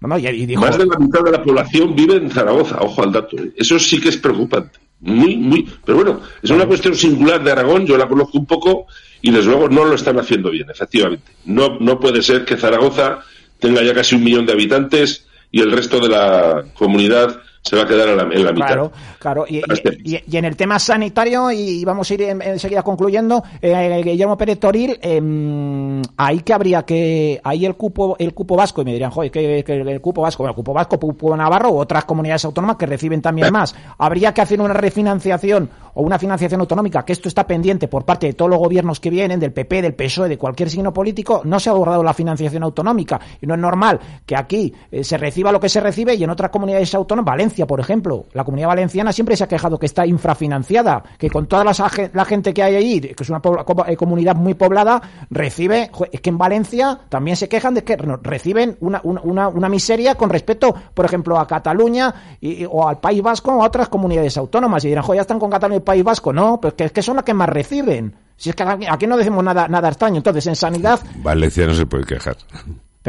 No, 0.00 0.08
no, 0.08 0.18
y, 0.18 0.26
y 0.26 0.46
dijo, 0.46 0.62
Más 0.62 0.78
de 0.78 0.86
la 0.86 0.98
mitad 0.98 1.22
de 1.22 1.32
la 1.32 1.42
población 1.42 1.94
vive 1.94 2.16
en 2.16 2.30
Zaragoza, 2.30 2.78
ojo 2.80 3.02
al 3.02 3.12
dato. 3.12 3.36
¿eh? 3.36 3.52
Eso 3.56 3.78
sí 3.78 4.00
que 4.00 4.10
es 4.10 4.16
preocupante. 4.16 4.78
Muy, 5.00 5.36
muy. 5.36 5.68
Pero 5.84 5.98
bueno, 5.98 6.20
es 6.42 6.50
una 6.50 6.66
cuestión 6.66 6.94
singular 6.94 7.42
de 7.42 7.52
Aragón, 7.52 7.86
yo 7.86 7.96
la 7.96 8.08
conozco 8.08 8.38
un 8.38 8.46
poco 8.46 8.86
y 9.22 9.30
desde 9.30 9.50
luego 9.50 9.68
no 9.68 9.84
lo 9.84 9.94
están 9.94 10.18
haciendo 10.18 10.50
bien, 10.50 10.68
efectivamente. 10.70 11.32
No, 11.44 11.78
no 11.80 11.98
puede 11.98 12.22
ser 12.22 12.44
que 12.44 12.56
Zaragoza 12.56 13.20
tenga 13.58 13.82
ya 13.82 13.94
casi 13.94 14.14
un 14.14 14.24
millón 14.24 14.46
de 14.46 14.52
habitantes 14.52 15.26
y 15.50 15.60
el 15.60 15.72
resto 15.72 16.00
de 16.00 16.08
la 16.08 16.64
comunidad 16.74 17.40
se 17.62 17.76
va 17.76 17.82
a 17.82 17.86
quedar 17.86 18.08
en 18.08 18.16
la, 18.16 18.22
en 18.22 18.44
la 18.44 18.52
mitad. 18.52 18.66
Claro, 18.66 18.92
claro. 19.18 19.44
Y, 19.48 19.62
y- 20.04 20.36
en 20.36 20.44
el 20.44 20.56
tema 20.56 20.78
sanitario, 20.78 21.50
y 21.50 21.84
vamos 21.84 22.10
a 22.10 22.14
ir 22.14 22.22
en- 22.22 22.42
enseguida 22.42 22.82
concluyendo, 22.82 23.42
eh, 23.60 24.00
Guillermo 24.04 24.36
Pérez 24.36 24.58
Toril, 24.60 24.98
eh, 25.02 26.02
ahí 26.16 26.40
que 26.40 26.52
habría 26.52 26.82
que, 26.84 27.40
ahí 27.42 27.66
el 27.66 27.74
cupo, 27.74 28.16
el 28.18 28.32
cupo 28.34 28.56
vasco, 28.56 28.82
y 28.82 28.84
me 28.84 28.92
dirían, 28.92 29.10
joder, 29.10 29.30
que, 29.30 29.62
que 29.64 29.74
el 29.80 30.00
cupo 30.00 30.22
vasco, 30.22 30.42
bueno, 30.42 30.52
el 30.52 30.56
cupo 30.56 30.72
vasco, 30.72 30.98
cupo 30.98 31.36
navarro, 31.36 31.70
u 31.70 31.78
otras 31.78 32.04
comunidades 32.04 32.44
autónomas 32.44 32.76
que 32.76 32.86
reciben 32.86 33.20
también 33.22 33.52
más. 33.52 33.74
Habría 33.98 34.32
que 34.32 34.40
hacer 34.40 34.60
una 34.60 34.74
refinanciación 34.74 35.70
o 35.94 36.02
una 36.02 36.18
financiación 36.18 36.60
autonómica, 36.60 37.04
que 37.04 37.12
esto 37.12 37.28
está 37.28 37.46
pendiente 37.46 37.88
por 37.88 38.04
parte 38.04 38.28
de 38.28 38.32
todos 38.34 38.50
los 38.50 38.58
gobiernos 38.60 39.00
que 39.00 39.10
vienen, 39.10 39.40
del 39.40 39.52
PP, 39.52 39.82
del 39.82 39.94
PSOE, 39.94 40.28
de 40.28 40.38
cualquier 40.38 40.70
signo 40.70 40.92
político, 40.92 41.42
no 41.44 41.58
se 41.58 41.70
ha 41.70 41.72
abordado 41.72 42.02
la 42.04 42.14
financiación 42.14 42.62
autonómica. 42.62 43.20
Y 43.40 43.46
no 43.46 43.54
es 43.54 43.60
normal 43.60 43.98
que 44.24 44.36
aquí 44.36 44.72
eh, 44.92 45.02
se 45.02 45.18
reciba 45.18 45.50
lo 45.50 45.58
que 45.58 45.68
se 45.68 45.80
recibe 45.80 46.14
y 46.14 46.22
en 46.22 46.30
otras 46.30 46.50
comunidades 46.50 46.94
autónomas, 46.94 47.32
Valencia, 47.32 47.47
por 47.66 47.80
ejemplo, 47.80 48.26
la 48.32 48.44
comunidad 48.44 48.68
valenciana 48.68 49.12
siempre 49.12 49.36
se 49.36 49.44
ha 49.44 49.48
quejado 49.48 49.78
que 49.78 49.86
está 49.86 50.06
infrafinanciada, 50.06 51.02
que 51.18 51.30
con 51.30 51.46
toda 51.46 51.64
la 51.64 52.24
gente 52.24 52.54
que 52.54 52.62
hay 52.62 52.76
allí, 52.76 53.00
que 53.00 53.22
es 53.22 53.30
una 53.30 53.40
eh, 53.86 53.96
comunidad 53.96 54.36
muy 54.36 54.54
poblada, 54.54 55.00
recibe, 55.30 55.90
es 56.12 56.20
que 56.20 56.30
en 56.30 56.38
Valencia 56.38 56.98
también 57.08 57.36
se 57.36 57.48
quejan 57.48 57.74
de 57.74 57.84
que 57.84 57.96
reciben 58.22 58.76
una, 58.80 59.00
una, 59.04 59.48
una- 59.48 59.68
miseria 59.68 60.14
con 60.14 60.30
respecto, 60.30 60.74
por 60.94 61.04
ejemplo, 61.04 61.38
a 61.38 61.46
Cataluña 61.46 62.14
y- 62.40 62.64
o 62.70 62.88
al 62.88 62.98
País 62.98 63.22
Vasco 63.22 63.52
o 63.54 63.62
a 63.62 63.66
otras 63.66 63.88
comunidades 63.88 64.36
autónomas. 64.36 64.84
Y 64.84 64.88
dirán, 64.88 65.04
jo, 65.04 65.14
ya 65.14 65.20
están 65.20 65.38
con 65.38 65.50
Cataluña 65.50 65.76
y 65.76 65.78
el 65.78 65.82
País 65.84 66.02
Vasco. 66.04 66.32
No, 66.32 66.58
pero 66.60 66.68
es 66.70 66.74
que, 66.74 66.84
es 66.84 66.92
que 66.92 67.02
son 67.02 67.16
las 67.16 67.24
que 67.24 67.34
más 67.34 67.48
reciben. 67.48 68.14
Si 68.36 68.50
es 68.50 68.56
que 68.56 68.62
aquí 68.62 69.06
no 69.06 69.16
decimos 69.16 69.42
nada, 69.44 69.68
nada 69.68 69.88
extraño. 69.88 70.16
Entonces, 70.18 70.46
en 70.46 70.56
sanidad, 70.56 71.00
Valencia 71.22 71.66
no 71.66 71.74
se 71.74 71.86
puede 71.86 72.04
quejar. 72.04 72.36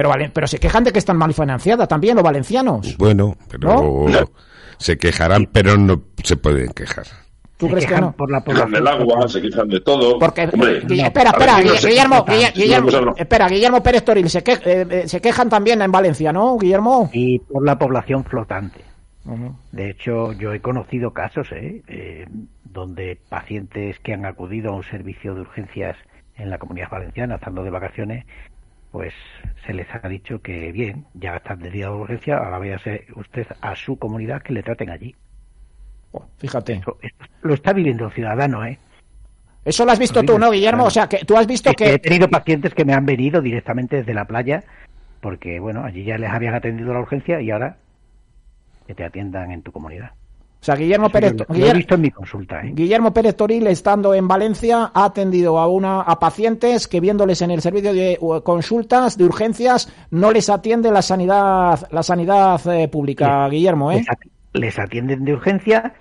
Pero, 0.08 0.32
pero 0.34 0.47
se 0.47 0.60
quejan 0.60 0.84
de 0.86 0.93
que 0.93 1.00
están 1.00 1.18
mal 1.18 1.34
financiadas 1.34 1.88
también 1.88 2.16
los 2.16 2.24
valencianos. 2.24 2.95
Bueno, 2.97 3.36
pero 3.50 4.08
¿No? 4.08 4.30
se 4.78 4.97
quejarán, 4.97 5.47
pero 5.52 5.76
no 5.78 6.02
se 6.24 6.38
pueden 6.38 6.70
quejar. 6.72 7.06
¿Tú 7.58 7.66
Se 7.68 7.74
crees 7.74 7.88
que 7.88 8.00
no? 8.00 8.14
por 8.14 8.32
la 8.32 8.39
Se 8.39 8.45
quejan 8.45 8.72
población. 8.72 8.86
del 8.86 8.88
agua, 9.02 9.28
se 9.28 9.41
quejan 9.41 9.68
de 9.68 9.82
todo. 9.82 10.18
Porque, 10.18 10.43
Hombre, 10.54 10.82
no, 10.88 10.93
espera, 10.95 11.32
ver, 11.34 11.41
espera, 11.41 11.58
no 11.58 11.74
Guillermo. 11.74 12.26
Guillermo, 12.56 13.14
espera, 13.18 13.50
Guillermo 13.50 13.84
Pérez 13.84 14.06
Toril, 14.06 14.30
se, 14.30 14.41
que- 14.41 14.54
eh, 14.54 14.88
eh, 14.89 15.04
se 15.10 15.20
quejan 15.20 15.50
también 15.50 15.82
en 15.82 15.91
Valencia, 15.91 16.32
¿no, 16.32 16.58
Guillermo? 16.58 17.10
Y 17.12 17.39
por 17.39 17.66
la 17.66 17.78
población 17.78 18.24
flotante. 18.24 18.80
De 19.74 19.89
hecho, 19.89 20.32
yo 20.34 20.54
he 20.54 20.62
conocido 20.62 21.12
casos 21.12 21.52
¿eh? 21.52 21.84
Eh, 21.89 22.26
donde 22.64 23.20
pacientes 23.30 24.00
que 24.00 24.14
han 24.14 24.26
acudido 24.26 24.72
a 24.72 24.76
un 24.76 24.84
servicio 24.84 25.36
de 25.36 25.41
urgencias 25.41 25.97
en 26.38 26.50
la 26.50 26.58
comunidad 26.58 26.89
valenciana, 26.89 27.36
estando 27.36 27.64
de 27.64 27.70
vacaciones, 27.70 28.26
pues 28.92 29.14
se 29.66 29.74
les 29.74 29.88
ha 29.94 30.08
dicho 30.08 30.42
que 30.42 30.72
bien, 30.72 31.06
ya 31.14 31.38
están 31.38 31.60
de 31.60 31.70
día 31.70 31.86
de 31.88 31.94
urgencia, 31.94 32.38
ahora 32.38 32.60
váyase 32.60 33.06
usted 33.16 33.48
a 33.62 33.76
su 33.76 33.98
comunidad 33.98 34.42
que 34.42 34.54
le 34.54 34.64
traten 34.64 34.90
allí. 34.90 35.16
Oh, 36.12 36.26
Fíjate. 36.40 36.74
Eso- 36.74 36.98
lo 37.42 37.54
está 37.54 37.74
viviendo 37.74 38.06
un 38.06 38.12
ciudadano, 38.12 38.66
¿eh? 38.66 38.80
Eso 39.66 39.86
lo 39.86 39.92
has 39.92 40.00
visto 40.00 40.24
tú, 40.24 40.40
¿no, 40.40 40.50
Guillermo? 40.52 40.86
O 40.86 40.90
sea, 40.90 41.08
que 41.08 41.26
tú 41.26 41.38
has 41.38 41.46
visto 41.46 41.70
Es 41.70 41.76
que 41.76 41.86
he 41.90 42.00
que... 42.00 42.10
tenido 42.10 42.30
pacientes 42.30 42.74
que 42.74 42.86
me 42.86 42.94
han 42.94 43.06
venido 43.06 43.42
directamente 43.42 43.98
desde 43.98 44.14
la 44.14 44.26
playa 44.26 44.64
porque, 45.22 45.60
bueno, 45.60 45.84
allí 45.84 46.04
ya 46.04 46.18
les 46.18 46.32
habían 46.32 46.56
atendido 46.56 46.94
la 46.94 47.00
urgencia 47.02 47.42
y 47.42 47.52
ahora 47.52 47.78
que 48.88 48.96
te 48.96 49.04
atiendan 49.04 49.52
en 49.52 49.62
tu 49.62 49.72
comunidad. 49.72 50.12
O 50.62 50.64
sea, 50.66 50.76
Guillermo 50.76 51.10
Pérez, 51.10 51.36
lo 51.47 51.55
he 51.66 51.74
visto 51.74 51.95
en 51.95 52.01
mi 52.01 52.12
consulta, 52.12 52.62
¿eh? 52.62 52.72
Guillermo 52.74 53.14
Pérez 53.14 53.36
Toril, 53.38 53.66
estando 53.68 54.14
en 54.14 54.28
Valencia, 54.28 54.91
ha 54.93 55.05
atendido 55.05 55.57
a 55.57 55.68
una 55.70 56.01
a 56.01 56.20
pacientes 56.20 56.88
que 56.89 56.99
viéndoles 56.99 57.41
en 57.41 57.51
el 57.51 57.62
servicio 57.62 57.93
de 57.93 58.20
consultas 58.43 59.18
de 59.18 59.24
urgencias 59.24 59.91
no 60.12 60.32
les 60.34 60.49
atiende 60.49 60.91
la 60.91 61.01
sanidad 61.01 61.88
la 61.91 62.03
sanidad 62.03 62.60
eh, 62.68 62.89
pública, 62.89 63.47
Guillermo, 63.47 63.91
¿eh? 63.93 63.99
Les, 63.99 64.10
at- 64.10 64.20
les 64.53 64.80
atienden 64.80 65.24
de 65.24 65.34
urgencia 65.34 65.93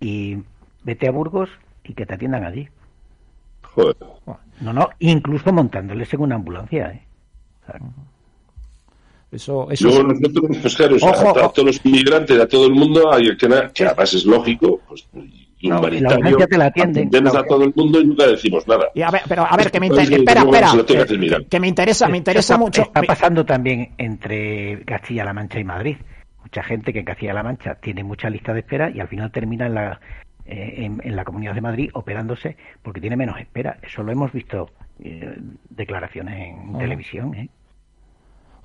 y 0.00 0.38
vete 0.82 1.08
a 1.08 1.10
Burgos 1.10 1.50
y 1.84 1.92
que 1.92 2.06
te 2.06 2.14
atiendan 2.14 2.44
allí. 2.44 2.68
joder. 3.62 3.96
No, 4.62 4.72
no, 4.72 4.88
incluso 5.00 5.52
montándoles 5.52 6.12
en 6.14 6.20
una 6.22 6.36
ambulancia, 6.36 6.86
¿eh? 6.90 7.06
O 7.62 7.66
sea, 7.70 7.80
Eso, 9.30 9.70
eso 9.70 9.88
Luego 9.88 10.12
es- 10.12 10.20
nosotros, 10.20 10.58
pues 10.62 10.76
claro, 10.76 10.96
Ojo, 10.96 11.06
a, 11.08 11.40
a 11.40 11.44
ojo. 11.44 11.52
todos 11.52 11.66
los 11.66 11.84
inmigrantes, 11.86 12.40
a 12.40 12.46
todo 12.46 12.66
el 12.66 12.72
mundo, 12.74 13.12
hay 13.12 13.36
que, 13.36 13.46
además 13.46 14.14
es 14.14 14.24
lógico, 14.24 14.80
pues, 14.88 15.08
y 15.58 15.68
No, 15.68 15.78
humanitario. 15.80 16.08
la 16.10 16.18
urgencia 16.18 16.46
te 16.46 16.58
la 16.58 16.64
atienden. 16.66 17.08
atendemos 17.08 17.34
a 17.34 17.42
todo 17.44 17.64
el 17.64 17.72
mundo 17.74 18.00
y 18.00 18.04
nunca 18.06 18.26
decimos 18.26 18.68
nada. 18.68 18.88
Y 18.94 19.02
a 19.02 19.10
ver, 19.10 19.22
pero 19.28 19.44
a 19.50 19.56
ver, 19.56 19.70
que 19.70 19.80
me 19.80 19.86
interesa, 19.88 20.14
espera, 20.14 20.40
espera, 20.42 20.70
que 20.86 20.94
que, 20.98 21.04
terminar. 21.06 21.44
que 21.46 21.60
me 21.60 21.66
interesa, 21.68 22.08
me 22.08 22.18
interesa 22.18 22.54
está, 22.54 22.64
mucho. 22.64 22.82
Está 22.82 23.00
me- 23.00 23.06
pasando 23.06 23.44
también 23.44 23.90
entre 23.98 24.84
Castilla-La 24.84 25.32
Mancha 25.32 25.58
y 25.58 25.64
Madrid. 25.64 25.96
mucha 26.42 26.62
gente 26.62 26.92
que 26.92 27.00
en 27.00 27.04
Castilla-La 27.06 27.42
Mancha 27.42 27.74
tiene 27.76 28.04
mucha 28.04 28.30
lista 28.30 28.52
de 28.54 28.60
espera 28.60 28.90
y 28.90 29.00
al 29.00 29.08
final 29.08 29.32
termina 29.32 29.66
en 29.66 29.74
la, 29.74 30.00
eh, 30.44 30.88
en, 31.02 31.16
la 31.16 31.24
Comunidad 31.24 31.54
de 31.54 31.60
Madrid 31.62 31.90
operándose 31.94 32.56
porque 32.82 33.00
tiene 33.00 33.16
menos 33.16 33.40
espera. 33.40 33.78
Eso 33.82 34.02
lo 34.04 34.12
hemos 34.12 34.30
visto 34.32 34.70
eh, 35.02 35.36
declaraciones 35.70 36.38
en 36.54 36.78
televisión. 36.78 37.34
¿eh? 37.34 37.48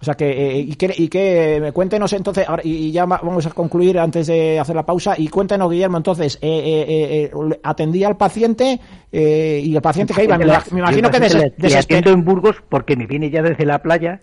O 0.01 0.03
sea 0.03 0.15
que, 0.15 0.29
eh, 0.31 0.57
y 0.57 0.75
que, 0.75 0.91
y 0.97 1.07
que 1.07 1.69
cuéntenos 1.73 2.11
entonces, 2.13 2.47
y 2.63 2.91
ya 2.91 3.05
vamos 3.05 3.45
a 3.45 3.51
concluir 3.51 3.99
antes 3.99 4.25
de 4.25 4.59
hacer 4.59 4.75
la 4.75 4.83
pausa, 4.83 5.13
y 5.15 5.27
cuéntenos, 5.27 5.69
Guillermo, 5.69 5.97
entonces, 5.97 6.39
eh, 6.41 7.29
eh, 7.31 7.59
atendía 7.61 8.07
al 8.07 8.17
paciente 8.17 8.79
y 9.11 9.75
el 9.75 9.81
paciente 9.81 10.15
que 10.15 10.23
iba, 10.23 10.39
me, 10.39 10.45
imagino 10.45 11.11
que 11.11 11.19
desesperado. 11.19 12.13
en 12.15 12.25
Burgos 12.25 12.63
porque 12.67 12.95
me 12.95 13.05
viene 13.05 13.29
ya 13.29 13.43
desde 13.43 13.63
la 13.63 13.79
playa, 13.79 14.21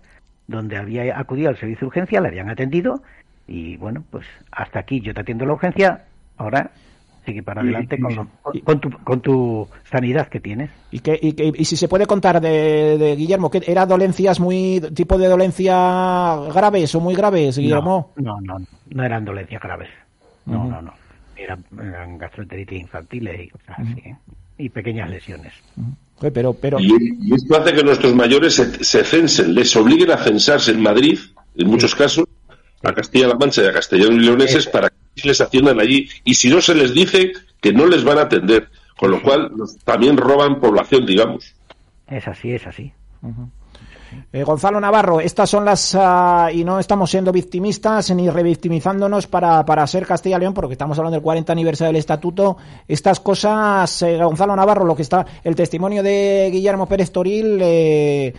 donde 0.48 0.76
había 0.76 1.16
acudido 1.16 1.48
al 1.48 1.56
servicio 1.56 1.82
de 1.82 1.86
urgencia, 1.86 2.20
le 2.20 2.28
habían 2.28 2.50
atendido, 2.50 3.02
y 3.46 3.76
bueno, 3.76 4.02
pues 4.10 4.26
hasta 4.50 4.80
aquí 4.80 5.00
yo 5.00 5.14
te 5.14 5.20
atiendo 5.20 5.46
la 5.46 5.52
urgencia, 5.52 6.06
ahora 6.38 6.72
sigue 7.28 7.42
para 7.42 7.60
adelante 7.60 7.98
con, 8.64 8.80
tu, 8.80 8.90
con 9.04 9.20
tu 9.20 9.68
sanidad 9.90 10.28
que 10.28 10.40
tienes. 10.40 10.70
¿Y, 10.90 11.00
que, 11.00 11.18
y, 11.20 11.64
si 11.64 11.76
se 11.76 11.88
puede 11.88 12.06
contar 12.06 12.40
de, 12.40 13.14
Guillermo, 13.16 13.50
que 13.50 13.62
¿era 13.66 13.84
dolencias 13.84 14.40
muy, 14.40 14.80
tipo 14.94 15.18
de 15.18 15.28
dolencia 15.28 16.36
graves 16.54 16.94
o 16.94 17.00
muy 17.00 17.14
graves, 17.14 17.58
Guillermo? 17.58 18.12
No, 18.16 18.40
no, 18.40 18.56
no, 18.90 19.04
eran 19.04 19.24
dolencias 19.24 19.60
graves. 19.60 19.90
No, 20.46 20.64
no, 20.64 20.80
no. 20.80 20.94
Eran, 21.36 22.18
gastroenteritis 22.18 22.80
infantiles 22.80 23.40
y 23.40 23.48
cosas 23.48 23.78
así. 23.78 24.00
¿eh? 24.00 24.16
Y 24.56 24.70
pequeñas 24.70 25.10
lesiones. 25.10 25.52
pero, 26.32 26.54
pero... 26.54 26.80
Y, 26.80 27.34
esto 27.34 27.60
hace 27.60 27.74
que 27.74 27.84
nuestros 27.84 28.14
mayores 28.14 28.54
se, 28.54 28.82
se, 28.82 29.04
censen, 29.04 29.54
les 29.54 29.76
obliguen 29.76 30.10
a 30.10 30.16
censarse 30.16 30.70
en 30.70 30.82
Madrid, 30.82 31.18
en 31.56 31.68
muchos 31.68 31.94
casos, 31.94 32.24
a 32.82 32.92
Castilla-La 32.92 33.34
Mancha 33.34 33.62
y 33.62 33.66
a 33.66 33.72
Castellón 33.72 34.14
y 34.14 34.20
Leoneses 34.20 34.66
para 34.66 34.88
que 34.88 34.97
les 35.24 35.40
atiendan 35.40 35.80
allí. 35.80 36.08
Y 36.24 36.34
si 36.34 36.48
no 36.48 36.60
se 36.60 36.74
les 36.74 36.94
dice 36.94 37.32
que 37.60 37.72
no 37.72 37.86
les 37.86 38.04
van 38.04 38.18
a 38.18 38.22
atender, 38.22 38.68
con 38.96 39.10
lo 39.10 39.22
cual 39.22 39.50
también 39.84 40.16
roban 40.16 40.60
población, 40.60 41.06
digamos. 41.06 41.54
Es 42.06 42.26
así, 42.26 42.52
es 42.52 42.66
así. 42.66 42.92
Eh, 44.32 44.42
Gonzalo 44.42 44.80
Navarro, 44.80 45.20
estas 45.20 45.50
son 45.50 45.64
las. 45.64 45.94
Ah, 45.94 46.50
y 46.52 46.64
no 46.64 46.78
estamos 46.78 47.10
siendo 47.10 47.32
victimistas 47.32 48.10
ni 48.14 48.30
revictimizándonos 48.30 49.26
para, 49.26 49.64
para 49.64 49.86
ser 49.86 50.06
Castilla 50.06 50.38
León, 50.38 50.54
porque 50.54 50.72
estamos 50.72 50.98
hablando 50.98 51.16
del 51.16 51.22
40 51.22 51.52
aniversario 51.52 51.88
del 51.88 51.96
estatuto. 51.96 52.56
Estas 52.86 53.20
cosas, 53.20 54.02
eh, 54.02 54.16
Gonzalo 54.16 54.56
Navarro, 54.56 54.84
lo 54.84 54.96
que 54.96 55.02
está. 55.02 55.26
El 55.44 55.54
testimonio 55.54 56.02
de 56.02 56.48
Guillermo 56.50 56.86
Pérez 56.86 57.12
Toril 57.12 57.58
eh, 57.62 58.32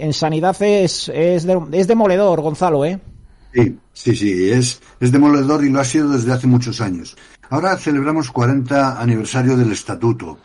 en 0.00 0.12
sanidad 0.12 0.56
es, 0.62 1.08
es, 1.10 1.46
es 1.72 1.86
demoledor, 1.86 2.40
Gonzalo, 2.40 2.84
¿eh? 2.84 2.98
Sí, 3.56 3.78
sí, 3.94 4.14
sí, 4.14 4.50
es, 4.50 4.82
es 5.00 5.12
demoledor 5.12 5.64
y 5.64 5.70
lo 5.70 5.80
ha 5.80 5.84
sido 5.84 6.10
desde 6.10 6.30
hace 6.30 6.46
muchos 6.46 6.82
años. 6.82 7.16
Ahora 7.48 7.74
celebramos 7.78 8.30
40 8.30 9.00
aniversario 9.00 9.56
del 9.56 9.72
estatuto. 9.72 10.38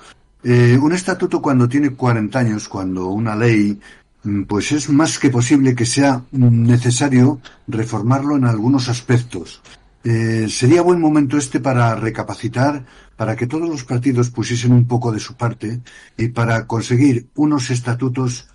Eh, 0.44 0.80
un 0.82 0.94
estatuto 0.94 1.42
cuando 1.42 1.68
tiene 1.68 1.90
40 1.90 2.40
años, 2.40 2.70
cuando 2.70 3.08
una 3.10 3.36
ley, 3.36 3.78
mm, 4.24 4.44
pues 4.44 4.72
es 4.72 4.90
más 4.90 5.20
que 5.20 5.30
posible 5.30 5.76
que 5.76 5.86
sea 5.86 6.24
necesario 6.32 7.42
reformarlo 7.68 8.38
en 8.38 8.46
algunos 8.46 8.88
aspectos. 8.88 9.62
Eh, 10.06 10.48
sería 10.50 10.82
buen 10.82 11.02
momento 11.02 11.38
este 11.38 11.60
para 11.60 11.94
recapacitar, 11.96 12.86
para 13.18 13.36
que 13.36 13.46
todos 13.46 13.68
los 13.68 13.84
partidos 13.84 14.30
pusiesen 14.30 14.72
un 14.72 14.88
poco 14.88 15.12
de 15.12 15.20
su 15.20 15.36
parte 15.36 15.82
y 16.18 16.30
para 16.30 16.66
conseguir 16.66 17.28
unos 17.36 17.72
estatutos, 17.72 18.48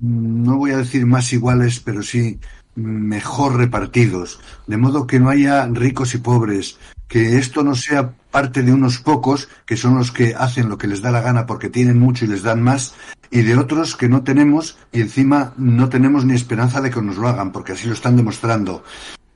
mm, 0.00 0.42
no 0.42 0.56
voy 0.56 0.72
a 0.72 0.78
decir 0.78 1.06
más 1.06 1.32
iguales, 1.32 1.78
pero 1.80 2.02
sí 2.02 2.40
mejor 2.78 3.56
repartidos, 3.56 4.40
de 4.66 4.76
modo 4.76 5.06
que 5.06 5.18
no 5.18 5.30
haya 5.30 5.66
ricos 5.66 6.14
y 6.14 6.18
pobres, 6.18 6.78
que 7.08 7.38
esto 7.38 7.62
no 7.64 7.74
sea 7.74 8.12
parte 8.30 8.62
de 8.62 8.72
unos 8.72 8.98
pocos 8.98 9.48
que 9.66 9.76
son 9.76 9.96
los 9.96 10.12
que 10.12 10.34
hacen 10.34 10.68
lo 10.68 10.78
que 10.78 10.86
les 10.86 11.02
da 11.02 11.10
la 11.10 11.20
gana 11.20 11.46
porque 11.46 11.70
tienen 11.70 11.98
mucho 11.98 12.24
y 12.24 12.28
les 12.28 12.42
dan 12.42 12.62
más, 12.62 12.94
y 13.30 13.42
de 13.42 13.56
otros 13.56 13.96
que 13.96 14.08
no 14.08 14.22
tenemos 14.22 14.78
y 14.92 15.00
encima 15.00 15.52
no 15.56 15.88
tenemos 15.88 16.24
ni 16.24 16.34
esperanza 16.34 16.80
de 16.80 16.90
que 16.90 17.02
nos 17.02 17.16
lo 17.16 17.28
hagan 17.28 17.52
porque 17.52 17.72
así 17.72 17.88
lo 17.88 17.94
están 17.94 18.16
demostrando. 18.16 18.84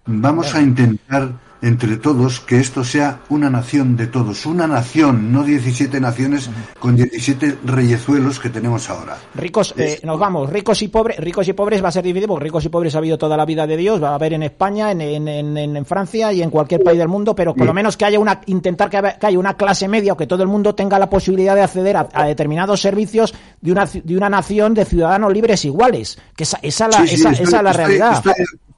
Vamos 0.07 0.55
a 0.55 0.61
intentar 0.61 1.33
entre 1.63 1.97
todos 1.97 2.41
que 2.41 2.59
esto 2.59 2.85
sea 2.85 3.21
una 3.29 3.49
nación 3.49 3.97
de 3.97 4.09
todos, 4.09 4.45
una 4.47 4.67
nación, 4.67 5.33
no 5.33 5.45
17 5.45 6.01
naciones 6.01 6.51
con 6.79 6.97
17 6.97 7.59
reyezuelos 7.65 8.41
que 8.41 8.51
tenemos 8.51 8.91
ahora. 8.91 9.17
Ricos, 9.35 9.73
eh, 9.77 10.01
nos 10.03 10.19
vamos, 10.19 10.51
ricos 10.51 10.83
y 10.83 10.89
pobres, 10.89 11.19
ricos 11.19 11.47
y 11.47 11.53
pobres 11.53 11.83
va 11.83 11.89
a 11.89 11.93
ser 11.93 12.05
dividido 12.05 12.29
porque 12.29 12.45
ricos 12.45 12.65
y 12.65 12.69
pobres 12.69 12.95
ha 12.97 12.99
habido 12.99 13.17
toda 13.17 13.37
la 13.37 13.47
vida 13.47 13.67
de 13.67 13.77
Dios, 13.77 14.03
va 14.03 14.11
a 14.11 14.15
haber 14.17 14.33
en 14.33 14.43
España, 14.43 14.91
en, 14.91 15.01
en, 15.01 15.57
en, 15.57 15.85
Francia 15.87 16.33
y 16.33 16.43
en 16.43 16.51
cualquier 16.51 16.83
país 16.83 16.99
del 16.99 17.09
mundo, 17.09 17.35
pero 17.35 17.55
por 17.55 17.67
lo 17.67 17.75
menos 17.75 17.97
que 17.97 18.05
haya 18.05 18.19
una, 18.19 18.41
intentar 18.47 18.91
que, 18.91 18.97
haya 18.97 19.39
una 19.39 19.55
clase 19.55 19.87
media 19.87 20.15
o 20.15 20.17
que 20.17 20.27
todo 20.27 20.43
el 20.43 20.49
mundo 20.49 20.75
tenga 20.75 20.99
la 20.99 21.09
posibilidad 21.09 21.55
de 21.55 21.63
acceder 21.63 21.97
a, 21.97 22.25
determinados 22.27 22.81
servicios 22.81 23.35
de 23.61 23.71
una, 23.73 23.87
de 23.87 24.17
una 24.17 24.29
nación 24.29 24.75
de 24.75 24.85
ciudadanos 24.85 25.33
libres 25.33 25.65
iguales, 25.65 26.19
que 26.37 26.43
esa, 26.43 26.59
esa, 26.63 26.89
la, 26.89 27.05
esa, 27.05 27.31
esa 27.31 27.43
es 27.43 27.53
la 27.53 27.73
realidad. 27.73 28.23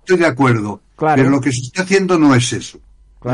Estoy 0.05 0.18
de 0.18 0.26
acuerdo. 0.26 0.80
Pero 1.16 1.30
lo 1.30 1.40
que 1.40 1.52
se 1.52 1.62
está 1.62 1.82
haciendo 1.82 2.18
no 2.18 2.34
es 2.34 2.52
eso. 2.52 2.78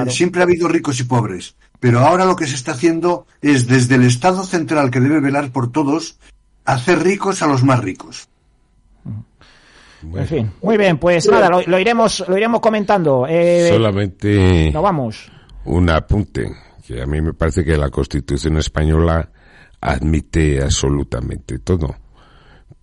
Siempre 0.08 0.40
ha 0.40 0.44
habido 0.44 0.68
ricos 0.68 1.00
y 1.00 1.04
pobres. 1.04 1.56
Pero 1.80 2.00
ahora 2.00 2.24
lo 2.24 2.36
que 2.36 2.46
se 2.46 2.54
está 2.54 2.72
haciendo 2.72 3.26
es 3.40 3.66
desde 3.66 3.96
el 3.96 4.04
Estado 4.04 4.44
central 4.44 4.90
que 4.90 5.00
debe 5.00 5.20
velar 5.20 5.50
por 5.50 5.72
todos, 5.72 6.18
hacer 6.64 7.02
ricos 7.02 7.42
a 7.42 7.46
los 7.46 7.64
más 7.64 7.80
ricos. 7.80 8.28
En 10.14 10.26
fin, 10.26 10.52
muy 10.62 10.78
bien, 10.78 10.96
pues 10.96 11.28
nada, 11.28 11.50
lo, 11.50 11.78
iremos, 11.78 12.24
lo 12.26 12.36
iremos 12.36 12.60
comentando. 12.60 13.26
Eh, 13.28 13.68
Solamente. 13.70 14.70
No 14.72 14.80
vamos. 14.80 15.30
Un 15.64 15.90
apunte, 15.90 16.50
que 16.86 17.02
a 17.02 17.06
mí 17.06 17.20
me 17.20 17.34
parece 17.34 17.64
que 17.64 17.76
la 17.76 17.90
Constitución 17.90 18.56
española 18.56 19.28
admite 19.80 20.62
absolutamente 20.62 21.58
todo 21.58 21.94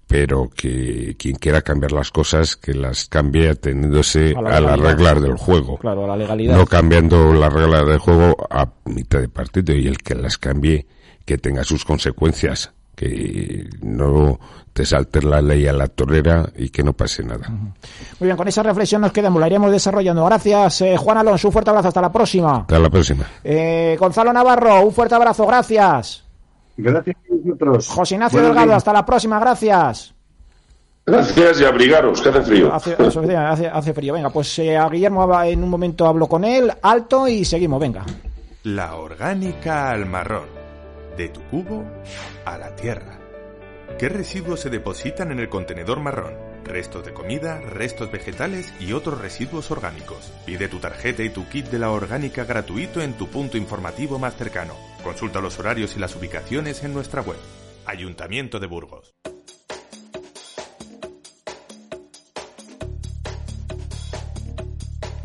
pero 0.07 0.49
que 0.49 1.15
quien 1.19 1.35
quiera 1.35 1.61
cambiar 1.61 1.91
las 1.91 2.11
cosas, 2.11 2.55
que 2.55 2.73
las 2.73 3.05
cambie 3.07 3.49
ateniéndose 3.49 4.33
a, 4.35 4.61
las 4.61 4.79
reglas 4.79 5.21
del 5.21 5.35
juego. 5.35 5.77
Claro, 5.77 6.05
a 6.05 6.07
la 6.07 6.17
legalidad. 6.17 6.55
No 6.55 6.65
cambiando 6.65 7.33
las 7.33 7.51
reglas 7.51 7.85
del 7.85 7.99
juego 7.99 8.35
a 8.49 8.69
mitad 8.85 9.19
de 9.19 9.27
partido 9.27 9.75
y 9.75 9.87
el 9.87 9.97
que 9.97 10.15
las 10.15 10.37
cambie, 10.37 10.87
que 11.25 11.37
tenga 11.37 11.65
sus 11.65 11.83
consecuencias, 11.83 12.71
que 12.95 13.69
no 13.81 14.39
te 14.71 14.85
saltes 14.85 15.23
la 15.25 15.41
ley 15.41 15.67
a 15.67 15.73
la 15.73 15.87
torera 15.87 16.49
y 16.55 16.69
que 16.69 16.83
no 16.83 16.93
pase 16.93 17.23
nada. 17.23 17.49
Muy 17.49 18.27
bien, 18.27 18.37
con 18.37 18.47
esa 18.47 18.63
reflexión 18.63 19.01
nos 19.01 19.11
quedamos, 19.11 19.41
la 19.41 19.47
iremos 19.47 19.71
desarrollando. 19.71 20.23
Gracias, 20.23 20.81
eh, 20.81 20.95
Juan 20.95 21.17
Alonso, 21.17 21.49
un 21.49 21.51
fuerte 21.51 21.69
abrazo, 21.69 21.89
hasta 21.89 22.01
la 22.01 22.11
próxima. 22.11 22.59
Hasta 22.61 22.79
la 22.79 22.89
próxima. 22.89 23.25
Eh, 23.43 23.97
Gonzalo 23.99 24.31
Navarro, 24.31 24.81
un 24.81 24.93
fuerte 24.93 25.15
abrazo, 25.15 25.45
gracias. 25.45 26.26
Gracias 26.77 27.15
a 27.17 27.35
vosotros. 27.35 27.89
José 27.89 28.15
Ignacio 28.15 28.41
Delgado, 28.41 28.73
hasta 28.73 28.93
la 28.93 29.05
próxima, 29.05 29.39
gracias. 29.39 30.13
Gracias 31.05 31.61
y 31.61 31.65
abrigaros, 31.65 32.21
que 32.21 32.29
hace 32.29 32.41
frío. 32.41 32.73
Hace, 32.73 33.93
frío. 33.93 34.13
Venga, 34.13 34.29
pues 34.29 34.59
eh, 34.59 34.75
a 34.75 34.89
Guillermo 34.89 35.41
en 35.41 35.63
un 35.63 35.69
momento 35.69 36.05
hablo 36.05 36.27
con 36.27 36.43
él, 36.43 36.71
alto 36.81 37.27
y 37.27 37.45
seguimos, 37.45 37.79
venga. 37.79 38.05
La 38.63 38.95
orgánica 38.95 39.89
al 39.91 40.05
marrón. 40.05 40.49
De 41.15 41.29
tu 41.29 41.41
cubo 41.43 41.83
a 42.45 42.57
la 42.57 42.75
tierra. 42.75 43.17
¿Qué 43.97 44.09
residuos 44.09 44.59
se 44.59 44.69
depositan 44.69 45.31
en 45.31 45.39
el 45.39 45.49
contenedor 45.49 45.99
marrón? 45.99 46.46
Restos 46.67 47.05
de 47.05 47.13
comida, 47.13 47.61
restos 47.61 48.11
vegetales 48.11 48.73
y 48.79 48.91
otros 48.91 49.21
residuos 49.21 49.71
orgánicos. 49.71 50.33
Pide 50.45 50.67
tu 50.67 50.79
tarjeta 50.79 51.23
y 51.23 51.29
tu 51.29 51.47
kit 51.47 51.67
de 51.67 51.79
la 51.79 51.91
orgánica 51.91 52.43
gratuito 52.43 53.01
en 53.01 53.13
tu 53.13 53.27
punto 53.27 53.57
informativo 53.57 54.19
más 54.19 54.35
cercano. 54.35 54.73
Consulta 55.03 55.39
los 55.39 55.57
horarios 55.59 55.95
y 55.95 55.99
las 55.99 56.15
ubicaciones 56.15 56.83
en 56.83 56.93
nuestra 56.93 57.21
web. 57.21 57.39
Ayuntamiento 57.85 58.59
de 58.59 58.67
Burgos. 58.67 59.15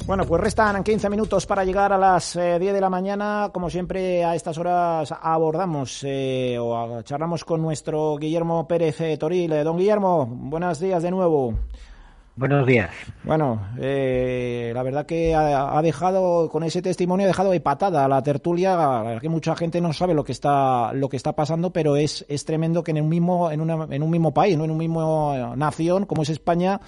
Bueno, 0.04 0.26
pues 0.26 0.40
restan 0.42 0.82
15 0.82 1.08
minutos 1.08 1.46
para 1.46 1.64
llegar 1.64 1.92
a 1.92 1.98
las 1.98 2.34
10 2.34 2.44
eh, 2.44 2.58
de 2.72 2.80
la 2.80 2.90
mañana. 2.90 3.50
Como 3.52 3.70
siempre, 3.70 4.24
a 4.24 4.34
estas 4.34 4.58
horas 4.58 5.14
abordamos 5.22 6.02
eh, 6.04 6.56
o 6.60 7.02
charlamos 7.02 7.44
con 7.44 7.62
nuestro 7.62 8.16
Guillermo 8.16 8.66
Pérez 8.66 9.00
eh, 9.00 9.16
Toril. 9.16 9.62
don 9.62 9.76
Guillermo, 9.76 10.26
buenos 10.26 10.80
días 10.80 11.04
de 11.04 11.10
nuevo. 11.12 11.54
Buenos 12.34 12.66
días. 12.66 12.90
Bueno, 13.24 13.60
la 13.76 14.82
verdad 14.82 15.04
que 15.04 15.34
ha, 15.34 15.80
dejado, 15.82 16.48
con 16.48 16.64
ese 16.64 16.80
testimonio, 16.80 17.26
ha 17.26 17.28
dejado 17.28 17.50
de 17.50 17.60
patada 17.60 18.06
a 18.06 18.08
la 18.08 18.22
tertulia. 18.22 18.74
La 18.74 19.02
verdad 19.02 19.20
que 19.20 19.28
mucha 19.28 19.54
gente 19.54 19.82
no 19.82 19.92
sabe 19.92 20.14
lo 20.14 20.24
que 20.24 20.32
está, 20.32 20.94
lo 20.94 21.10
que 21.10 21.18
está 21.18 21.34
pasando, 21.34 21.72
pero 21.74 21.94
es, 21.96 22.24
es 22.28 22.46
tremendo 22.46 22.82
que 22.82 22.92
en 22.92 23.02
un 23.02 23.08
mismo, 23.10 23.50
en, 23.50 23.60
una, 23.60 23.86
en 23.90 24.02
un 24.02 24.10
mismo 24.10 24.32
país, 24.32 24.56
no 24.56 24.64
en 24.64 24.70
un 24.70 24.78
mismo 24.78 25.54
nación 25.56 26.06
como 26.06 26.22
es 26.22 26.30
España, 26.30 26.80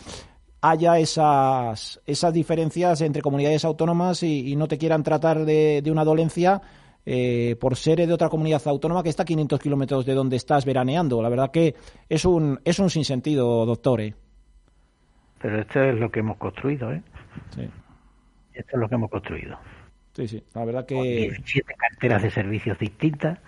haya 0.71 0.99
esas, 0.99 2.01
esas 2.07 2.33
diferencias 2.33 3.03
entre 3.03 3.21
comunidades 3.21 3.65
autónomas 3.67 4.23
y, 4.23 4.57
no 4.57 4.67
te 4.67 4.79
quieran 4.79 5.03
tratar 5.03 5.45
de, 5.45 5.83
de 5.83 5.91
una 5.91 6.05
dolencia 6.05 6.63
eh, 7.05 7.57
por 7.61 7.77
ser 7.77 7.99
de 8.07 8.13
otra 8.13 8.31
comunidad 8.31 8.63
autónoma 8.65 9.03
que 9.03 9.11
está 9.11 9.25
a 9.25 9.27
500 9.27 9.61
kilómetros 9.61 10.07
de 10.07 10.15
donde 10.15 10.37
estás 10.37 10.65
veraneando. 10.65 11.21
La 11.21 11.29
verdad 11.29 11.51
que 11.51 11.75
es 12.09 12.25
un, 12.25 12.61
es 12.65 12.79
un 12.79 12.89
sinsentido, 12.89 13.67
doctor. 13.67 14.01
¿eh? 14.01 14.15
Pero 15.39 15.61
esto 15.61 15.83
es 15.83 15.99
lo 15.99 16.11
que 16.11 16.21
hemos 16.21 16.39
construido, 16.39 16.93
¿eh? 16.93 17.03
Sí. 17.55 17.69
Esto 18.55 18.77
es 18.77 18.81
lo 18.81 18.89
que 18.89 18.95
hemos 18.95 19.11
construido. 19.11 19.59
Sí, 20.15 20.29
sí, 20.29 20.43
la 20.55 20.65
verdad 20.65 20.87
que... 20.87 20.95
17 20.95 21.75
carteras 21.75 22.23
de 22.23 22.31
servicios 22.31 22.79
distintas, 22.79 23.39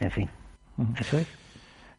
en 0.00 0.10
fin, 0.10 0.30
eso 0.98 1.18
es. 1.18 1.28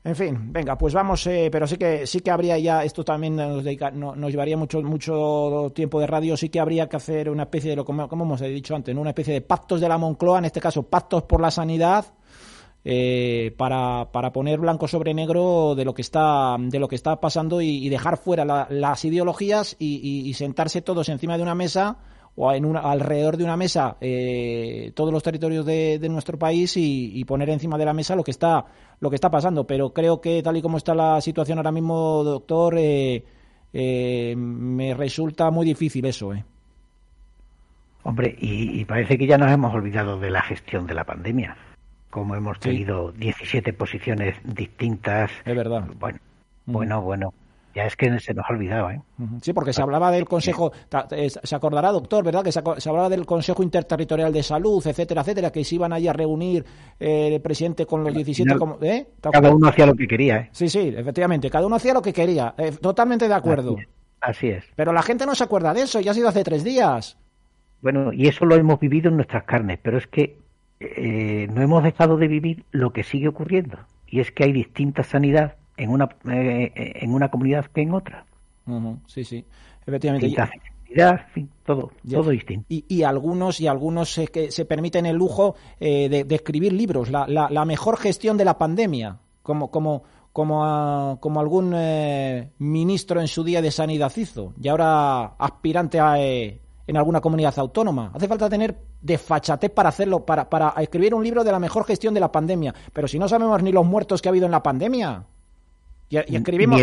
En 0.02 0.16
fin, 0.16 0.54
venga, 0.54 0.78
pues 0.78 0.94
vamos, 0.94 1.28
eh, 1.28 1.50
pero 1.52 1.68
sí 1.68 1.76
que 1.76 2.08
sí 2.08 2.22
que 2.22 2.32
habría 2.32 2.58
ya, 2.58 2.86
esto 2.86 3.04
también 3.04 3.36
nos, 3.36 3.64
nos 3.94 4.32
llevaría 4.32 4.56
mucho 4.56 4.82
mucho 4.82 5.74
tiempo 5.76 6.00
de 6.00 6.08
radio, 6.08 6.38
sí 6.38 6.48
que 6.48 6.62
habría 6.62 6.88
que 6.88 6.96
hacer 6.96 7.30
una 7.30 7.44
especie 7.44 7.72
de 7.72 7.76
lo 7.76 7.84
como, 7.84 8.08
como 8.08 8.24
hemos 8.24 8.40
dicho 8.40 8.76
antes, 8.76 8.96
una 8.96 9.10
especie 9.10 9.34
de 9.34 9.42
pactos 9.42 9.82
de 9.82 9.90
la 9.90 9.98
Moncloa, 9.98 10.40
en 10.40 10.46
este 10.46 10.62
caso 10.62 10.84
pactos 10.84 11.24
por 11.24 11.42
la 11.42 11.52
sanidad, 11.52 12.06
eh, 12.86 13.54
para, 13.58 14.10
para, 14.14 14.32
poner 14.32 14.58
blanco 14.58 14.88
sobre 14.88 15.14
negro 15.14 15.76
de 15.76 15.84
lo 15.84 15.94
que 15.94 16.02
está 16.02 16.56
de 16.58 16.80
lo 16.80 16.88
que 16.88 16.96
está 16.96 17.20
pasando 17.20 17.60
y, 17.60 17.90
dejar 17.90 18.16
fuera 18.16 18.46
las 18.70 19.04
ideologías 19.04 19.76
y, 19.80 20.34
sentarse 20.34 20.82
todos 20.82 21.10
encima 21.10 21.36
de 21.36 21.44
una 21.44 21.56
mesa 21.56 21.98
o 22.36 22.52
en 22.52 22.66
una, 22.66 22.80
alrededor 22.80 23.38
de 23.38 23.44
una 23.44 23.58
mesa 23.58 23.98
eh, 24.02 24.92
todos 24.96 25.12
los 25.12 25.24
territorios 25.24 25.66
de, 25.66 26.00
nuestro 26.10 26.38
país 26.38 26.74
y, 26.76 27.24
poner 27.26 27.50
encima 27.50 27.78
de 27.78 27.86
la 27.86 27.94
mesa 27.94 28.16
lo 28.16 28.24
que 28.24 28.32
está 28.32 28.66
lo 29.00 29.10
que 29.10 29.16
está 29.16 29.30
pasando 29.30 29.66
pero 29.66 29.94
creo 29.94 30.22
que 30.22 30.42
tal 30.42 30.58
y 30.58 30.62
como 30.62 30.78
está 30.78 30.96
la 30.96 31.22
situación 31.22 31.60
ahora 31.60 31.72
mismo 31.72 32.24
doctor 32.24 32.76
eh, 32.78 33.24
me 34.36 34.94
resulta 34.94 35.52
muy 35.52 35.66
difícil 35.66 36.06
eso 36.06 36.32
hombre 38.04 38.36
y 38.40 38.84
parece 38.86 39.18
que 39.18 39.28
ya 39.28 39.38
nos 39.38 39.52
hemos 39.52 39.74
olvidado 39.74 40.20
de 40.20 40.32
la 40.32 40.42
gestión 40.42 40.88
de 40.88 40.94
la 40.94 41.04
pandemia 41.04 41.56
como 42.10 42.36
hemos 42.36 42.60
tenido 42.60 43.12
17 43.12 43.74
posiciones 43.74 44.36
distintas. 44.44 45.32
Es 45.46 45.56
verdad. 45.56 45.88
Bueno, 46.00 46.20
bueno, 46.66 47.02
bueno. 47.02 47.34
Ya 47.80 47.86
es 47.86 47.96
que 47.96 48.20
se 48.20 48.34
nos 48.34 48.46
ha 48.46 48.52
olvidado, 48.52 48.92
¿eh? 48.92 49.02
Sí, 49.42 49.54
porque 49.54 49.72
se 49.72 49.82
hablaba 49.82 50.12
del 50.12 50.26
Consejo, 50.26 50.74
se 51.44 51.56
acordará, 51.56 51.94
doctor, 51.94 52.26
¿verdad? 52.26 52.44
Que 52.44 52.52
se, 52.52 52.60
hablaba 52.60 53.08
del 53.08 53.26
Consejo 53.26 53.64
Interterritorial 53.64 54.34
de 54.34 54.44
Salud, 54.44 54.86
etcétera, 54.86 55.22
etcétera, 55.22 55.50
que 55.50 55.64
se 55.64 55.76
iban 55.76 55.94
allí 55.94 56.10
a 56.10 56.12
reunir 56.12 56.66
eh, 57.00 57.36
el 57.36 57.42
presidente 57.42 57.86
con 57.86 58.04
los 58.04 58.14
17... 58.14 58.54
¿eh? 58.82 59.08
Cada 59.22 59.56
uno 59.56 59.70
hacía 59.70 59.86
lo 59.86 59.96
que 59.96 60.10
quería, 60.10 60.36
¿eh? 60.36 60.50
Sí, 60.52 60.68
sí, 60.68 60.94
efectivamente, 60.94 61.50
cada 61.50 61.68
uno 61.68 61.78
hacía 61.78 61.94
lo 61.94 62.02
que 62.02 62.12
quería, 62.12 62.54
eh, 62.58 62.74
totalmente 62.82 63.30
de 63.30 63.34
acuerdo. 63.34 63.78
Así 64.20 64.50
es. 64.50 64.66
Pero 64.76 64.92
la 64.92 65.02
gente 65.02 65.26
no 65.26 65.34
se 65.34 65.46
acuerda 65.46 65.74
de 65.74 65.84
eso, 65.84 66.02
ya 66.02 66.12
ha 66.12 66.14
sido 66.14 66.28
hace 66.28 66.44
tres 66.44 66.66
días. 66.66 67.18
Bueno, 67.82 68.12
y 68.12 68.28
eso 68.28 68.44
lo 68.44 68.56
hemos 68.56 68.82
vivido 68.82 69.08
en 69.08 69.16
nuestras 69.16 69.46
carnes, 69.46 69.80
pero 69.82 70.00
es 70.00 70.08
que 70.08 70.38
eh, 70.82 71.48
no 71.54 71.62
hemos 71.62 71.82
dejado 71.82 72.18
de 72.18 72.28
vivir 72.28 72.66
lo 72.72 72.92
que 72.92 73.04
sigue 73.04 73.30
ocurriendo 73.30 73.78
y 74.06 74.20
es 74.20 74.34
que 74.34 74.44
hay 74.44 74.52
distinta 74.52 75.04
sanidad 75.04 75.56
en 75.80 75.90
una 75.90 76.10
eh, 76.32 76.72
en 76.76 77.14
una 77.14 77.30
comunidad 77.30 77.66
que 77.66 77.82
en 77.82 77.94
otra. 77.94 78.26
sí, 79.08 79.24
sí, 79.24 79.46
efectivamente. 79.86 80.36
todo, 81.66 81.92
todo 82.10 82.30
distinto. 82.32 82.66
Y, 82.70 83.04
algunos 83.04 83.60
y 83.62 83.68
algunos 83.68 84.12
se, 84.12 84.28
que 84.28 84.52
se 84.52 84.66
permiten 84.66 85.06
el 85.06 85.16
lujo 85.16 85.56
eh, 85.80 86.10
de, 86.10 86.36
escribir 86.36 86.74
libros, 86.74 87.10
la, 87.10 87.28
la, 87.28 87.66
mejor 87.66 87.98
gestión 87.98 88.38
de 88.38 88.46
la 88.46 88.58
pandemia, 88.58 89.20
como 89.44 89.70
como 89.70 90.04
como, 90.34 91.18
como 91.20 91.40
algún 91.40 91.76
ministro 92.60 93.20
en 93.20 93.28
su 93.28 93.44
día 93.44 93.62
de 93.62 93.72
sanidad 93.72 94.16
hizo 94.16 94.54
y 94.62 94.68
ahora 94.68 95.36
aspirante 95.38 96.00
a 96.00 96.18
en 96.90 96.98
alguna 96.98 97.22
comunidad 97.22 97.54
autónoma. 97.60 98.12
Hace 98.16 98.28
falta 98.28 98.50
tener 98.50 98.76
desfachatez 99.00 99.70
para 99.70 99.90
hacerlo, 99.90 100.26
para, 100.26 100.50
para 100.50 100.70
escribir 100.82 101.14
un 101.14 101.24
libro 101.24 101.44
de 101.44 101.52
la 101.52 101.60
mejor 101.60 101.86
gestión 101.86 102.16
de 102.16 102.20
la 102.20 102.32
pandemia. 102.32 102.74
Pero 102.92 103.08
si 103.08 103.20
no 103.20 103.28
sabemos 103.30 103.62
ni 103.62 103.72
los 103.72 103.86
muertos 103.86 104.22
que 104.22 104.28
ha 104.28 104.32
habido 104.32 104.48
en 104.48 104.52
la 104.52 104.64
pandemia. 104.64 105.24
Y, 106.10 106.18
escribimos... 106.36 106.82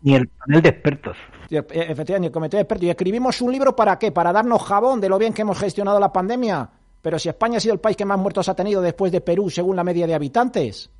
Ni 0.00 0.14
el, 0.14 0.28
panel 0.28 0.62
de 0.62 0.68
expertos. 0.68 1.16
E, 1.50 1.56
efectivamente, 1.58 2.20
ni 2.20 2.26
el 2.26 2.32
comité 2.32 2.56
de 2.56 2.62
expertos. 2.62 2.84
Y 2.84 2.90
escribimos 2.90 3.40
un 3.42 3.50
libro 3.50 3.74
para 3.74 3.98
qué? 3.98 4.12
Para 4.12 4.32
darnos 4.32 4.62
jabón 4.62 5.00
de 5.00 5.08
lo 5.08 5.18
bien 5.18 5.32
que 5.32 5.42
hemos 5.42 5.58
gestionado 5.58 5.98
la 5.98 6.12
pandemia. 6.12 6.70
Pero 7.02 7.18
si 7.18 7.28
España 7.28 7.58
ha 7.58 7.60
sido 7.60 7.74
el 7.74 7.80
país 7.80 7.96
que 7.96 8.04
más 8.04 8.18
muertos 8.18 8.48
ha 8.48 8.54
tenido 8.54 8.80
después 8.80 9.10
de 9.10 9.20
Perú, 9.20 9.50
según 9.50 9.76
la 9.76 9.84
media 9.84 10.06
de 10.06 10.14
habitantes. 10.14 10.90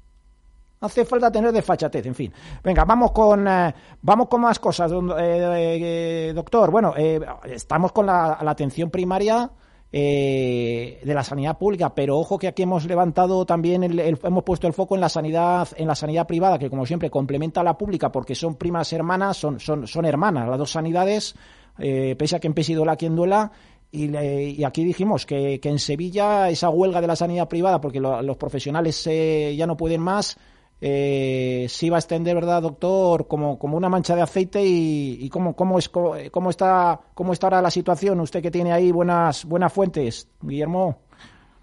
Hace 0.81 1.05
falta 1.05 1.31
tener 1.31 1.51
desfachatez, 1.51 2.07
en 2.07 2.15
fin. 2.15 2.33
Venga, 2.63 2.85
vamos 2.85 3.11
con 3.11 3.49
eh, 3.49 3.75
vamos 4.01 4.29
con 4.29 4.41
más 4.43 4.61
cosas, 4.61 4.93
eh, 5.19 6.33
doctor. 6.35 6.71
Bueno, 6.71 6.95
eh, 6.97 7.21
estamos 7.45 7.91
con 7.91 8.07
la, 8.07 8.39
atención 8.41 8.89
primaria 8.89 9.51
de 9.91 11.01
la 11.03 11.25
sanidad 11.25 11.57
pública, 11.57 11.95
pero 11.95 12.19
ojo 12.19 12.39
que 12.39 12.49
aquí 12.49 12.63
hemos 12.63 12.85
levantado 12.85 13.47
también 13.47 13.83
hemos 13.85 14.45
puesto 14.45 14.67
el 14.67 14.75
foco 14.75 14.95
en 14.95 15.01
la 15.01 15.09
sanidad 15.09 15.69
en 15.77 15.89
la 15.89 15.95
sanidad 15.95 16.27
privada, 16.27 16.59
que 16.59 16.69
como 16.69 16.85
siempre 16.85 17.11
complementa 17.11 17.63
a 17.63 17.65
la 17.65 17.79
pública 17.79 18.13
porque 18.13 18.35
son 18.35 18.57
primas 18.57 18.93
hermanas, 18.93 19.39
son 19.39 19.59
son 19.59 19.87
son 19.87 20.05
hermanas 20.05 20.49
las 20.49 20.59
dos 20.59 20.73
sanidades, 20.73 21.35
pese 21.77 22.37
a 22.37 22.41
que 22.41 22.49
en 22.49 22.87
la 22.87 22.97
quien 22.97 23.17
duela. 23.17 23.51
Y, 23.91 24.63
aquí 24.65 24.85
dijimos 24.85 25.25
que, 25.25 25.59
en 25.63 25.79
Sevilla 25.79 26.51
esa 26.51 26.69
huelga 26.69 27.01
de 27.01 27.07
la 27.07 27.17
sanidad 27.17 27.49
privada, 27.49 27.81
porque 27.81 28.01
los 28.01 28.37
profesionales 28.37 29.03
ya 29.05 29.67
no 29.67 29.79
pueden 29.79 30.03
más, 30.03 30.37
eh, 30.81 31.67
sí 31.69 31.91
va 31.91 31.97
a 31.97 32.01
extender, 32.01 32.35
¿verdad, 32.35 32.63
doctor? 32.63 33.27
Como, 33.27 33.59
como 33.59 33.77
una 33.77 33.89
mancha 33.89 34.15
de 34.15 34.23
aceite 34.23 34.61
y, 34.65 35.29
cómo, 35.31 35.55
cómo, 35.55 35.79
es, 35.79 35.89
cómo, 35.89 36.51
está, 36.51 37.01
cómo 37.15 37.33
está 37.33 37.47
ahora 37.47 37.63
la 37.63 37.71
situación. 37.71 38.21
Usted 38.21 38.43
que 38.43 38.51
tiene 38.51 38.73
ahí 38.73 38.93
buenas, 38.93 39.45
buenas 39.45 39.73
fuentes, 39.73 40.29
Guillermo. 40.41 40.99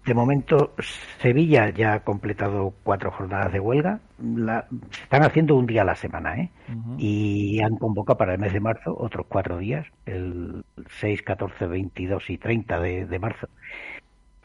De 0.04 0.14
momento, 0.14 0.72
Sevilla 1.20 1.70
ya 1.70 1.94
ha 1.94 2.00
completado 2.04 2.74
cuatro 2.84 3.10
jornadas 3.10 3.52
de 3.52 3.58
huelga. 3.58 3.98
La, 4.20 4.66
se 4.92 5.02
están 5.02 5.24
haciendo 5.24 5.56
un 5.56 5.66
día 5.66 5.82
a 5.82 5.84
la 5.84 5.96
semana, 5.96 6.36
¿eh? 6.36 6.50
Y 6.96 7.60
han 7.60 7.76
convocado 7.76 8.16
para 8.16 8.34
el 8.34 8.38
mes 8.38 8.52
de 8.52 8.60
marzo 8.60 8.96
otros 8.96 9.26
cuatro 9.28 9.58
días, 9.58 9.84
el 10.04 10.64
6, 11.00 11.22
14, 11.22 11.66
22 11.66 12.30
y 12.30 12.38
30 12.38 12.78
de, 12.78 13.06
de 13.06 13.18
marzo. 13.18 13.48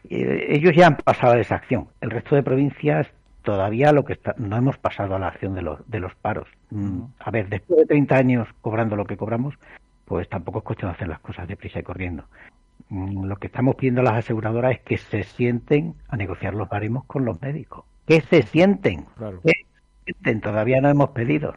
Eh, 0.10 0.48
ellos 0.50 0.72
ya 0.76 0.88
han 0.88 0.98
pasado 0.98 1.34
a 1.34 1.40
esa 1.40 1.56
acción. 1.56 1.90
El 2.02 2.10
resto 2.10 2.36
de 2.36 2.42
provincias 2.42 3.08
todavía 3.42 3.92
lo 3.92 4.06
que 4.06 4.14
está, 4.14 4.36
no 4.38 4.56
hemos 4.56 4.78
pasado 4.78 5.16
a 5.16 5.20
la 5.20 5.28
acción 5.28 5.56
de 5.56 5.62
los, 5.62 5.90
de 5.90 6.00
los 6.00 6.14
paros. 6.16 6.48
Mm, 6.70 7.02
a 7.20 7.32
ver, 7.32 7.50
después 7.50 7.80
de 7.80 7.86
30 7.86 8.16
años 8.16 8.48
cobrando 8.62 8.96
lo 8.96 9.06
que 9.06 9.18
cobramos, 9.18 9.56
pues 10.06 10.28
tampoco 10.30 10.60
es 10.60 10.66
cuestión 10.66 10.92
de 10.92 10.96
hacer 10.96 11.08
las 11.08 11.20
cosas 11.20 11.48
deprisa 11.48 11.80
y 11.80 11.84
corriendo. 11.84 12.26
Mm, 12.90 13.26
lo 13.26 13.36
que 13.38 13.48
estamos 13.48 13.76
pidiendo 13.76 14.02
a 14.02 14.06
las 14.06 14.16
aseguradoras 14.16 14.74
es 14.74 14.80
que 14.82 14.98
se 14.98 15.24
sienten 15.24 15.96
a 16.08 16.18
negociar 16.18 16.54
los 16.54 16.70
baremos 16.70 17.06
con 17.06 17.26
los 17.26 17.42
médicos. 17.42 17.86
Que 18.06 18.22
se 18.22 18.44
sienten. 18.44 19.06
Que 19.44 19.52
se 19.52 20.14
sienten. 20.14 20.42
Todavía 20.42 20.82
no 20.82 20.90
hemos 20.90 21.12
pedido. 21.12 21.56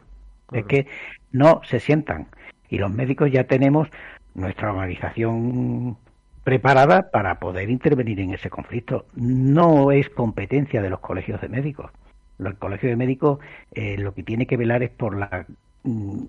Es 0.51 0.65
que 0.65 0.87
no 1.31 1.61
se 1.65 1.79
sientan. 1.79 2.27
Y 2.69 2.77
los 2.77 2.91
médicos 2.91 3.31
ya 3.31 3.45
tenemos 3.45 3.89
nuestra 4.35 4.71
organización 4.71 5.97
preparada 6.45 7.09
para 7.09 7.39
poder 7.39 7.71
intervenir 7.71 8.19
en 8.19 8.31
ese 8.31 8.51
conflicto. 8.51 9.07
No 9.15 9.91
es 9.91 10.09
competencia 10.09 10.79
de 10.79 10.91
los 10.91 10.99
colegios 10.99 11.41
de 11.41 11.49
médicos. 11.49 11.91
El 12.37 12.55
colegio 12.55 12.87
de 12.87 12.95
médicos 12.95 13.39
eh, 13.71 13.97
lo 13.97 14.13
que 14.13 14.21
tiene 14.21 14.45
que 14.45 14.55
velar 14.55 14.83
es 14.83 14.91
por 14.91 15.17
la... 15.17 15.47
Mm, 15.83 16.25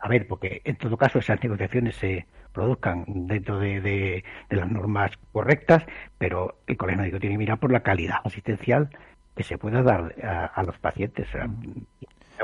a 0.00 0.08
ver, 0.08 0.28
porque 0.28 0.60
en 0.64 0.76
todo 0.76 0.98
caso 0.98 1.18
esas 1.18 1.42
negociaciones 1.42 1.96
se 1.96 2.26
produzcan 2.52 3.04
dentro 3.06 3.58
de, 3.58 4.22
las 4.50 4.70
normas 4.70 5.12
correctas, 5.32 5.82
pero 6.18 6.58
el 6.66 6.76
colegio 6.76 7.00
médico 7.00 7.18
tiene 7.18 7.34
que 7.34 7.38
mirar 7.38 7.58
por 7.58 7.72
la 7.72 7.80
calidad 7.80 8.18
asistencial 8.24 8.90
que 9.34 9.44
se 9.44 9.56
pueda 9.56 9.82
dar 9.82 10.14
a, 10.54 10.62
los 10.62 10.78
pacientes 10.78 11.26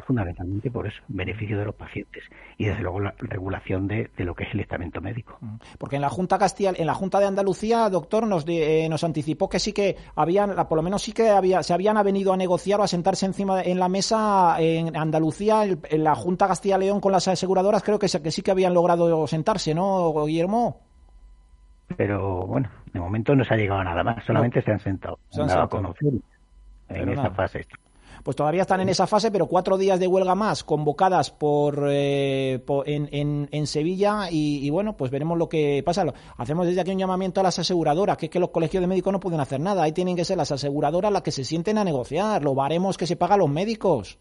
fundamentalmente 0.02 0.70
por 0.70 0.86
eso, 0.86 1.00
beneficio 1.08 1.58
de 1.58 1.64
los 1.64 1.74
pacientes 1.74 2.24
y 2.58 2.66
desde 2.66 2.82
luego 2.82 3.00
la 3.00 3.14
regulación 3.18 3.86
de, 3.86 4.10
lo 4.18 4.34
que 4.34 4.44
es 4.44 4.54
el 4.54 4.60
estamento 4.60 5.00
médico. 5.00 5.38
Mm. 5.40 5.56
Porque 5.78 5.96
en 5.96 6.02
la 6.02 6.10
Junta 6.10 6.38
Castilla, 6.38 6.72
en 6.76 6.86
la 6.86 6.94
Junta 6.94 7.20
de 7.20 7.26
Andalucía, 7.26 7.88
doctor, 7.88 8.26
nos, 8.26 8.44
eh, 8.48 8.86
nos 8.88 9.04
anticipó 9.04 9.48
que 9.48 9.58
sí 9.58 9.72
que 9.72 9.96
habían, 10.16 10.54
por 10.68 10.76
lo 10.76 10.82
menos 10.82 11.02
sí 11.02 11.12
que 11.12 11.30
había, 11.30 11.62
se 11.62 11.74
habían 11.74 12.02
venido 12.04 12.32
a 12.32 12.36
negociar 12.36 12.80
o 12.80 12.82
a 12.82 12.88
sentarse 12.88 13.26
encima 13.26 13.62
en 13.62 13.78
la 13.78 13.88
mesa 13.88 14.56
en 14.58 14.96
Andalucía, 14.96 15.64
en 15.64 16.04
la 16.04 16.14
Junta 16.14 16.48
Castilla-León 16.48 17.00
con 17.00 17.12
las 17.12 17.28
aseguradoras, 17.28 17.82
creo 17.82 17.98
que, 17.98 18.08
que 18.08 18.30
sí 18.30 18.42
que 18.42 18.50
habían 18.50 18.74
logrado 18.74 19.26
sentarse, 19.26 19.74
¿no, 19.74 20.24
Guillermo? 20.24 20.80
Pero 21.96 22.46
bueno, 22.46 22.70
de 22.92 23.00
momento 23.00 23.34
no 23.34 23.44
se 23.44 23.54
ha 23.54 23.56
llegado 23.56 23.80
a 23.80 23.84
nada 23.84 24.02
más, 24.02 24.24
solamente 24.24 24.62
se 24.62 24.72
han 24.72 24.80
sentado. 24.80 25.18
Se 25.28 25.42
han 25.42 25.48
sentado. 25.48 25.94
en 26.88 27.08
esa 27.08 27.30
fase 27.30 27.66
pues 28.24 28.36
todavía 28.36 28.62
están 28.62 28.80
en 28.80 28.88
esa 28.88 29.06
fase, 29.06 29.30
pero 29.30 29.46
cuatro 29.46 29.76
días 29.76 30.00
de 30.00 30.06
huelga 30.06 30.34
más 30.34 30.64
convocadas 30.64 31.30
por, 31.30 31.88
eh, 31.90 32.64
en, 32.86 33.48
en, 33.52 33.66
Sevilla 33.66 34.28
y, 34.30 34.68
bueno, 34.70 34.96
pues 34.96 35.10
veremos 35.10 35.36
lo 35.36 35.50
que 35.50 35.82
pasa. 35.84 36.06
Hacemos 36.38 36.66
desde 36.66 36.80
aquí 36.80 36.90
un 36.90 36.98
llamamiento 36.98 37.40
a 37.40 37.42
las 37.42 37.58
aseguradoras, 37.58 38.16
que 38.16 38.26
es 38.26 38.30
que 38.30 38.40
los 38.40 38.48
colegios 38.48 38.80
de 38.80 38.86
médicos 38.86 39.12
no 39.12 39.20
pueden 39.20 39.40
hacer 39.40 39.60
nada, 39.60 39.82
ahí 39.82 39.92
tienen 39.92 40.16
que 40.16 40.24
ser 40.24 40.38
las 40.38 40.50
aseguradoras 40.50 41.12
las 41.12 41.20
que 41.20 41.32
se 41.32 41.44
sienten 41.44 41.76
a 41.76 41.84
negociar, 41.84 42.42
lo 42.42 42.54
baremos 42.54 42.96
que 42.96 43.06
se 43.06 43.16
paga 43.16 43.34
a 43.34 43.38
los 43.38 43.50
médicos. 43.50 44.18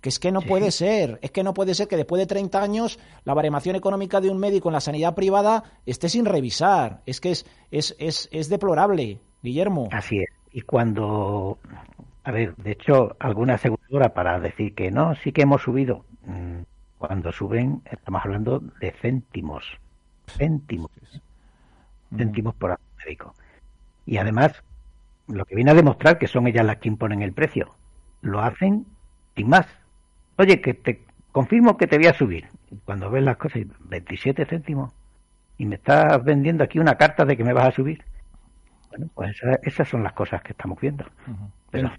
Que 0.00 0.08
es 0.08 0.18
que 0.18 0.32
no 0.32 0.40
puede 0.40 0.70
ser, 0.70 1.18
es 1.22 1.30
que 1.30 1.42
no 1.42 1.52
puede 1.52 1.74
ser 1.74 1.86
que 1.86 1.96
después 1.96 2.20
de 2.20 2.26
30 2.26 2.62
años 2.62 2.98
la 3.24 3.34
baremación 3.34 3.76
económica 3.76 4.20
de 4.22 4.30
un 4.30 4.38
médico 4.38 4.68
en 4.70 4.74
la 4.74 4.80
sanidad 4.80 5.14
privada 5.14 5.64
esté 5.84 6.08
sin 6.08 6.24
revisar. 6.24 7.02
Es 7.04 7.20
que 7.20 7.32
es, 7.32 7.44
es, 7.72 7.94
es, 7.98 8.28
es 8.30 8.48
deplorable, 8.48 9.18
Guillermo. 9.42 9.88
Así 9.90 10.20
es. 10.20 10.28
Y 10.52 10.62
cuando 10.62 11.58
a 12.28 12.30
ver, 12.30 12.54
de 12.56 12.72
hecho, 12.72 13.16
alguna 13.20 13.54
aseguradora 13.54 14.12
para 14.12 14.38
decir 14.38 14.74
que 14.74 14.90
no, 14.90 15.14
sí 15.14 15.32
que 15.32 15.40
hemos 15.40 15.62
subido. 15.62 16.04
Mm, 16.26 16.60
cuando 16.98 17.32
suben, 17.32 17.80
estamos 17.90 18.22
hablando 18.22 18.60
de 18.80 18.90
céntimos. 19.00 19.64
céntimos. 20.36 20.90
Céntimos 22.14 22.54
por 22.56 22.78
médico. 22.98 23.32
Y 24.04 24.18
además, 24.18 24.62
lo 25.26 25.46
que 25.46 25.54
viene 25.54 25.70
a 25.70 25.74
demostrar 25.74 26.18
que 26.18 26.26
son 26.26 26.46
ellas 26.46 26.66
las 26.66 26.76
que 26.76 26.88
imponen 26.88 27.22
el 27.22 27.32
precio. 27.32 27.74
Lo 28.20 28.40
hacen 28.40 28.84
sin 29.34 29.48
más. 29.48 29.66
Oye, 30.36 30.60
que 30.60 30.74
te 30.74 31.06
confirmo 31.32 31.78
que 31.78 31.86
te 31.86 31.96
voy 31.96 32.08
a 32.08 32.12
subir. 32.12 32.48
Cuando 32.84 33.10
ves 33.10 33.22
las 33.22 33.38
cosas, 33.38 33.62
27 33.88 34.44
céntimos. 34.44 34.92
Y 35.56 35.64
me 35.64 35.76
estás 35.76 36.22
vendiendo 36.22 36.62
aquí 36.62 36.78
una 36.78 36.98
carta 36.98 37.24
de 37.24 37.38
que 37.38 37.44
me 37.44 37.54
vas 37.54 37.68
a 37.68 37.72
subir. 37.72 38.04
Bueno, 38.90 39.08
pues 39.14 39.34
esas, 39.62 39.88
son 39.88 40.02
las 40.02 40.12
cosas 40.12 40.42
que 40.42 40.52
estamos 40.52 40.78
viendo. 40.78 41.06
Pero 41.70 41.90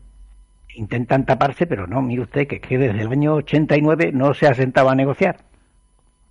intentan 0.76 1.26
taparse, 1.26 1.68
pero 1.68 1.88
no, 1.88 2.02
mire 2.02 2.24
usted 2.24 2.48
que, 2.48 2.60
que 2.60 2.78
desde 2.78 3.02
el 3.02 3.12
año 3.12 3.36
89 3.36 4.12
no 4.14 4.34
se 4.34 4.48
ha 4.48 4.54
sentado 4.54 4.90
a 4.90 4.96
negociar. 4.96 5.38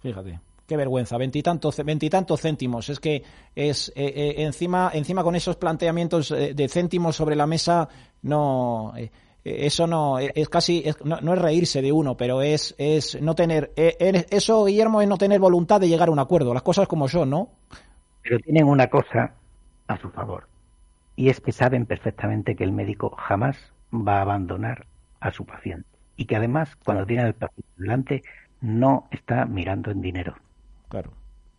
Fíjate. 0.01 0.41
Qué 0.68 0.76
vergüenza, 0.76 1.16
veintitantos, 1.16 1.82
veintitantos 1.82 2.43
céntimos. 2.43 2.91
Es 2.91 3.01
que 3.01 3.22
es 3.55 3.89
eh, 3.97 4.12
eh, 4.14 4.34
encima, 4.45 4.91
encima 4.93 5.24
con 5.24 5.34
esos 5.34 5.57
planteamientos 5.57 6.30
eh, 6.30 6.53
de 6.55 6.68
céntimos 6.68 7.16
sobre 7.16 7.36
la 7.36 7.47
mesa, 7.47 7.89
no, 8.20 8.93
eso 9.43 9.86
no 9.86 10.18
es 10.18 10.49
casi, 10.51 10.84
no, 11.05 11.32
es 11.32 11.41
reírse 11.41 11.80
de 11.80 11.91
uno, 11.91 12.18
pero 12.18 12.43
es, 12.43 12.74
es 12.76 13.18
no 13.22 13.34
tener, 13.34 13.72
eso 13.76 14.66
Guillermo 14.66 15.01
es 15.01 15.09
no 15.09 15.16
tener 15.16 15.41
voluntad 15.41 15.80
de 15.80 15.89
llegar 15.89 16.09
a 16.09 16.12
un 16.12 16.18
acuerdo. 16.18 16.53
Las 16.53 16.62
cosas 16.62 16.86
como 16.86 17.09
son, 17.09 17.30
¿no? 17.30 17.49
Pero 18.22 18.39
tienen 18.41 18.66
una 18.66 18.89
cosa 18.89 19.32
a 19.86 19.97
su 19.97 20.11
favor 20.11 20.49
y 21.16 21.30
es 21.30 21.41
que 21.41 21.53
saben 21.53 21.86
perfectamente 21.86 22.55
que 22.55 22.64
el 22.64 22.72
médico 22.72 23.16
jamás 23.16 23.57
va 23.93 24.18
a 24.18 24.22
abandonar 24.22 24.86
a 25.20 25.30
su 25.30 25.45
paciente 25.45 25.89
y 26.16 26.26
que 26.26 26.36
además 26.36 26.76
cuando 26.84 27.07
tiene 27.07 27.22
el 27.24 27.34
paciente 27.34 27.72
delante 27.76 28.22
no 28.61 29.09
está 29.11 29.47
mirando 29.47 29.91
en 29.91 30.01
dinero 30.01 30.36
Claro. 30.89 31.12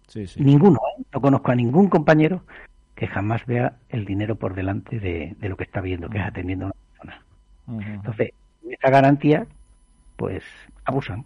Sí, 0.08 0.26
sí. 0.28 0.44
Ninguno, 0.44 0.80
¿eh? 0.98 1.04
no 1.14 1.22
conozco 1.22 1.52
a 1.52 1.56
ningún 1.56 1.88
compañero 1.88 2.44
que 2.96 3.08
jamás 3.08 3.46
vea 3.46 3.78
el 3.90 4.06
dinero 4.06 4.36
por 4.36 4.56
delante 4.56 5.00
de, 5.00 5.36
lo 5.40 5.56
que 5.56 5.64
está 5.64 5.82
viendo, 5.82 6.10
que 6.10 6.18
es 6.18 6.26
atendiendo 6.26 6.66
a 6.66 6.68
una 6.70 6.76
persona. 6.92 7.94
Entonces, 7.94 8.32
esa 8.68 8.90
garantía, 8.90 9.48
pues 10.18 10.44
abusan. 10.84 11.26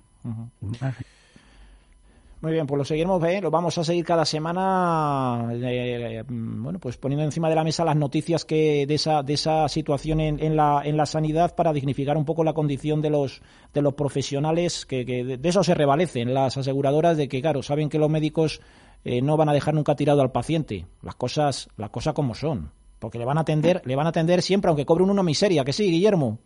Muy 2.44 2.52
bien, 2.52 2.68
pues 2.68 2.78
lo 2.78 2.84
seguiremos, 2.84 3.24
¿eh? 3.24 3.40
lo 3.40 3.50
vamos 3.50 3.78
a 3.78 3.86
seguir 3.86 4.04
cada 4.04 4.26
semana, 4.26 5.48
eh, 5.54 6.26
bueno, 6.28 6.78
pues 6.78 6.98
poniendo 6.98 7.24
encima 7.24 7.48
de 7.48 7.56
la 7.56 7.64
mesa 7.64 7.86
las 7.86 7.96
noticias 7.96 8.44
que 8.44 8.86
de 8.86 8.96
esa 8.96 9.24
de 9.24 9.36
esa 9.36 9.70
situación 9.70 10.20
en, 10.20 10.44
en, 10.44 10.58
la 10.58 10.82
en 10.84 10.98
la 10.98 11.06
sanidad 11.06 11.56
para 11.56 11.72
dignificar 11.72 12.18
un 12.18 12.26
poco 12.26 12.44
la 12.44 12.52
condición 12.52 13.02
de 13.02 13.12
los 13.12 13.42
de 13.74 13.82
los 13.82 13.94
profesionales 13.94 14.86
que, 14.86 15.06
que 15.06 15.24
de 15.24 15.50
eso 15.50 15.64
se 15.64 15.74
revalecen 15.74 16.34
las 16.34 16.58
aseguradoras 16.58 17.16
de 17.16 17.30
que 17.30 17.42
claro 17.42 17.64
saben 17.64 17.88
que 17.88 17.98
los 17.98 18.10
médicos 18.10 18.60
eh, 19.06 19.22
no 19.22 19.38
van 19.38 19.48
a 19.48 19.54
dejar 19.54 19.74
nunca 19.74 19.96
tirado 19.96 20.22
al 20.22 20.34
paciente, 20.34 20.86
las 21.02 21.16
cosas 21.16 21.70
las 21.78 21.92
cosas 21.92 22.14
como 22.14 22.36
son, 22.36 22.72
porque 23.00 23.20
le 23.20 23.24
van 23.24 23.38
a 23.38 23.42
atender 23.42 23.82
le 23.86 23.96
van 23.96 24.08
a 24.08 24.10
atender 24.10 24.42
siempre 24.42 24.68
aunque 24.68 24.86
cobre 24.86 25.06
una 25.06 25.24
miseria, 25.24 25.64
que 25.64 25.72
sí, 25.72 25.90
Guillermo. 25.90 26.40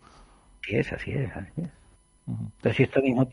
Sí 0.62 0.76
es, 0.76 0.94
así 0.94 1.10
es, 1.10 1.32
así 1.36 1.54
es. 1.58 1.70
Entonces, 2.28 2.82
esto 2.82 3.02
mismo 3.02 3.28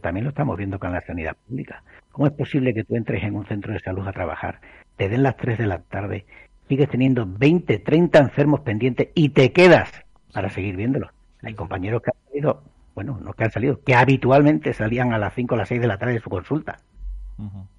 también 0.00 0.24
lo 0.24 0.30
estamos 0.30 0.56
viendo 0.56 0.78
con 0.78 0.92
la 0.92 1.00
sanidad 1.02 1.36
pública. 1.46 1.82
¿Cómo 2.12 2.26
es 2.26 2.32
posible 2.32 2.74
que 2.74 2.84
tú 2.84 2.96
entres 2.96 3.22
en 3.22 3.34
un 3.34 3.46
centro 3.46 3.72
de 3.72 3.80
salud 3.80 4.06
a 4.06 4.12
trabajar, 4.12 4.60
te 4.96 5.08
den 5.08 5.22
las 5.22 5.36
3 5.36 5.58
de 5.58 5.66
la 5.66 5.78
tarde, 5.78 6.26
sigues 6.68 6.88
teniendo 6.88 7.26
20, 7.26 7.78
30 7.78 8.18
enfermos 8.18 8.60
pendientes 8.60 9.08
y 9.14 9.30
te 9.30 9.52
quedas 9.52 9.90
para 10.32 10.50
seguir 10.50 10.76
viéndolos? 10.76 11.10
Hay 11.42 11.54
compañeros 11.54 12.02
que 12.02 12.10
han 12.10 12.26
salido, 12.28 12.62
bueno, 12.94 13.18
no 13.22 13.32
que 13.32 13.44
han 13.44 13.50
salido, 13.50 13.80
que 13.82 13.94
habitualmente 13.94 14.72
salían 14.72 15.12
a 15.12 15.18
las 15.18 15.34
5 15.34 15.54
o 15.54 15.58
las 15.58 15.68
6 15.68 15.80
de 15.80 15.86
la 15.86 15.98
tarde 15.98 16.14
de 16.14 16.20
su 16.20 16.30
consulta. 16.30 16.78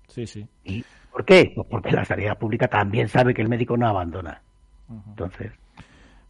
Sí, 0.07 0.25
sí. 0.25 0.47
¿Y 0.63 0.83
por 1.11 1.23
qué? 1.25 1.51
Pues 1.55 1.67
porque 1.69 1.91
la 1.91 2.05
sanidad 2.05 2.37
pública 2.37 2.67
también 2.67 3.07
sabe 3.07 3.33
que 3.33 3.41
el 3.41 3.49
médico 3.49 3.77
no 3.77 3.87
abandona. 3.87 4.41
Entonces, 5.07 5.51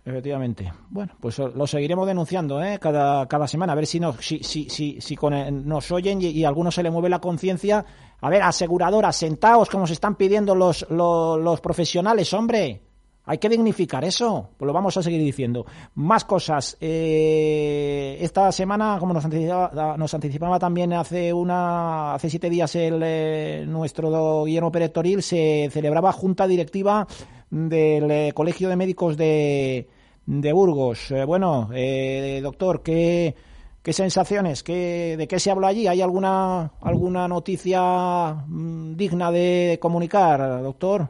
Efectivamente. 0.04 0.72
Bueno, 0.90 1.14
pues 1.20 1.38
lo 1.38 1.68
seguiremos 1.68 2.08
denunciando 2.08 2.62
¿eh? 2.64 2.80
cada, 2.80 3.28
cada 3.28 3.48
semana, 3.48 3.74
a 3.74 3.76
ver 3.76 3.86
si, 3.86 4.00
nos, 4.00 4.16
si, 4.18 4.40
si, 4.40 4.68
si, 4.68 5.00
si 5.00 5.16
con 5.16 5.68
nos 5.68 5.92
oyen 5.92 6.20
y, 6.22 6.44
a 6.44 6.48
algunos 6.48 6.74
se 6.74 6.82
le 6.82 6.90
mueve 6.90 7.10
la 7.10 7.20
conciencia. 7.20 7.86
A 8.20 8.30
ver, 8.30 8.42
aseguradoras, 8.42 9.16
sentaos 9.16 9.70
como 9.70 9.86
se 9.86 9.94
están 9.94 10.16
pidiendo 10.16 10.56
los, 10.56 10.88
los, 10.90 11.62
profesionales, 11.62 12.34
hombre. 12.34 12.82
Hay 13.24 13.38
que 13.38 13.50
dignificar 13.50 14.04
eso, 14.04 14.50
pues 14.58 14.66
lo 14.66 14.74
vamos 14.74 14.98
a 14.98 15.04
seguir 15.04 15.22
diciendo. 15.22 15.64
Más 15.94 16.26
cosas. 16.26 16.76
Eh, 16.82 18.18
esta 18.20 18.52
semana, 18.52 18.98
como 19.00 19.14
nos 19.14 19.24
anticipaba, 19.24 19.96
nos 19.96 20.14
anticipaba 20.16 20.58
también 20.58 20.92
hace 20.94 21.32
una 21.32 22.16
hace 22.16 22.32
siete 22.32 22.50
días 22.50 22.76
el 22.76 23.00
eh, 23.04 23.66
nuestro 23.68 24.44
Guillermo 24.46 24.72
Pérez 24.72 24.92
Toril, 24.92 25.22
se 25.22 25.70
celebraba 25.72 26.12
junta 26.12 26.48
directiva 26.48 27.08
del 27.52 28.10
eh, 28.10 28.32
Colegio 28.34 28.70
de 28.70 28.78
Médicos 28.78 29.18
de, 29.18 29.88
de 30.26 30.54
Burgos. 30.54 31.12
Eh, 31.12 31.26
bueno, 31.26 31.70
eh, 31.74 32.40
doctor, 32.42 32.82
¿qué, 32.82 33.36
qué 33.84 33.94
sensaciones? 33.94 34.64
¿Qué, 34.64 35.16
¿De 35.18 35.28
qué 35.28 35.38
se 35.40 35.52
habló 35.52 35.68
allí? 35.68 35.88
¿Hay 35.88 36.02
alguna, 36.02 36.72
alguna 36.82 37.28
noticia 37.28 38.34
mm, 38.48 38.96
digna 38.96 39.32
de 39.32 39.78
comunicar, 39.82 40.64
doctor? 40.64 41.10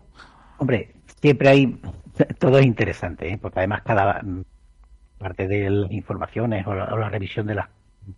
Hombre, 0.58 0.96
siempre 1.22 1.50
hay, 1.50 1.80
todo 2.40 2.58
es 2.58 2.66
interesante, 2.66 3.38
porque 3.40 3.60
además 3.60 3.84
cada 3.84 4.22
mm, 4.22 4.44
parte 5.20 5.48
de 5.48 5.70
las 5.70 5.92
informaciones 5.92 6.66
o 6.66 6.74
la, 6.74 7.10
revisión 7.10 7.46
de 7.46 7.56
las 7.56 7.68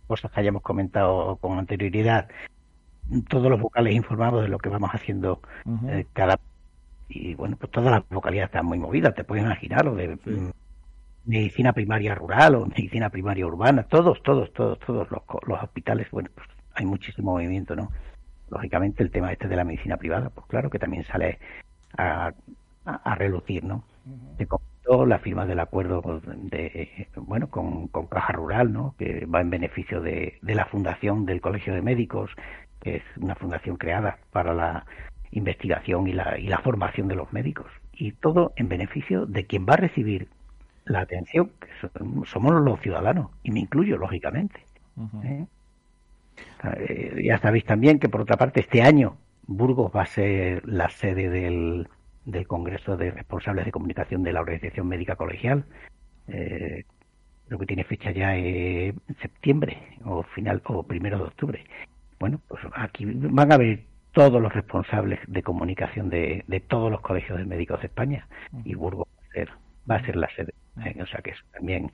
cosas 0.06 0.32
que 0.32 0.40
hayamos 0.40 0.62
comentado 0.62 1.36
con 1.36 1.58
anterioridad, 1.58 2.28
todos 3.28 3.50
los 3.50 3.60
vocales 3.60 3.94
informados 3.94 4.42
de 4.42 4.48
lo 4.48 4.58
que 4.58 4.70
vamos 4.70 4.88
haciendo 4.94 5.42
cada 6.14 6.40
y 7.08 7.34
bueno, 7.34 7.56
pues 7.56 7.70
todas 7.70 7.90
las 7.90 8.02
localidades 8.10 8.48
están 8.48 8.66
muy 8.66 8.78
movidas, 8.78 9.14
te 9.14 9.24
puedes 9.24 9.44
imaginar, 9.44 9.84
lo 9.84 9.94
de 9.94 10.16
mm, 10.16 10.50
medicina 11.26 11.72
primaria 11.72 12.14
rural 12.14 12.54
o 12.56 12.66
medicina 12.66 13.10
primaria 13.10 13.46
urbana, 13.46 13.84
todos, 13.84 14.22
todos, 14.22 14.52
todos, 14.52 14.78
todos 14.80 15.10
los, 15.10 15.22
los 15.46 15.62
hospitales, 15.62 16.10
bueno, 16.10 16.30
pues 16.34 16.48
hay 16.74 16.86
muchísimo 16.86 17.32
movimiento, 17.32 17.76
¿no? 17.76 17.90
Lógicamente 18.50 19.02
el 19.02 19.10
tema 19.10 19.32
este 19.32 19.48
de 19.48 19.56
la 19.56 19.64
medicina 19.64 19.96
privada, 19.96 20.30
pues 20.30 20.46
claro 20.46 20.70
que 20.70 20.78
también 20.78 21.04
sale 21.04 21.38
a, 21.96 22.32
a, 22.84 23.14
relucir, 23.14 23.64
¿no? 23.64 23.84
Te 24.36 24.46
comentó 24.46 25.06
la 25.06 25.18
firma 25.18 25.46
del 25.46 25.60
acuerdo 25.60 26.02
de, 26.24 27.08
bueno, 27.16 27.48
con, 27.48 27.88
con 27.88 28.06
Caja 28.06 28.32
Rural, 28.32 28.72
¿no? 28.72 28.94
Que 28.98 29.24
va 29.26 29.40
en 29.40 29.50
beneficio 29.50 30.00
de, 30.00 30.38
de 30.42 30.54
la 30.54 30.66
fundación 30.66 31.24
del 31.24 31.40
Colegio 31.40 31.74
de 31.74 31.80
Médicos, 31.82 32.30
que 32.80 32.96
es 32.96 33.02
una 33.16 33.34
fundación 33.34 33.76
creada 33.76 34.18
para 34.30 34.52
la 34.52 34.84
investigación 35.34 36.06
y 36.06 36.12
la, 36.12 36.38
y 36.38 36.46
la 36.46 36.58
formación 36.58 37.08
de 37.08 37.16
los 37.16 37.32
médicos. 37.32 37.66
Y 37.92 38.12
todo 38.12 38.52
en 38.56 38.68
beneficio 38.68 39.26
de 39.26 39.44
quien 39.44 39.66
va 39.66 39.74
a 39.74 39.78
recibir 39.78 40.28
la 40.84 41.00
atención, 41.00 41.50
que 41.60 41.68
somos 42.26 42.52
los 42.52 42.80
ciudadanos, 42.80 43.30
y 43.42 43.50
me 43.50 43.60
incluyo, 43.60 43.96
lógicamente. 43.96 44.60
¿Eh? 45.24 45.46
Eh, 46.64 47.22
ya 47.24 47.38
sabéis 47.38 47.64
también 47.64 47.98
que, 47.98 48.08
por 48.08 48.20
otra 48.20 48.36
parte, 48.36 48.60
este 48.60 48.82
año 48.82 49.16
Burgos 49.46 49.92
va 49.94 50.02
a 50.02 50.06
ser 50.06 50.66
la 50.66 50.88
sede 50.88 51.28
del, 51.28 51.88
del 52.24 52.46
Congreso 52.46 52.96
de 52.96 53.10
Responsables 53.10 53.64
de 53.64 53.72
Comunicación 53.72 54.22
de 54.22 54.32
la 54.32 54.40
Organización 54.40 54.88
Médica 54.88 55.16
Colegial. 55.16 55.64
Eh, 56.28 56.84
creo 57.46 57.58
que 57.58 57.66
tiene 57.66 57.84
fecha 57.84 58.10
ya 58.10 58.36
en 58.36 58.96
septiembre 59.20 59.98
o 60.04 60.22
final 60.22 60.62
o 60.66 60.82
primero 60.82 61.18
de 61.18 61.24
octubre. 61.24 61.64
Bueno, 62.18 62.40
pues 62.48 62.62
aquí 62.74 63.04
van 63.06 63.52
a 63.52 63.56
haber 63.56 63.84
todos 64.14 64.40
los 64.40 64.52
responsables 64.52 65.18
de 65.26 65.42
comunicación 65.42 66.08
de, 66.08 66.44
todos 66.68 66.90
los 66.90 67.00
colegios 67.00 67.36
de 67.36 67.44
médicos 67.44 67.80
de 67.80 67.88
España 67.88 68.26
y 68.64 68.74
Burgos 68.74 69.08
va 69.08 69.26
a 69.28 69.32
ser, 69.32 69.50
va 69.90 69.96
a 69.96 70.06
ser 70.06 70.16
la 70.16 70.28
sede. 70.34 70.54
¿eh? 70.84 70.96
O 71.02 71.06
sea 71.06 71.20
que 71.20 71.30
es 71.32 71.38
también 71.52 71.90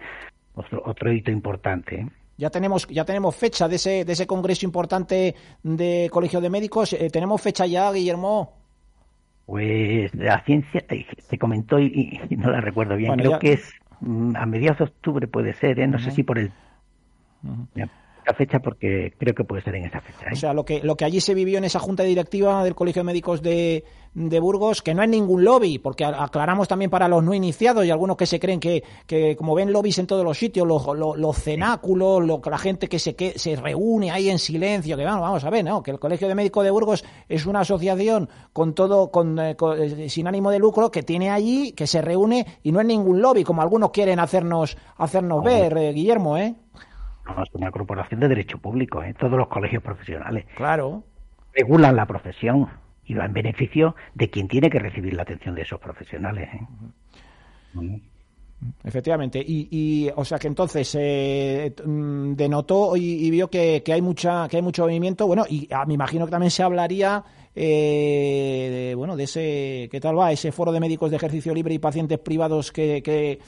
otro, 0.54 0.82
otro 0.84 1.10
hito 1.12 1.30
importante. 1.30 1.96
¿eh? 1.96 2.08
Ya 2.36 2.50
tenemos, 2.50 2.86
ya 2.88 3.04
tenemos 3.04 3.34
fecha 3.34 3.68
de 3.68 3.76
ese, 3.76 4.04
de 4.04 4.12
ese 4.12 4.26
congreso 4.26 4.66
importante 4.66 5.34
de 5.62 6.08
Colegio 6.12 6.40
de 6.40 6.50
Médicos. 6.50 6.92
Eh, 6.92 7.08
¿Tenemos 7.10 7.40
fecha 7.40 7.66
ya, 7.66 7.90
Guillermo? 7.90 8.52
Pues 9.46 10.14
la 10.14 10.44
ciencia 10.44 10.84
se 11.18 11.38
comentó 11.38 11.80
y, 11.80 12.20
no 12.36 12.50
la 12.50 12.60
recuerdo 12.60 12.96
bien. 12.96 13.16
Creo 13.16 13.38
que 13.38 13.54
es 13.54 13.72
mm, 14.00 14.36
a 14.36 14.44
mediados 14.44 14.78
de 14.78 14.84
octubre 14.84 15.26
puede 15.26 15.54
ser, 15.54 15.88
no 15.88 15.98
sé 15.98 16.10
si 16.10 16.22
por 16.22 16.38
el 16.38 16.52
fecha 18.34 18.58
porque 18.60 19.12
creo 19.18 19.34
que 19.34 19.44
puede 19.44 19.62
ser 19.62 19.74
en 19.76 19.84
esa 19.84 20.00
fecha. 20.00 20.26
¿eh? 20.26 20.32
O 20.32 20.36
sea, 20.36 20.52
lo 20.52 20.64
que, 20.64 20.80
lo 20.82 20.96
que 20.96 21.04
allí 21.04 21.20
se 21.20 21.34
vivió 21.34 21.58
en 21.58 21.64
esa 21.64 21.78
junta 21.78 22.02
directiva 22.02 22.64
del 22.64 22.74
Colegio 22.74 23.00
de 23.00 23.06
Médicos 23.06 23.42
de, 23.42 23.84
de 24.14 24.40
Burgos, 24.40 24.82
que 24.82 24.94
no 24.94 25.02
es 25.02 25.08
ningún 25.08 25.44
lobby, 25.44 25.78
porque 25.78 26.04
aclaramos 26.04 26.66
también 26.66 26.90
para 26.90 27.08
los 27.08 27.22
no 27.22 27.32
iniciados 27.32 27.84
y 27.84 27.90
algunos 27.90 28.16
que 28.16 28.26
se 28.26 28.40
creen 28.40 28.58
que, 28.58 28.82
que 29.06 29.36
como 29.36 29.54
ven 29.54 29.72
lobbies 29.72 29.98
en 29.98 30.06
todos 30.06 30.24
los 30.24 30.36
sitios, 30.36 30.66
los, 30.66 30.84
los, 30.96 31.36
cenáculos, 31.36 32.24
lo, 32.24 32.40
la 32.44 32.58
gente 32.58 32.88
que 32.88 32.98
se, 32.98 33.14
que 33.14 33.38
se 33.38 33.56
reúne 33.56 34.10
ahí 34.10 34.28
en 34.28 34.38
silencio, 34.38 34.96
que 34.96 35.04
vamos, 35.04 35.22
vamos 35.22 35.44
a 35.44 35.50
ver, 35.50 35.64
¿no? 35.64 35.82
Que 35.82 35.92
el 35.92 36.00
Colegio 36.00 36.26
de 36.26 36.34
Médicos 36.34 36.64
de 36.64 36.70
Burgos 36.70 37.04
es 37.28 37.46
una 37.46 37.60
asociación 37.60 38.28
con 38.52 38.74
todo, 38.74 39.10
con, 39.10 39.38
eh, 39.38 39.56
eh, 39.76 40.08
sin 40.08 40.26
ánimo 40.26 40.50
de 40.50 40.58
lucro, 40.58 40.90
que 40.90 41.02
tiene 41.02 41.30
allí, 41.30 41.72
que 41.72 41.86
se 41.86 42.02
reúne 42.02 42.46
y 42.62 42.72
no 42.72 42.80
es 42.80 42.86
ningún 42.86 43.20
lobby, 43.22 43.44
como 43.44 43.62
algunos 43.62 43.90
quieren 43.90 44.18
hacernos, 44.18 44.76
hacernos 44.96 45.44
ver, 45.44 45.94
Guillermo, 45.94 46.36
¿eh? 46.36 46.56
Es 47.42 47.54
una 47.54 47.70
corporación 47.70 48.20
de 48.20 48.28
derecho 48.28 48.58
público, 48.58 49.02
¿eh? 49.02 49.14
todos 49.18 49.38
los 49.38 49.48
colegios 49.48 49.82
profesionales. 49.82 50.46
Claro. 50.56 51.04
Regulan 51.54 51.96
la 51.96 52.06
profesión. 52.06 52.68
y 53.04 53.14
va 53.14 53.24
en 53.24 53.32
beneficio 53.32 53.96
de 54.14 54.30
quien 54.30 54.46
tiene 54.46 54.70
que 54.70 54.78
recibir 54.78 55.14
la 55.14 55.22
atención 55.22 55.54
de 55.54 55.62
esos 55.62 55.80
profesionales. 55.80 56.48
¿eh? 56.54 58.00
Efectivamente, 58.84 59.42
y, 59.46 60.10
o 60.14 60.24
sea 60.24 60.38
que 60.38 60.46
entonces 60.46 60.94
eh, 60.98 61.74
mm, 61.82 62.34
denotó 62.34 62.94
y, 62.94 63.30
vio 63.30 63.48
que, 63.48 63.82
hay 63.86 64.02
mucha 64.02 64.46
que 64.48 64.58
hay 64.58 64.62
mucho 64.62 64.82
movimiento, 64.82 65.26
bueno, 65.26 65.46
y 65.48 65.66
ah, 65.72 65.86
me 65.86 65.94
imagino 65.94 66.26
que 66.26 66.30
también 66.30 66.50
se 66.50 66.62
hablaría 66.62 67.24
eh, 67.54 68.88
de, 68.88 68.94
bueno 68.94 69.16
de 69.16 69.24
ese 69.24 69.88
qué 69.90 69.98
tal 69.98 70.18
va 70.18 70.30
ese 70.30 70.52
foro 70.52 70.72
de 70.72 70.80
médicos 70.80 71.10
de 71.10 71.16
ejercicio 71.16 71.54
libre 71.54 71.72
y 71.72 71.78
pacientes 71.78 72.18
privados 72.18 72.70
que, 72.70 73.02
que, 73.02 73.38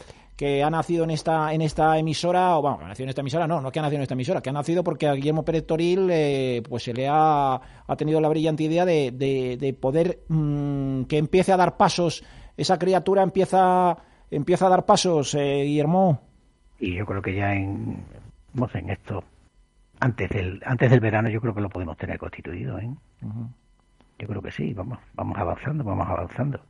que 0.42 0.60
ha 0.60 0.70
nacido 0.70 1.04
en 1.04 1.10
esta 1.10 1.54
en 1.54 1.62
esta 1.62 1.96
emisora 1.96 2.58
o 2.58 2.62
bueno, 2.62 2.78
ha 2.82 2.88
nacido 2.88 3.04
en 3.04 3.10
esta 3.10 3.20
emisora, 3.20 3.46
no, 3.46 3.60
no 3.60 3.70
que 3.70 3.78
ha 3.78 3.82
nacido 3.82 3.98
en 3.98 4.02
esta 4.02 4.14
emisora, 4.14 4.40
que 4.40 4.50
ha 4.50 4.52
nacido 4.52 4.82
porque 4.82 5.06
a 5.06 5.12
Guillermo 5.14 5.44
Pérez 5.44 5.64
Toril 5.64 6.08
eh, 6.10 6.64
pues 6.68 6.82
se 6.82 6.92
le 6.92 7.06
ha, 7.08 7.54
ha 7.54 7.96
tenido 7.96 8.20
la 8.20 8.28
brillante 8.28 8.64
idea 8.64 8.84
de, 8.84 9.12
de, 9.12 9.72
poder 9.80 10.24
mm, 10.26 11.04
que 11.04 11.18
empiece 11.18 11.52
a 11.52 11.56
dar 11.56 11.76
pasos 11.76 12.24
esa 12.56 12.76
criatura 12.76 13.22
empieza 13.22 13.96
empieza 14.32 14.66
a 14.66 14.70
dar 14.70 14.84
pasos, 14.84 15.32
eh, 15.36 15.62
Guillermo. 15.62 16.20
Y 16.80 16.96
yo 16.96 17.06
creo 17.06 17.22
que 17.22 17.36
ya 17.36 17.54
en, 17.54 18.02
en 18.74 18.90
esto, 18.90 19.22
antes 20.00 20.28
del, 20.28 20.60
antes 20.66 20.90
del 20.90 20.98
verano, 20.98 21.28
yo 21.28 21.40
creo 21.40 21.54
que 21.54 21.60
lo 21.60 21.68
podemos 21.68 21.96
tener 21.96 22.18
constituido. 22.18 22.80
¿eh? 22.80 22.90
Yo 24.18 24.26
creo 24.26 24.42
que 24.42 24.50
sí, 24.50 24.74
vamos, 24.74 24.98
vamos 25.14 25.38
avanzando, 25.38 25.84
vamos 25.84 26.08
avanzando. 26.08 26.60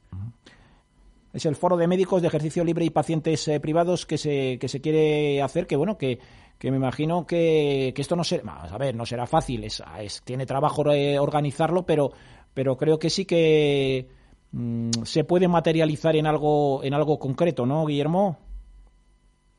Es 1.33 1.47
el 1.47 1.57
foro 1.57 1.77
de 1.77 1.87
médicos 1.87 2.23
de 2.23 2.29
ejercicio 2.29 2.65
libre 2.65 2.85
y 2.85 2.91
pacientes 2.91 3.47
eh, 3.49 3.61
privados 3.61 4.07
que 4.07 4.19
se, 4.19 4.59
que 4.59 4.69
se 4.69 4.81
quiere 4.81 5.43
hacer, 5.43 5.67
que 5.67 5.77
bueno, 5.77 5.97
que, 5.97 6.19
que 6.59 6.71
me 6.71 6.77
imagino 6.77 7.27
que, 7.27 7.93
que 7.95 8.03
esto 8.03 8.17
no 8.17 8.25
será, 8.25 8.65
a 8.65 8.79
ver, 8.79 8.95
no 8.95 9.07
será 9.07 9.27
fácil, 9.27 9.65
es, 9.65 9.83
tiene 10.25 10.47
trabajo 10.47 10.91
eh, 10.93 11.19
organizarlo, 11.19 11.85
pero, 11.85 12.13
pero 12.53 12.77
creo 12.77 12.99
que 12.99 13.11
sí 13.11 13.25
que 13.25 14.09
Mm, 14.53 14.91
se 15.05 15.25
puede 15.25 15.49
materializar 15.49 16.15
en 16.15 16.27
algo, 16.27 16.85
en 16.85 16.95
algo 16.95 17.19
concreto, 17.19 17.65
¿no, 17.67 17.87
Guillermo? 17.87 18.39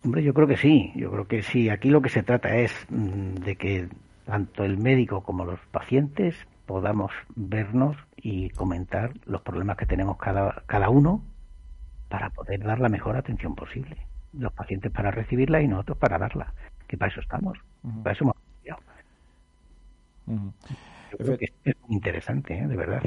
Hombre, 0.04 0.24
yo 0.24 0.34
creo 0.34 0.48
que 0.48 0.58
sí, 0.58 0.92
yo 0.96 1.12
creo 1.12 1.28
que 1.28 1.42
sí. 1.42 1.70
Aquí 1.70 1.90
lo 1.90 2.02
que 2.02 2.10
se 2.10 2.24
trata 2.24 2.56
es 2.58 2.72
mm, 2.90 3.36
de 3.36 3.56
que 3.56 3.90
tanto 4.26 4.64
el 4.64 4.78
médico 4.78 5.22
como 5.24 5.46
los 5.46 5.60
pacientes 5.72 6.36
podamos 6.66 7.12
vernos 7.36 7.98
y 8.16 8.50
comentar 8.52 9.12
los 9.26 9.42
problemas 9.42 9.78
que 9.78 9.86
tenemos 9.86 10.18
cada, 10.18 10.64
cada 10.66 10.90
uno 10.90 11.22
para 12.14 12.30
poder 12.30 12.64
dar 12.64 12.80
la 12.80 12.90
mejor 12.90 13.18
atención 13.18 13.56
posible. 13.56 13.98
Los 14.34 14.54
pacientes 14.54 14.92
para 14.92 15.10
recibirla 15.10 15.64
y 15.64 15.68
nosotros 15.68 15.98
para 15.98 16.20
darla, 16.20 16.54
que 16.88 16.96
para 16.96 17.12
eso 17.12 17.22
estamos, 17.22 17.58
para 18.04 18.14
eso 18.14 18.24
hemos 18.24 18.36
estudiado. 18.36 18.82
Yo 21.12 21.18
creo 21.18 21.38
que 21.40 21.48
es 21.66 21.76
interesante, 21.90 22.56
¿eh? 22.56 22.68
de 22.68 22.76
verdad. 22.76 23.02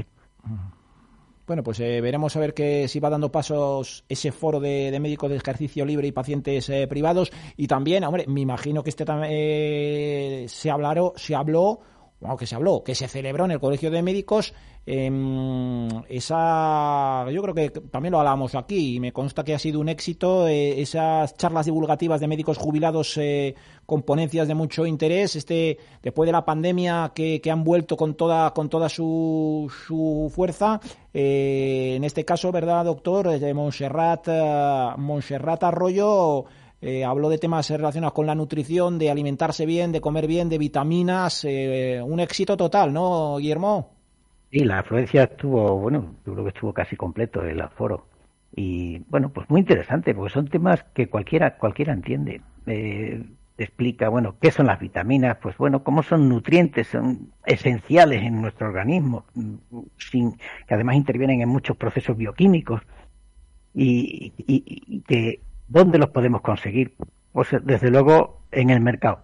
Bueno, 1.47 1.63
pues 1.63 1.79
eh, 1.79 2.01
veremos 2.01 2.35
a 2.35 2.41
ver 2.41 2.53
que 2.53 2.89
si 2.89 2.99
va 2.99 3.09
dando 3.09 3.31
pasos 3.31 4.05
ese 4.09 4.33
foro 4.33 4.59
de, 4.59 4.99
médicos 5.01 5.31
de 5.31 5.37
ejercicio 5.37 5.85
libre 5.85 6.09
y 6.09 6.13
pacientes 6.13 6.69
eh, 6.69 6.89
privados. 6.89 7.31
Y 7.57 7.69
también, 7.69 8.03
hombre, 8.03 8.25
me 8.27 8.41
imagino 8.41 8.83
que 8.83 8.91
este 8.91 9.05
también 9.05 9.31
eh, 9.33 10.47
se, 10.49 10.73
se 11.15 11.35
habló 11.37 11.81
bueno, 12.21 12.37
que 12.37 12.47
se 12.47 12.55
habló, 12.55 12.83
que 12.83 12.95
se 12.95 13.09
celebró 13.09 13.45
en 13.45 13.53
el 13.53 13.61
Colegio 13.61 13.91
de 13.91 14.03
Médicos, 14.03 14.55
eh, 14.87 15.89
esa, 16.09 17.29
yo 17.31 17.43
creo 17.43 17.55
que 17.55 17.71
también 17.71 18.13
lo 18.13 18.19
hablábamos 18.19 18.55
aquí 18.55 18.95
y 18.95 19.01
me 19.01 19.13
consta 19.13 19.43
que 19.43 19.55
ha 19.55 19.59
sido 19.59 19.81
un 19.81 19.89
éxito, 19.89 20.47
eh, 20.47 20.81
esas 20.81 21.37
charlas 21.37 21.67
divulgativas 21.67 22.21
de 22.21 22.29
médicos 22.29 22.57
jubilados 22.57 23.17
eh, 23.19 23.55
con 23.85 24.03
ponencias 24.03 24.47
de 24.47 24.55
mucho 24.55 24.87
interés, 24.87 25.37
este, 25.37 25.79
después 26.03 26.27
de 26.27 26.33
la 26.33 26.45
pandemia 26.45 27.13
que, 27.15 27.41
que 27.41 27.51
han 27.51 27.65
vuelto 27.65 27.97
con 27.97 28.15
toda, 28.15 28.55
con 28.55 28.69
toda 28.69 28.89
su, 28.89 29.71
su 29.87 30.31
fuerza, 30.35 30.81
eh, 31.13 31.95
en 31.97 32.05
este 32.05 32.25
caso, 32.25 32.53
¿verdad, 32.53 32.85
doctor? 32.85 33.39
De 33.41 33.55
Montserrat, 33.55 34.29
Montserrat 34.99 35.65
Arroyo, 35.65 36.45
eh, 36.81 37.05
habló 37.05 37.29
de 37.31 37.39
temas 37.39 37.71
relacionados 37.71 38.13
con 38.13 38.27
la 38.27 38.35
nutrición, 38.35 38.99
de 38.99 39.11
alimentarse 39.11 39.65
bien, 39.67 39.93
de 39.93 40.01
comer 40.01 40.27
bien, 40.27 40.49
de 40.49 40.59
vitaminas. 40.59 41.45
Eh, 41.45 42.01
un 42.05 42.21
éxito 42.21 42.57
total, 42.57 42.93
¿no, 42.93 43.39
Guillermo? 43.39 43.96
Sí, 44.57 44.65
la 44.65 44.79
afluencia 44.79 45.25
estuvo, 45.25 45.79
bueno, 45.79 46.15
yo 46.25 46.33
creo 46.33 46.45
que 46.45 46.49
estuvo 46.49 46.73
casi 46.73 46.97
completo 46.97 47.43
el 47.43 47.61
aforo. 47.61 48.07
Y 48.55 49.01
bueno, 49.11 49.29
pues 49.29 49.51
muy 49.51 49.61
interesante, 49.61 50.15
porque 50.15 50.33
son 50.33 50.49
temas 50.49 50.83
que 50.95 51.11
cualquiera, 51.11 51.59
cualquiera 51.59 51.93
entiende. 51.93 52.41
Eh, 52.67 53.23
explica, 53.59 54.09
bueno, 54.09 54.37
qué 54.41 54.51
son 54.51 54.67
las 54.67 54.81
vitaminas, 54.81 55.37
pues 55.43 55.59
bueno, 55.59 55.85
cómo 55.85 56.03
son 56.03 56.31
nutrientes, 56.31 56.87
son 56.87 57.33
esenciales 57.45 58.23
en 58.23 58.41
nuestro 58.41 58.69
organismo, 58.69 59.27
sin, 59.99 60.39
que 60.67 60.75
además 60.75 60.97
intervienen 60.97 61.43
en 61.43 61.51
muchos 61.51 61.77
procesos 61.77 62.17
bioquímicos 62.17 62.81
y, 63.75 64.33
y 64.39 65.01
que 65.03 65.41
¿Dónde 65.69 65.99
los 65.99 66.11
podemos 66.11 66.41
conseguir? 66.41 66.95
Pues 67.33 67.49
desde 67.63 67.91
luego 67.91 68.41
en 68.53 68.71
el 68.71 68.81
mercado, 68.81 69.21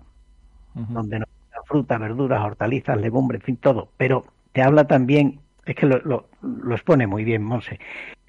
donde 0.74 1.20
nos 1.20 1.28
fruta, 1.64 1.97
verduras, 1.97 2.45
hortalizas, 2.45 3.01
legumbres, 3.01 3.41
en 3.41 3.47
fin, 3.47 3.57
todo. 3.57 3.89
Pero 3.97 4.24
te 4.53 4.63
habla 4.63 4.87
también, 4.87 5.41
es 5.65 5.75
que 5.75 5.87
lo, 5.87 5.99
lo, 6.01 6.75
expone 6.75 7.07
muy 7.07 7.25
bien 7.25 7.43
Monse, 7.43 7.79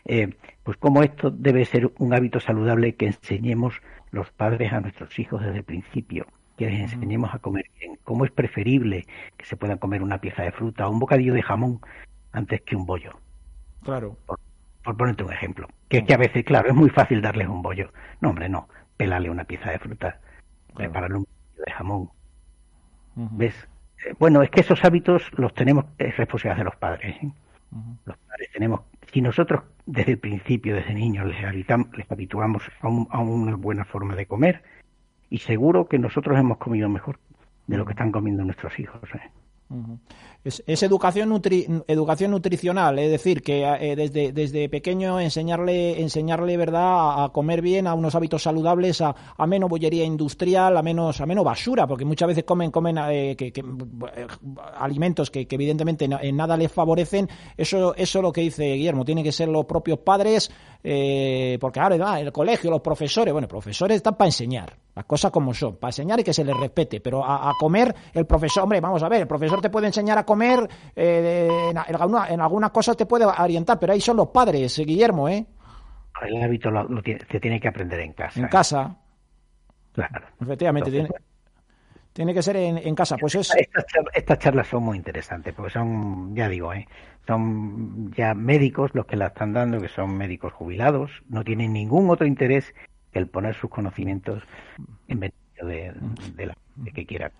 eh, 0.05 0.35
pues 0.63 0.77
cómo 0.77 1.03
esto 1.03 1.31
debe 1.31 1.65
ser 1.65 1.91
un 1.97 2.13
hábito 2.13 2.39
saludable 2.39 2.95
que 2.95 3.07
enseñemos 3.07 3.81
los 4.11 4.31
padres 4.31 4.73
a 4.73 4.81
nuestros 4.81 5.17
hijos 5.19 5.41
desde 5.41 5.57
el 5.57 5.63
principio, 5.63 6.27
que 6.57 6.69
les 6.69 6.93
enseñemos 6.93 7.33
a 7.33 7.39
comer 7.39 7.65
bien, 7.79 7.97
cómo 8.03 8.25
es 8.25 8.31
preferible 8.31 9.05
que 9.37 9.45
se 9.45 9.57
puedan 9.57 9.77
comer 9.77 10.03
una 10.03 10.19
pieza 10.19 10.43
de 10.43 10.51
fruta 10.51 10.87
o 10.87 10.91
un 10.91 10.99
bocadillo 10.99 11.33
de 11.33 11.41
jamón 11.41 11.79
antes 12.31 12.61
que 12.61 12.75
un 12.75 12.85
bollo. 12.85 13.17
Claro 13.83 14.17
por 14.83 14.97
ponerte 14.97 15.23
un 15.23 15.31
ejemplo, 15.31 15.67
que 15.87 15.99
es 15.99 16.03
que 16.03 16.13
a 16.13 16.17
veces, 16.17 16.43
claro, 16.43 16.69
es 16.69 16.75
muy 16.75 16.89
fácil 16.89 17.21
darles 17.21 17.47
un 17.47 17.61
bollo. 17.61 17.91
No, 18.21 18.29
hombre, 18.29 18.49
no, 18.49 18.67
pelale 18.97 19.29
una 19.29 19.45
pieza 19.45 19.71
de 19.71 19.79
fruta, 19.79 20.19
prepararle 20.75 21.17
un 21.17 21.27
de 21.65 21.71
jamón. 21.71 22.09
¿Ves? 23.15 23.55
Bueno, 24.19 24.41
es 24.41 24.49
que 24.49 24.61
esos 24.61 24.83
hábitos 24.83 25.23
los 25.37 25.53
tenemos, 25.53 25.85
es 25.97 26.15
responsabilidad 26.17 26.57
de 26.57 26.63
los 26.63 26.75
padres. 26.75 27.15
¿eh? 27.23 27.31
Los 28.05 28.17
padres 28.17 28.49
tenemos, 28.51 28.81
si 29.11 29.21
nosotros 29.21 29.63
desde 29.85 30.13
el 30.13 30.19
principio, 30.19 30.75
desde 30.75 30.93
niños, 30.93 31.27
les, 31.27 31.41
les 31.97 32.11
habituamos 32.11 32.63
a, 32.81 33.19
una 33.19 33.55
buena 33.55 33.85
forma 33.85 34.15
de 34.15 34.25
comer, 34.25 34.63
y 35.29 35.39
seguro 35.39 35.87
que 35.87 35.97
nosotros 35.97 36.37
hemos 36.39 36.57
comido 36.57 36.89
mejor 36.89 37.19
de 37.67 37.77
lo 37.77 37.85
que 37.85 37.91
están 37.91 38.11
comiendo 38.11 38.43
nuestros 38.43 38.77
hijos. 38.79 39.01
¿eh? 39.15 39.31
Es, 40.43 40.83
educación, 40.83 41.41
educación 41.87 42.31
nutricional, 42.31 42.99
es 42.99 43.09
decir, 43.09 43.41
que 43.41 43.63
eh, 43.63 43.95
desde, 43.95 44.33
desde 44.33 44.67
pequeño 44.67 45.21
enseñarle, 45.21 46.01
enseñarle 46.01 46.57
verdad 46.57 47.23
a, 47.23 47.29
comer 47.29 47.61
bien, 47.61 47.87
a 47.87 47.93
unos 47.93 48.13
hábitos 48.13 48.43
saludables, 48.43 48.99
a, 48.99 49.15
menos 49.47 49.69
bollería 49.69 50.03
industrial, 50.03 50.75
a 50.75 50.81
menos, 50.81 51.21
a 51.21 51.25
menos 51.25 51.45
basura, 51.45 51.87
porque 51.87 52.03
muchas 52.03 52.27
veces 52.27 52.43
comen, 52.43 52.71
comen 52.71 52.97
eh, 52.97 53.37
eh, 53.39 53.53
alimentos 54.75 55.31
que, 55.31 55.47
evidentemente 55.49 56.09
en 56.09 56.35
nada 56.35 56.57
les 56.57 56.71
favorecen. 56.71 57.29
Eso, 57.55 57.95
eso 57.95 58.19
es 58.19 58.23
lo 58.23 58.33
que 58.33 58.41
dice 58.41 58.73
Guillermo, 58.73 59.05
tiene 59.05 59.23
que 59.23 59.31
ser 59.31 59.47
los 59.47 59.63
propios 59.63 59.99
padres, 59.99 60.51
porque 60.81 61.79
ahora 61.79 62.19
el 62.19 62.33
colegio, 62.33 62.69
los 62.69 62.81
profesores, 62.81 63.31
bueno, 63.31 63.47
profesores 63.47 63.95
están 63.95 64.15
para 64.15 64.27
enseñar, 64.27 64.75
las 64.93 65.05
cosas 65.05 65.31
como 65.31 65.53
son, 65.53 65.77
para 65.77 65.89
enseñar 65.89 66.19
y 66.19 66.23
que 66.23 66.33
se 66.33 66.43
les 66.43 66.57
respete, 66.57 66.99
pero 66.99 67.23
a, 67.23 67.49
a 67.49 67.53
comer 67.57 67.95
el 68.13 68.25
profesor, 68.25 68.63
hombre, 68.63 68.81
vamos 68.81 69.01
a 69.03 69.07
ver, 69.07 69.21
el 69.21 69.27
profesor 69.27 69.61
te 69.63 69.71
puede 69.71 69.87
enseñar 69.87 70.19
a 70.19 70.25
comer, 70.25 70.69
eh, 70.95 71.71
en, 71.71 72.41
algunas 72.41 72.71
cosas 72.71 72.95
te 72.95 73.07
puede 73.07 73.25
orientar, 73.25 73.79
pero 73.79 73.93
ahí 73.93 74.01
son 74.01 74.17
los 74.17 74.27
padres, 74.27 74.77
eh, 74.77 74.83
Guillermo, 74.83 75.27
¿eh? 75.27 75.45
El 76.21 76.43
hábito 76.43 76.69
se 77.31 77.39
tiene 77.39 77.59
que 77.59 77.67
aprender 77.67 77.99
en 77.99 78.13
casa. 78.13 78.39
En 78.39 78.47
casa. 78.47 78.95
Claro. 79.93 80.27
Efectivamente, 80.39 80.91
tiene, 80.91 81.09
tiene, 82.13 82.33
que 82.33 82.41
ser 82.43 82.55
en, 82.57 82.95
casa. 82.95 83.17
Pues 83.17 83.35
es... 83.35 83.51
Estas, 84.13 84.39
charlas 84.39 84.67
son 84.67 84.83
muy 84.83 84.97
interesantes, 84.97 85.53
porque 85.53 85.71
son, 85.71 86.35
ya 86.35 86.47
digo, 86.47 86.73
¿eh? 86.73 86.87
son 87.25 88.11
ya 88.13 88.33
médicos 88.33 88.91
los 88.93 89.05
que 89.05 89.17
la 89.17 89.27
están 89.27 89.53
dando, 89.53 89.81
que 89.81 89.89
son 89.89 90.15
médicos 90.15 90.53
jubilados, 90.53 91.11
no 91.29 91.43
tienen 91.43 91.73
ningún 91.73 92.09
otro 92.09 92.27
interés 92.27 92.73
que 93.11 93.19
el 93.19 93.27
poner 93.27 93.55
sus 93.55 93.69
conocimientos 93.69 94.43
en 95.07 95.19
beneficio 95.19 95.65
de, 95.65 95.93
de 96.35 96.45
la 96.45 96.55
que 96.93 97.05
quiera 97.05 97.31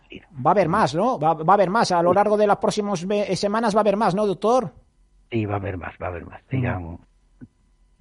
Va 0.45 0.51
a 0.51 0.53
haber 0.53 0.69
más, 0.69 0.93
¿no? 0.95 1.19
Va, 1.19 1.31
a 1.31 1.53
haber 1.53 1.69
más. 1.69 1.91
A 1.91 2.01
lo 2.01 2.13
largo 2.13 2.37
de 2.37 2.47
las 2.47 2.57
próximas 2.57 3.05
semanas 3.35 3.75
va 3.75 3.79
a 3.79 3.81
haber 3.81 3.97
más, 3.97 4.15
¿no, 4.15 4.25
doctor? 4.25 4.71
Sí, 5.31 5.45
va 5.45 5.55
a 5.55 5.57
haber 5.57 5.77
más, 5.77 5.93
va 6.01 6.07
a 6.07 6.09
haber 6.09 6.25
más. 6.25 6.41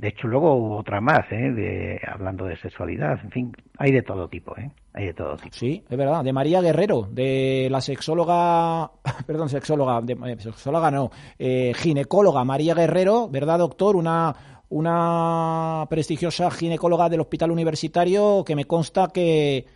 De 0.03 0.09
hecho, 0.09 0.27
luego 0.27 0.57
hubo 0.57 0.79
otra 0.79 1.01
más, 1.01 1.31
¿eh? 1.31 1.53
De, 1.53 2.01
hablando 2.13 2.45
de 2.47 2.57
sexualidad. 2.57 3.21
En 3.23 3.31
fin, 3.31 3.53
hay 3.79 3.93
de 3.93 4.03
todo 4.03 4.27
tipo, 4.27 4.53
¿eh? 4.59 4.69
Hay 4.95 5.07
de 5.07 5.15
todo 5.15 5.37
tipo. 5.37 5.55
Sí, 5.55 5.85
es 5.89 5.97
verdad. 5.97 6.25
De 6.25 6.33
María 6.33 6.61
Guerrero, 6.61 7.07
de 7.09 7.69
la 7.71 7.81
sexóloga, 7.81 8.91
perdón, 9.29 9.49
sexóloga, 9.49 10.01
de, 10.01 10.15
eh, 10.15 10.37
sexóloga 10.41 10.91
no, 10.91 11.11
eh, 11.39 11.73
ginecóloga 11.77 12.43
María 12.43 12.75
Guerrero, 12.75 13.29
¿verdad, 13.29 13.61
doctor? 13.61 13.95
Una, 13.95 14.35
una 14.71 15.87
prestigiosa 15.89 16.51
ginecóloga 16.51 17.09
del 17.09 17.21
Hospital 17.21 17.53
Universitario 17.53 18.43
que 18.45 18.57
me 18.57 18.65
consta 18.65 19.07
que 19.15 19.67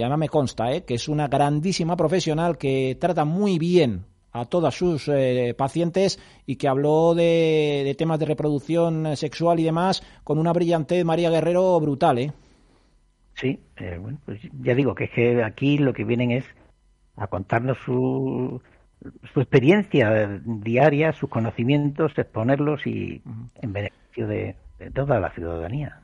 además 0.00 0.18
me 0.18 0.28
consta 0.28 0.72
¿eh? 0.72 0.84
que 0.84 0.94
es 0.94 1.08
una 1.08 1.28
grandísima 1.28 1.96
profesional 1.96 2.56
que 2.58 2.96
trata 3.00 3.24
muy 3.24 3.58
bien 3.58 4.04
a 4.32 4.46
todas 4.46 4.74
sus 4.74 5.08
eh, 5.08 5.54
pacientes 5.56 6.18
y 6.46 6.56
que 6.56 6.68
habló 6.68 7.14
de, 7.14 7.94
temas 7.98 8.18
de 8.18 8.26
reproducción 8.26 9.16
sexual 9.16 9.60
y 9.60 9.64
demás 9.64 10.02
con 10.24 10.38
una 10.38 10.52
brillantez 10.52 11.04
María 11.04 11.30
Guerrero 11.30 11.78
brutal, 11.80 12.18
¿eh? 12.18 12.32
Sí, 13.34 13.58
eh, 13.76 13.98
bueno, 14.00 14.18
pues 14.24 14.40
ya 14.60 14.74
digo 14.74 14.94
que 14.94 15.04
es 15.04 15.10
que 15.10 15.42
aquí 15.42 15.78
lo 15.78 15.92
que 15.92 16.04
vienen 16.04 16.30
es 16.30 16.44
a 17.16 17.26
contarnos 17.26 17.78
su, 17.84 18.60
su 19.32 19.40
experiencia 19.40 20.40
diaria, 20.44 21.12
sus 21.12 21.28
conocimientos, 21.28 22.12
exponerlos 22.16 22.86
y 22.86 23.22
en 23.60 23.72
beneficio 23.72 24.26
de, 24.26 24.56
toda 24.94 25.20
la 25.20 25.30
ciudadanía. 25.30 26.00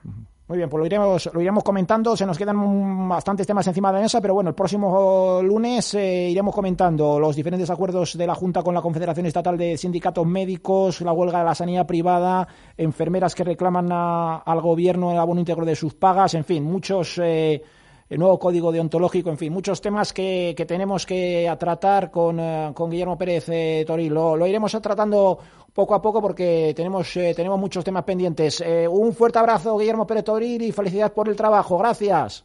Muy 0.48 0.56
bien, 0.56 0.70
pues 0.70 0.78
lo 0.80 0.86
iremos, 0.86 1.30
lo 1.34 1.42
iremos 1.42 1.62
comentando. 1.62 2.16
Se 2.16 2.24
nos 2.24 2.38
quedan 2.38 3.06
bastantes 3.06 3.46
temas 3.46 3.66
encima 3.66 3.90
de 3.90 3.98
la 3.98 4.00
mesa, 4.00 4.18
pero 4.18 4.32
bueno, 4.32 4.48
el 4.48 4.56
próximo 4.56 5.40
lunes 5.42 5.92
eh, 5.92 6.30
iremos 6.30 6.54
comentando 6.54 7.20
los 7.20 7.36
diferentes 7.36 7.68
acuerdos 7.68 8.16
de 8.16 8.26
la 8.26 8.34
Junta 8.34 8.62
con 8.62 8.72
la 8.72 8.80
Confederación 8.80 9.26
Estatal 9.26 9.58
de 9.58 9.76
Sindicatos 9.76 10.26
Médicos, 10.26 11.02
la 11.02 11.12
huelga 11.12 11.40
de 11.40 11.44
la 11.44 11.54
sanidad 11.54 11.86
privada, 11.86 12.48
enfermeras 12.78 13.34
que 13.34 13.44
reclaman 13.44 13.92
al 13.92 14.60
gobierno 14.62 15.12
el 15.12 15.18
abono 15.18 15.40
íntegro 15.40 15.66
de 15.66 15.76
sus 15.76 15.92
pagas, 15.92 16.32
en 16.32 16.44
fin, 16.44 16.64
muchos. 16.64 17.20
Eh, 17.22 17.62
el 18.08 18.18
nuevo 18.18 18.38
código 18.38 18.72
deontológico, 18.72 19.30
en 19.30 19.38
fin, 19.38 19.52
muchos 19.52 19.80
temas 19.80 20.12
que, 20.12 20.54
que 20.56 20.64
tenemos 20.64 21.04
que 21.04 21.54
tratar 21.58 22.10
con, 22.10 22.40
eh, 22.40 22.70
con 22.74 22.90
Guillermo 22.90 23.18
Pérez 23.18 23.48
eh, 23.48 23.84
Toril. 23.86 24.14
Lo, 24.14 24.36
lo, 24.36 24.46
iremos 24.46 24.72
tratando 24.80 25.38
poco 25.72 25.94
a 25.94 26.00
poco 26.00 26.22
porque 26.22 26.72
tenemos, 26.74 27.14
eh, 27.16 27.34
tenemos 27.36 27.58
muchos 27.58 27.84
temas 27.84 28.04
pendientes. 28.04 28.62
un 28.90 29.12
fuerte 29.12 29.38
abrazo, 29.38 29.76
Guillermo 29.76 30.06
Pérez 30.06 30.24
Toril, 30.24 30.62
y 30.62 30.72
felicidades 30.72 31.12
por 31.12 31.28
el 31.28 31.36
trabajo. 31.36 31.76
Gracias. 31.78 32.44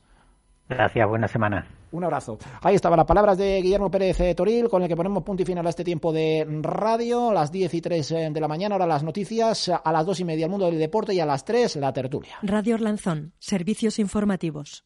Gracias, 0.67 1.07
buena 1.07 1.27
semana. 1.27 1.67
Un 1.91 2.03
abrazo. 2.03 2.39
Ahí 2.61 2.75
estaban 2.75 2.97
las 2.97 3.05
palabras 3.05 3.37
de 3.37 3.61
Guillermo 3.61 3.91
Pérez 3.91 4.35
Toril, 4.35 4.67
con 4.67 4.81
el 4.81 4.87
que 4.87 4.95
ponemos 4.95 5.23
punto 5.23 5.43
y 5.43 5.45
final 5.45 5.65
a 5.67 5.69
este 5.69 5.83
tiempo 5.83 6.11
de 6.11 6.45
radio, 6.61 7.31
las 7.31 7.51
10 7.51 7.73
y 7.73 7.81
3 7.81 8.09
de 8.31 8.41
la 8.41 8.47
mañana, 8.47 8.75
ahora 8.75 8.87
las 8.87 9.03
noticias, 9.03 9.69
a 9.69 9.91
las 9.91 10.05
2 10.05 10.21
y 10.21 10.25
media 10.25 10.45
el 10.45 10.51
mundo 10.51 10.65
del 10.65 10.79
deporte 10.79 11.13
y 11.13 11.19
a 11.19 11.25
las 11.25 11.45
3 11.45 11.75
la 11.75 11.93
tertulia. 11.93 12.37
Radio 12.41 12.75
Orlanzón, 12.75 13.33
servicios 13.37 13.99
informativos. 13.99 14.85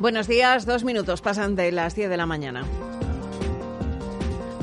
Buenos 0.00 0.28
días, 0.28 0.64
dos 0.64 0.84
minutos 0.84 1.20
pasan 1.22 1.56
de 1.56 1.72
las 1.72 1.96
10 1.96 2.08
de 2.08 2.16
la 2.16 2.24
mañana. 2.24 2.64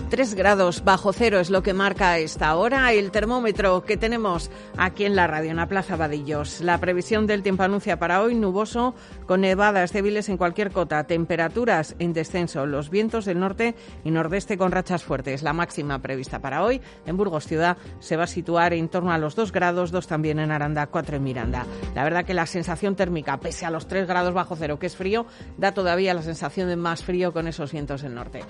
Tres 0.09 0.35
grados 0.35 0.83
bajo 0.83 1.13
cero 1.13 1.39
es 1.39 1.49
lo 1.49 1.63
que 1.63 1.73
marca 1.73 2.19
esta 2.19 2.55
hora 2.55 2.93
el 2.93 3.09
termómetro 3.09 3.83
que 3.83 3.97
tenemos 3.97 4.51
aquí 4.77 5.03
en 5.03 5.15
la 5.15 5.25
radio, 5.25 5.49
en 5.49 5.57
la 5.57 5.67
Plaza 5.67 5.95
Vadillos. 5.95 6.61
La 6.61 6.77
previsión 6.77 7.25
del 7.25 7.41
tiempo 7.41 7.63
anuncia 7.63 7.97
para 7.97 8.21
hoy 8.21 8.35
nuboso, 8.35 8.93
con 9.25 9.41
nevadas 9.41 9.91
débiles 9.91 10.29
en 10.29 10.37
cualquier 10.37 10.71
cota, 10.71 11.05
temperaturas 11.05 11.95
en 11.97 12.13
descenso, 12.13 12.67
los 12.67 12.91
vientos 12.91 13.25
del 13.25 13.39
norte 13.39 13.75
y 14.03 14.11
nordeste 14.11 14.59
con 14.59 14.71
rachas 14.71 15.03
fuertes. 15.03 15.41
La 15.41 15.53
máxima 15.53 15.99
prevista 15.99 16.39
para 16.39 16.63
hoy 16.63 16.81
en 17.07 17.17
Burgos 17.17 17.47
Ciudad 17.47 17.77
se 17.99 18.15
va 18.15 18.25
a 18.25 18.27
situar 18.27 18.73
en 18.73 18.89
torno 18.89 19.11
a 19.11 19.17
los 19.17 19.35
dos 19.35 19.51
grados, 19.51 19.89
dos 19.91 20.05
también 20.05 20.37
en 20.37 20.51
Aranda, 20.51 20.85
cuatro 20.87 21.17
en 21.17 21.23
Miranda. 21.23 21.65
La 21.95 22.03
verdad 22.03 22.25
que 22.25 22.35
la 22.35 22.45
sensación 22.45 22.95
térmica, 22.95 23.39
pese 23.39 23.65
a 23.65 23.71
los 23.71 23.87
tres 23.87 24.07
grados 24.07 24.35
bajo 24.35 24.55
cero, 24.55 24.77
que 24.77 24.85
es 24.85 24.95
frío, 24.95 25.25
da 25.57 25.73
todavía 25.73 26.13
la 26.13 26.21
sensación 26.21 26.69
de 26.69 26.75
más 26.75 27.03
frío 27.03 27.33
con 27.33 27.47
esos 27.47 27.71
vientos 27.71 28.03
del 28.03 28.13
norte. 28.13 28.43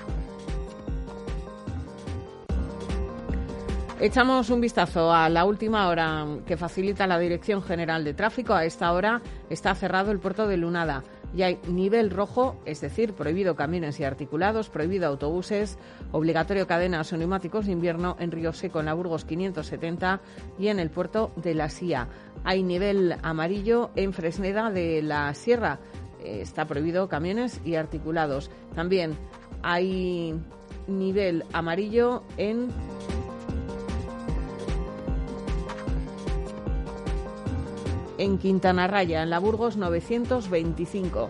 Echamos 3.98 4.50
un 4.50 4.60
vistazo 4.60 5.14
a 5.14 5.30
la 5.30 5.46
última 5.46 5.88
hora 5.88 6.26
que 6.46 6.58
facilita 6.58 7.08
la 7.08 7.18
Dirección 7.18 7.64
General 7.64 8.04
de 8.04 8.14
Tráfico. 8.14 8.54
A 8.54 8.66
esta 8.66 8.92
hora 8.92 9.22
está 9.50 9.74
cerrado 9.74 10.12
el 10.12 10.20
puerto 10.20 10.48
de 10.48 10.58
Lunada 10.58 11.02
y 11.34 11.44
hay 11.44 11.60
nivel 11.70 12.10
rojo, 12.12 12.58
es 12.66 12.82
decir, 12.82 13.14
prohibido 13.14 13.56
camiones 13.56 13.98
y 14.02 14.04
articulados, 14.04 14.70
prohibido 14.70 15.08
autobuses, 15.08 15.78
obligatorio 16.12 16.68
cadenas 16.68 17.14
o 17.14 17.18
neumáticos 17.18 17.68
de 17.68 17.72
invierno 17.72 18.18
en 18.20 18.32
Río 18.32 18.52
Seco, 18.52 18.82
en 18.82 18.88
la 18.88 18.94
Burgos 18.94 19.24
570 19.24 20.20
y 20.60 20.68
en 20.68 20.80
el 20.80 20.90
puerto 20.90 21.32
de 21.38 21.56
la 21.56 21.70
Sía. 21.70 22.10
Hay 22.44 22.64
nivel 22.64 23.16
amarillo 23.24 23.92
en 23.96 24.12
Fresneda 24.12 24.72
de 24.72 25.04
la 25.04 25.34
Sierra. 25.34 25.80
Eh, 26.22 26.42
está 26.42 26.66
prohibido 26.66 27.08
camiones 27.08 27.62
y 27.64 27.76
articulados. 27.76 28.52
También 28.76 29.16
hay 29.64 30.38
nivel 30.88 31.46
amarillo 31.54 32.24
en 32.38 32.70
en 38.18 38.38
Quintana 38.38 38.88
Raya, 38.88 39.24
en 39.24 39.30
la 39.30 39.40
Burgos 39.40 39.78
925. 39.78 41.30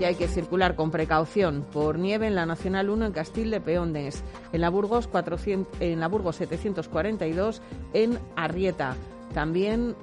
Y 0.00 0.04
hay 0.04 0.16
que 0.16 0.26
circular 0.26 0.74
con 0.74 0.90
precaución 0.90 1.64
por 1.72 1.98
nieve 1.98 2.26
en 2.26 2.34
la 2.34 2.46
Nacional 2.46 2.90
1 2.90 3.06
en 3.06 3.12
Castil 3.12 3.50
de 3.50 3.60
Peones, 3.60 4.24
en 4.52 4.60
la 4.60 4.68
Burgos, 4.68 5.06
400, 5.06 5.80
en 5.80 6.00
la 6.00 6.08
Burgos 6.08 6.36
742 6.36 7.62
en 7.92 8.18
Arrieta, 8.34 8.96
también 9.34 9.94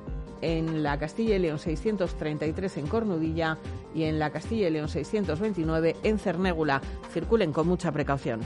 en 0.41 0.81
la 0.83 0.97
Castilla 0.97 1.35
y 1.35 1.39
León 1.39 1.59
633 1.59 2.77
en 2.77 2.87
Cornudilla 2.87 3.57
y 3.93 4.03
en 4.03 4.19
la 4.19 4.31
Castilla 4.31 4.67
y 4.67 4.71
León 4.71 4.89
629 4.89 5.95
en 6.03 6.19
Cernégula. 6.19 6.81
Circulen 7.11 7.51
con 7.51 7.67
mucha 7.67 7.91
precaución. 7.91 8.41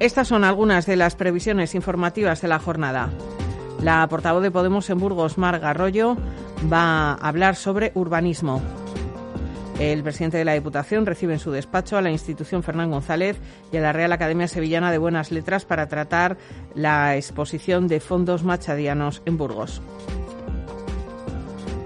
Estas 0.00 0.28
son 0.28 0.44
algunas 0.44 0.86
de 0.86 0.96
las 0.96 1.14
previsiones 1.14 1.74
informativas 1.74 2.42
de 2.42 2.48
la 2.48 2.58
jornada. 2.58 3.10
La 3.80 4.06
portavoz 4.08 4.42
de 4.42 4.50
Podemos 4.50 4.90
en 4.90 4.98
Burgos, 4.98 5.38
Marga 5.38 5.70
Arroyo, 5.70 6.16
va 6.70 7.12
a 7.12 7.14
hablar 7.14 7.54
sobre 7.54 7.92
urbanismo. 7.94 8.60
El 9.78 10.02
presidente 10.02 10.38
de 10.38 10.44
la 10.44 10.54
Diputación 10.54 11.06
recibe 11.06 11.34
en 11.34 11.38
su 11.38 11.50
despacho 11.50 11.96
a 11.96 12.02
la 12.02 12.10
institución 12.10 12.62
Fernán 12.62 12.90
González 12.90 13.38
y 13.72 13.76
a 13.76 13.80
la 13.80 13.92
Real 13.92 14.12
Academia 14.12 14.48
Sevillana 14.48 14.90
de 14.90 14.98
Buenas 14.98 15.30
Letras 15.30 15.64
para 15.64 15.88
tratar 15.88 16.38
la 16.74 17.16
exposición 17.16 17.86
de 17.88 18.00
fondos 18.00 18.44
machadianos 18.44 19.22
en 19.26 19.36
Burgos. 19.36 19.80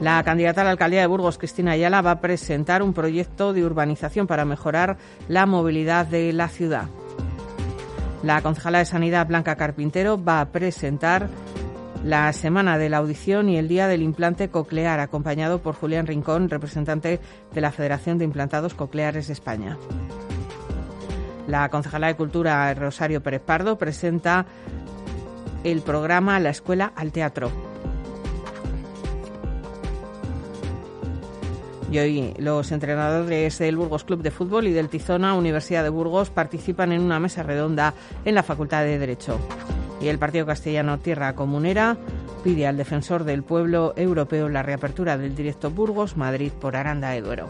La 0.00 0.22
candidata 0.22 0.60
a 0.60 0.64
la 0.64 0.70
alcaldía 0.70 1.00
de 1.00 1.06
Burgos, 1.06 1.38
Cristina 1.38 1.72
Ayala, 1.72 2.02
va 2.02 2.12
a 2.12 2.20
presentar 2.20 2.82
un 2.82 2.94
proyecto 2.94 3.52
de 3.52 3.64
urbanización 3.64 4.26
para 4.26 4.44
mejorar 4.44 4.96
la 5.26 5.44
movilidad 5.46 6.06
de 6.06 6.32
la 6.32 6.48
ciudad. 6.48 6.88
La 8.22 8.42
concejala 8.42 8.78
de 8.78 8.84
Sanidad, 8.84 9.26
Blanca 9.26 9.56
Carpintero, 9.56 10.22
va 10.22 10.40
a 10.40 10.46
presentar 10.50 11.28
la 12.04 12.32
semana 12.32 12.78
de 12.78 12.88
la 12.88 12.98
audición 12.98 13.48
y 13.48 13.58
el 13.58 13.68
día 13.68 13.86
del 13.86 14.02
implante 14.02 14.48
coclear, 14.48 15.00
acompañado 15.00 15.60
por 15.62 15.74
Julián 15.74 16.06
Rincón, 16.06 16.48
representante 16.48 17.20
de 17.52 17.60
la 17.60 17.72
Federación 17.72 18.18
de 18.18 18.24
Implantados 18.24 18.74
Cocleares 18.74 19.28
de 19.28 19.32
España. 19.32 19.76
La 21.46 21.68
concejala 21.70 22.08
de 22.08 22.16
Cultura, 22.16 22.72
Rosario 22.74 23.22
Pérez 23.22 23.40
Pardo, 23.40 23.78
presenta 23.78 24.46
el 25.64 25.80
programa 25.80 26.38
La 26.40 26.50
Escuela 26.50 26.92
al 26.94 27.12
Teatro. 27.12 27.67
Y 31.90 31.98
hoy 31.98 32.34
los 32.38 32.70
entrenadores 32.70 33.58
del 33.58 33.76
Burgos 33.76 34.04
Club 34.04 34.22
de 34.22 34.30
Fútbol 34.30 34.66
y 34.66 34.72
del 34.72 34.90
Tizona 34.90 35.34
Universidad 35.34 35.82
de 35.82 35.88
Burgos 35.88 36.28
participan 36.28 36.92
en 36.92 37.00
una 37.00 37.18
mesa 37.18 37.42
redonda 37.42 37.94
en 38.26 38.34
la 38.34 38.42
Facultad 38.42 38.82
de 38.82 38.98
Derecho. 38.98 39.38
Y 40.00 40.08
el 40.08 40.18
Partido 40.18 40.44
Castellano 40.44 40.98
Tierra 40.98 41.34
Comunera 41.34 41.96
pide 42.44 42.66
al 42.66 42.76
defensor 42.76 43.24
del 43.24 43.42
pueblo 43.42 43.94
europeo 43.96 44.48
la 44.48 44.62
reapertura 44.62 45.16
del 45.16 45.34
directo 45.34 45.70
Burgos 45.70 46.16
Madrid 46.16 46.52
por 46.52 46.76
Aranda 46.76 47.10
de 47.10 47.22
Duero. 47.22 47.48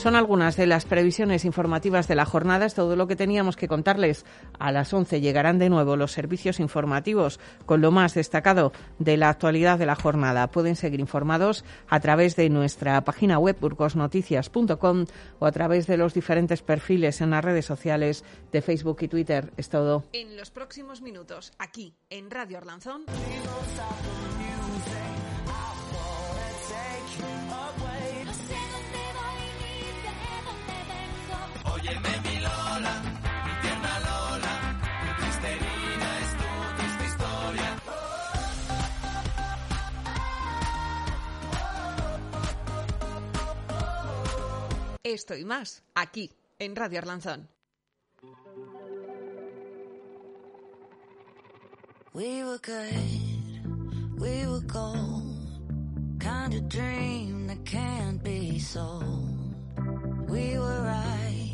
Son 0.00 0.16
algunas 0.16 0.56
de 0.56 0.66
las 0.66 0.86
previsiones 0.86 1.44
informativas 1.44 2.08
de 2.08 2.14
la 2.14 2.24
jornada. 2.24 2.64
Es 2.64 2.72
todo 2.72 2.96
lo 2.96 3.06
que 3.06 3.16
teníamos 3.16 3.54
que 3.54 3.68
contarles. 3.68 4.24
A 4.58 4.72
las 4.72 4.94
11 4.94 5.20
llegarán 5.20 5.58
de 5.58 5.68
nuevo 5.68 5.94
los 5.94 6.12
servicios 6.12 6.58
informativos 6.58 7.38
con 7.66 7.82
lo 7.82 7.90
más 7.90 8.14
destacado 8.14 8.72
de 8.98 9.18
la 9.18 9.28
actualidad 9.28 9.78
de 9.78 9.84
la 9.84 9.96
jornada. 9.96 10.50
Pueden 10.50 10.74
seguir 10.74 11.00
informados 11.00 11.66
a 11.86 12.00
través 12.00 12.34
de 12.34 12.48
nuestra 12.48 13.04
página 13.04 13.38
web 13.38 13.58
burgosnoticias.com 13.60 15.04
o 15.38 15.44
a 15.44 15.52
través 15.52 15.86
de 15.86 15.98
los 15.98 16.14
diferentes 16.14 16.62
perfiles 16.62 17.20
en 17.20 17.28
las 17.28 17.44
redes 17.44 17.66
sociales 17.66 18.24
de 18.52 18.62
Facebook 18.62 19.02
y 19.02 19.08
Twitter. 19.08 19.52
Es 19.58 19.68
todo. 19.68 20.04
En 20.14 20.34
los 20.34 20.50
próximos 20.50 21.02
minutos, 21.02 21.52
aquí 21.58 21.94
en 22.08 22.30
Radio 22.30 22.58
Orlanzón. 31.70 32.10
Esto 45.02 45.36
y 45.36 45.44
más, 45.44 45.82
aquí, 45.94 46.30
en 46.58 46.76
Radio 46.76 46.98
Arlanzón. 46.98 47.48
We 52.12 52.44
were 52.44 52.58
good, 52.58 54.20
we 54.20 54.46
were 54.46 54.60
gold, 54.66 56.18
kind 56.18 56.54
of 56.54 56.68
dream 56.68 57.46
that 57.46 57.64
can't 57.64 58.22
be 58.22 58.58
sold. 58.58 59.54
We 60.28 60.58
were 60.58 60.82
right 60.82 61.29